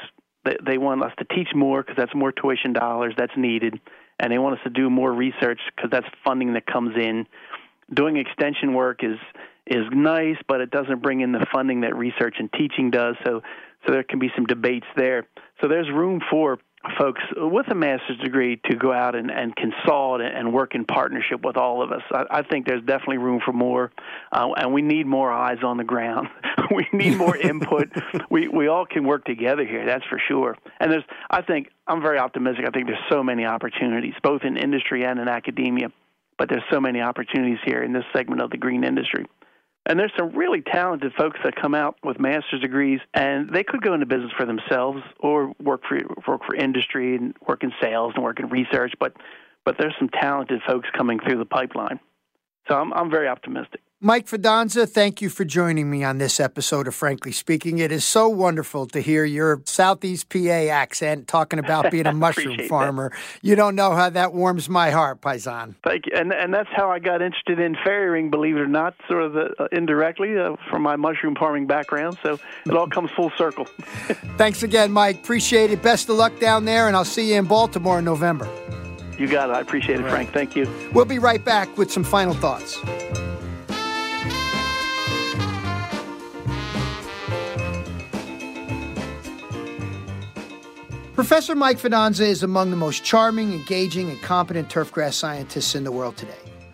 they, 0.66 0.78
want 0.78 1.04
us 1.04 1.12
to 1.20 1.26
teach 1.26 1.50
more 1.56 1.82
because 1.82 1.98
that's 1.98 2.16
more 2.16 2.32
tuition 2.32 2.74
dollars 2.74 3.14
that's 3.18 3.36
needed, 3.36 3.80
and 4.20 4.32
they 4.32 4.38
want 4.38 4.58
us 4.58 4.64
to 4.64 4.70
do 4.70 4.90
more 4.90 5.12
research 5.12 5.60
because 5.76 5.90
that's 5.92 6.08
funding 6.24 6.54
that 6.54 6.66
comes 6.66 6.96
in. 6.96 7.26
Doing 7.94 8.18
extension 8.18 8.74
work 8.74 9.04
is 9.04 9.18
is 9.66 9.86
nice, 9.92 10.38
but 10.48 10.62
it 10.62 10.72
doesn't 10.72 11.02
bring 11.02 11.22
in 11.22 11.32
the 11.32 11.46
funding 11.52 11.82
that 11.82 11.96
research 11.96 12.36
and 12.40 12.52
teaching 12.54 12.90
does. 12.92 13.16
So 13.26 13.42
so 13.86 13.94
there 13.94 14.04
can 14.04 14.20
be 14.20 14.30
some 14.36 14.46
debates 14.46 14.88
there. 14.96 15.28
So 15.62 15.68
there's 15.68 15.90
room 15.90 16.22
for 16.30 16.60
folks 16.98 17.22
with 17.36 17.68
a 17.70 17.76
master's 17.76 18.18
degree 18.20 18.60
to 18.70 18.76
go 18.76 18.94
out 18.94 19.16
and, 19.16 19.30
and 19.30 19.54
consult 19.56 20.22
and 20.22 20.54
work 20.54 20.76
in 20.76 20.86
partnership 20.86 21.44
with 21.44 21.58
all 21.58 21.82
of 21.82 21.92
us. 21.92 22.02
I, 22.12 22.40
I 22.40 22.42
think 22.44 22.66
there's 22.66 22.84
definitely 22.84 23.18
room 23.18 23.42
for 23.44 23.52
more, 23.52 23.92
uh, 24.32 24.50
and 24.56 24.74
we 24.74 24.82
need 24.82 25.06
more 25.06 25.32
eyes 25.32 25.58
on 25.64 25.78
the 25.78 25.84
ground. 25.84 26.30
we 26.76 26.88
need 26.94 27.18
more 27.18 27.36
input. 27.50 27.90
we 28.30 28.48
we 28.48 28.68
all 28.68 28.86
can 28.86 29.04
work 29.04 29.26
together 29.26 29.66
here. 29.66 29.86
That's 29.86 30.06
for 30.06 30.22
sure. 30.28 30.58
And 30.80 30.92
there's, 30.92 31.04
I 31.30 31.42
think, 31.42 31.70
I'm 31.88 32.02
very 32.02 32.18
optimistic. 32.18 32.66
I 32.66 32.72
think 32.72 32.88
there's 32.88 33.00
so 33.10 33.24
many 33.24 33.46
opportunities, 33.46 34.14
both 34.24 34.44
in 34.44 34.58
industry 34.58 35.06
and 35.06 35.20
in 35.20 35.28
academia. 35.28 35.92
But 36.38 36.48
there's 36.48 36.64
so 36.72 36.80
many 36.80 37.02
opportunities 37.02 37.60
here 37.66 37.84
in 37.84 37.92
this 37.92 38.06
segment 38.16 38.42
of 38.42 38.50
the 38.50 38.58
green 38.58 38.86
industry. 38.86 39.26
And 39.90 40.00
there's 40.00 40.14
some 40.16 40.30
really 40.38 40.62
talented 40.62 41.14
folks 41.18 41.40
that 41.44 41.56
come 41.56 41.74
out 41.74 41.96
with 42.04 42.20
master's 42.20 42.62
degrees, 42.62 43.00
and 43.16 43.50
they 43.50 43.64
could 43.64 43.82
go 43.82 43.96
into 43.96 44.06
business 44.06 44.32
for 44.38 44.46
themselves 44.46 45.02
or 45.20 45.52
work 45.60 45.82
for 45.90 45.98
work 46.28 46.46
for 46.46 46.56
industry 46.56 47.16
and 47.16 47.34
work 47.48 47.64
in 47.64 47.74
sales 47.82 48.14
and 48.14 48.24
work 48.24 48.40
in 48.40 48.50
research. 48.50 48.94
But 49.00 49.14
but 49.66 49.78
there's 49.80 49.96
some 49.98 50.10
talented 50.10 50.62
folks 50.68 50.88
coming 50.96 51.20
through 51.20 51.40
the 51.40 51.46
pipeline. 51.46 52.00
So 52.68 52.76
I'm 52.76 52.94
I'm 52.94 53.10
very 53.10 53.28
optimistic. 53.28 53.82
Mike 54.02 54.28
Fidanza, 54.28 54.88
thank 54.88 55.22
you 55.22 55.28
for 55.28 55.44
joining 55.44 55.90
me 55.90 56.06
on 56.06 56.20
this 56.20 56.40
episode 56.40 56.88
of 56.88 56.96
Frankly 56.96 57.34
Speaking. 57.34 57.80
It 57.80 57.92
is 57.92 58.06
so 58.06 58.30
wonderful 58.30 58.88
to 58.88 59.02
hear 59.02 59.26
your 59.26 59.62
Southeast 59.66 60.30
PA 60.30 60.38
accent 60.38 61.28
talking 61.28 61.60
about 61.60 61.92
being 61.92 62.08
a 62.08 62.14
mushroom 62.14 62.66
farmer. 62.70 63.10
That. 63.10 63.20
You 63.42 63.58
don't 63.58 63.76
know 63.76 63.92
how 63.92 64.10
that 64.10 64.32
warms 64.34 64.70
my 64.70 64.92
heart, 64.92 65.20
Paisan. 65.20 65.76
Thank 65.84 66.06
you. 66.06 66.14
And, 66.16 66.32
and 66.32 66.54
that's 66.54 66.70
how 66.74 66.90
I 66.90 67.00
got 67.00 67.22
interested 67.22 67.60
in 67.60 67.76
fairy 67.84 68.10
ring, 68.10 68.30
believe 68.30 68.56
it 68.56 68.62
or 68.62 68.70
not, 68.70 68.96
sort 69.10 69.24
of 69.24 69.36
uh, 69.36 69.68
indirectly 69.74 70.38
uh, 70.38 70.56
from 70.70 70.82
my 70.82 70.96
mushroom 70.96 71.36
farming 71.36 71.68
background. 71.68 72.18
So 72.24 72.40
it 72.66 72.74
all 72.74 72.88
comes 72.88 73.12
full 73.12 73.32
circle. 73.38 73.66
Thanks 74.38 74.64
again, 74.64 74.94
Mike. 74.94 75.18
Appreciate 75.18 75.72
it. 75.72 75.82
Best 75.82 76.08
of 76.08 76.16
luck 76.16 76.40
down 76.40 76.64
there, 76.64 76.88
and 76.88 76.96
I'll 76.96 77.04
see 77.04 77.34
you 77.34 77.36
in 77.36 77.44
Baltimore 77.44 78.00
in 78.00 78.06
November. 78.06 78.48
You 79.18 79.28
got 79.28 79.50
it. 79.50 79.58
I 79.58 79.60
appreciate 79.60 80.00
it, 80.00 80.08
Frank. 80.08 80.32
Thank 80.32 80.56
you. 80.56 80.70
We'll 80.94 81.04
be 81.04 81.20
right 81.20 81.44
back 81.44 81.78
with 81.78 81.92
some 81.92 82.06
final 82.06 82.34
thoughts. 82.34 82.80
Professor 91.20 91.54
Mike 91.54 91.78
Fidanza 91.78 92.22
is 92.22 92.44
among 92.44 92.72
the 92.72 92.78
most 92.78 93.04
charming, 93.04 93.52
engaging, 93.52 94.10
and 94.10 94.22
competent 94.22 94.70
turfgrass 94.70 95.16
scientists 95.16 95.76
in 95.76 95.84
the 95.84 95.92
world 95.92 96.16
today. 96.16 96.32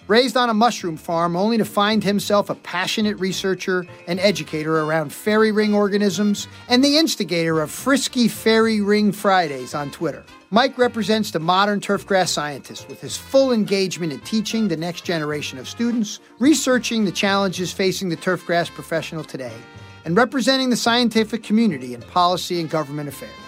Raised 0.07 0.37
on 0.37 0.51
a 0.51 0.53
mushroom 0.53 0.97
farm 0.97 1.35
only 1.35 1.57
to 1.57 1.65
find 1.65 2.03
himself 2.03 2.51
a 2.51 2.53
passionate 2.53 3.17
researcher 3.19 3.87
and 4.07 4.19
educator 4.19 4.81
around 4.81 5.11
fairy 5.11 5.51
ring 5.51 5.73
organisms 5.73 6.47
and 6.69 6.83
the 6.83 6.95
instigator 6.95 7.59
of 7.59 7.71
Frisky 7.71 8.27
Fairy 8.27 8.81
Ring 8.81 9.11
Fridays 9.11 9.73
on 9.73 9.89
Twitter. 9.89 10.23
Mike 10.51 10.77
represents 10.77 11.31
the 11.31 11.39
modern 11.39 11.79
turfgrass 11.79 12.27
scientist 12.27 12.87
with 12.87 13.01
his 13.01 13.17
full 13.17 13.51
engagement 13.51 14.13
in 14.13 14.19
teaching 14.19 14.67
the 14.67 14.77
next 14.77 15.05
generation 15.05 15.57
of 15.57 15.67
students, 15.67 16.19
researching 16.37 17.03
the 17.03 17.11
challenges 17.11 17.73
facing 17.73 18.09
the 18.09 18.17
turfgrass 18.17 18.69
professional 18.69 19.23
today, 19.23 19.57
and 20.05 20.15
representing 20.15 20.69
the 20.69 20.77
scientific 20.77 21.41
community 21.41 21.95
in 21.95 22.01
policy 22.03 22.59
and 22.59 22.69
government 22.69 23.09
affairs. 23.09 23.44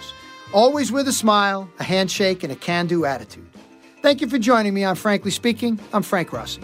Always 0.52 0.90
with 0.90 1.06
a 1.08 1.12
smile, 1.12 1.68
a 1.78 1.84
handshake, 1.84 2.42
and 2.42 2.52
a 2.52 2.56
can 2.56 2.86
do 2.86 3.04
attitude. 3.04 3.46
Thank 4.02 4.20
you 4.20 4.28
for 4.28 4.38
joining 4.38 4.74
me 4.74 4.84
on 4.84 4.96
Frankly 4.96 5.30
Speaking. 5.30 5.78
I'm 5.92 6.02
Frank 6.02 6.32
Rossi. 6.32 6.62